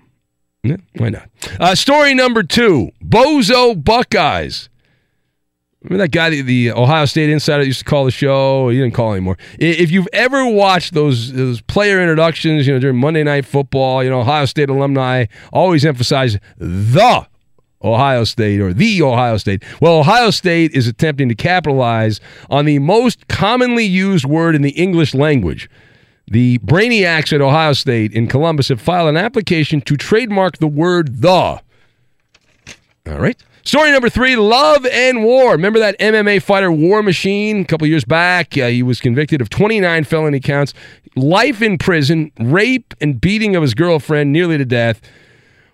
Yeah, 0.63 0.77
why 0.95 1.09
not? 1.09 1.29
Uh, 1.59 1.75
story 1.75 2.13
number 2.13 2.43
two 2.43 2.91
Bozo 3.03 3.81
Buckeyes. 3.81 4.69
Remember 5.83 6.03
that 6.03 6.11
guy, 6.11 6.41
the, 6.41 6.71
Ohio 6.71 7.05
State 7.05 7.29
insider 7.29 7.63
used 7.63 7.79
to 7.79 7.85
call 7.85 8.03
the 8.03 8.11
show? 8.11 8.69
He 8.69 8.77
didn't 8.77 8.93
call 8.93 9.13
anymore. 9.13 9.37
If 9.59 9.91
you've 9.91 10.07
ever 10.11 10.45
watched 10.45 10.93
those 10.93 11.31
those 11.31 11.61
player 11.61 12.01
introductions, 12.01 12.67
you 12.67 12.73
know, 12.73 12.79
during 12.79 12.97
Monday 12.97 13.23
Night 13.23 13.45
Football, 13.45 14.03
you 14.03 14.09
know, 14.09 14.21
Ohio 14.21 14.45
State 14.45 14.69
alumni 14.69 15.25
always 15.53 15.85
emphasize 15.85 16.37
the 16.57 17.25
Ohio 17.83 18.23
State 18.23 18.59
or 18.59 18.73
the 18.73 19.01
Ohio 19.01 19.37
State. 19.37 19.63
Well, 19.81 19.99
Ohio 19.99 20.31
State 20.31 20.73
is 20.73 20.87
attempting 20.87 21.29
to 21.29 21.35
capitalize 21.35 22.19
on 22.49 22.65
the 22.65 22.79
most 22.79 23.27
commonly 23.27 23.85
used 23.85 24.25
word 24.25 24.55
in 24.55 24.61
the 24.61 24.71
English 24.71 25.13
language. 25.13 25.69
The 26.29 26.59
brainiacs 26.59 27.31
at 27.31 27.41
Ohio 27.41 27.73
State 27.73 28.11
in 28.13 28.27
Columbus 28.27 28.67
have 28.69 28.81
filed 28.81 29.09
an 29.09 29.17
application 29.17 29.79
to 29.81 29.95
trademark 29.95 30.57
the 30.57 30.67
word 30.67 31.21
the. 31.21 31.29
All 31.29 31.61
right. 33.05 33.41
Story 33.63 33.91
number 33.91 34.09
three 34.09 34.35
Love 34.35 34.85
and 34.85 35.23
War. 35.23 35.51
Remember 35.51 35.79
that 35.79 35.99
MMA 35.99 36.41
fighter 36.41 36.71
War 36.71 37.03
Machine 37.03 37.61
a 37.61 37.65
couple 37.65 37.85
years 37.85 38.05
back? 38.05 38.57
Uh, 38.57 38.67
he 38.67 38.81
was 38.81 38.99
convicted 38.99 39.41
of 39.41 39.49
29 39.49 40.05
felony 40.05 40.39
counts, 40.39 40.73
life 41.15 41.61
in 41.61 41.77
prison, 41.77 42.31
rape, 42.39 42.93
and 43.01 43.19
beating 43.19 43.55
of 43.55 43.61
his 43.61 43.73
girlfriend 43.73 44.31
nearly 44.31 44.57
to 44.57 44.65
death. 44.65 45.01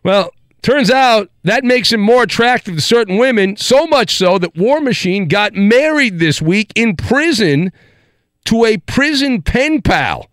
Well, 0.04 0.32
turns 0.64 0.90
out 0.90 1.30
that 1.44 1.64
makes 1.64 1.92
him 1.92 2.02
more 2.02 2.24
attractive 2.24 2.76
to 2.76 2.82
certain 2.82 3.18
women, 3.18 3.56
so 3.58 3.86
much 3.86 4.16
so 4.18 4.40
that 4.40 4.58
War 4.58 4.82
Machine 4.82 5.28
got 5.28 5.54
married 5.54 6.18
this 6.18 6.42
week 6.42 6.72
in 6.76 6.96
prison 6.96 7.72
to 8.46 8.66
a 8.66 8.78
prison 8.78 9.42
pen 9.42 9.82
pal. 9.82 10.30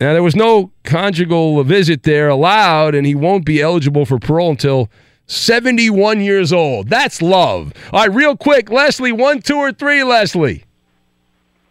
Now, 0.00 0.12
there 0.12 0.22
was 0.22 0.36
no 0.36 0.70
conjugal 0.84 1.62
visit 1.64 2.04
there 2.04 2.28
allowed, 2.28 2.94
and 2.94 3.04
he 3.06 3.16
won't 3.16 3.44
be 3.44 3.60
eligible 3.60 4.04
for 4.04 4.18
parole 4.18 4.50
until 4.50 4.88
71 5.26 6.20
years 6.20 6.52
old. 6.52 6.88
That's 6.88 7.20
love. 7.20 7.72
All 7.92 8.00
right, 8.00 8.14
real 8.14 8.36
quick, 8.36 8.70
Leslie, 8.70 9.10
one, 9.10 9.42
two, 9.42 9.56
or 9.56 9.72
three, 9.72 10.04
Leslie? 10.04 10.64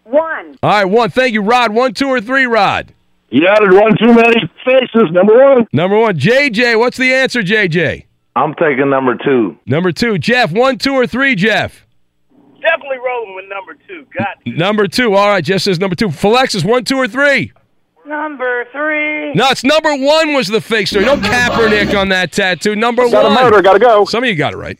One. 0.03 0.57
All 0.61 0.69
right, 0.69 0.85
one. 0.85 1.09
Thank 1.09 1.33
you, 1.33 1.41
Rod. 1.41 1.73
One, 1.73 1.93
two, 1.93 2.07
or 2.07 2.19
three, 2.19 2.45
Rod? 2.45 2.93
You 3.29 3.45
added 3.47 3.73
one 3.73 3.95
too 3.97 4.13
many 4.13 4.49
faces. 4.65 5.11
Number 5.11 5.37
one. 5.37 5.67
Number 5.73 5.97
one. 5.99 6.17
JJ, 6.17 6.79
what's 6.79 6.97
the 6.97 7.13
answer, 7.13 7.41
JJ? 7.41 8.05
I'm 8.35 8.53
taking 8.55 8.89
number 8.89 9.15
two. 9.15 9.57
Number 9.65 9.91
two. 9.91 10.17
Jeff, 10.17 10.51
one, 10.51 10.77
two, 10.77 10.93
or 10.93 11.07
three, 11.07 11.35
Jeff? 11.35 11.85
Definitely 12.61 12.97
rolling 13.05 13.35
with 13.35 13.45
number 13.49 13.75
two. 13.87 14.05
Got 14.17 14.27
Number 14.45 14.87
two. 14.87 15.13
All 15.15 15.27
right, 15.29 15.43
Jeff 15.43 15.61
says 15.61 15.79
number 15.79 15.95
two. 15.95 16.07
Falexis, 16.09 16.63
one, 16.63 16.83
two, 16.85 16.97
or 16.97 17.07
three? 17.07 17.51
Number 18.05 18.65
three. 18.71 19.33
No, 19.33 19.47
it's 19.49 19.63
number 19.65 19.89
one 19.95 20.33
was 20.33 20.47
the 20.47 20.61
fake 20.61 20.87
story. 20.87 21.03
No 21.05 21.17
Kaepernick 21.17 21.99
on 21.99 22.09
that 22.09 22.31
tattoo. 22.31 22.75
Number 22.75 23.09
Got 23.09 23.25
a 23.25 23.27
one. 23.29 23.33
murder, 23.43 23.61
gotta 23.61 23.79
go. 23.79 24.05
Some 24.05 24.23
of 24.23 24.29
you 24.29 24.35
got 24.35 24.53
it 24.53 24.57
right. 24.57 24.79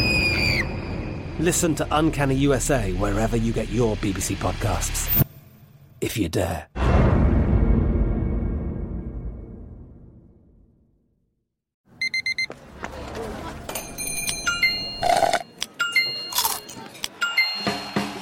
Listen 1.41 1.73
to 1.73 1.87
Uncanny 1.89 2.35
USA 2.35 2.93
wherever 2.93 3.35
you 3.35 3.51
get 3.51 3.67
your 3.69 3.95
BBC 3.95 4.35
podcasts, 4.35 5.25
if 5.99 6.15
you 6.15 6.29
dare. 6.29 6.67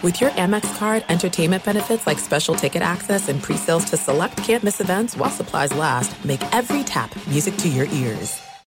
With 0.02 0.22
your 0.22 0.30
Amex 0.30 0.78
card, 0.78 1.04
entertainment 1.10 1.66
benefits 1.66 2.08
like 2.08 2.20
special 2.20 2.56
ticket 2.56 2.82
access 2.82 3.28
and 3.28 3.44
pre-sales 3.44 3.84
to 3.90 3.98
select 3.98 4.38
campus 4.38 4.80
events 4.80 5.18
while 5.18 5.30
supplies 5.30 5.76
last, 5.76 6.24
make 6.24 6.42
every 6.56 6.86
tap 6.86 7.14
music 7.28 7.58
to 7.58 7.68
your 7.68 7.88
ears. 7.88 8.40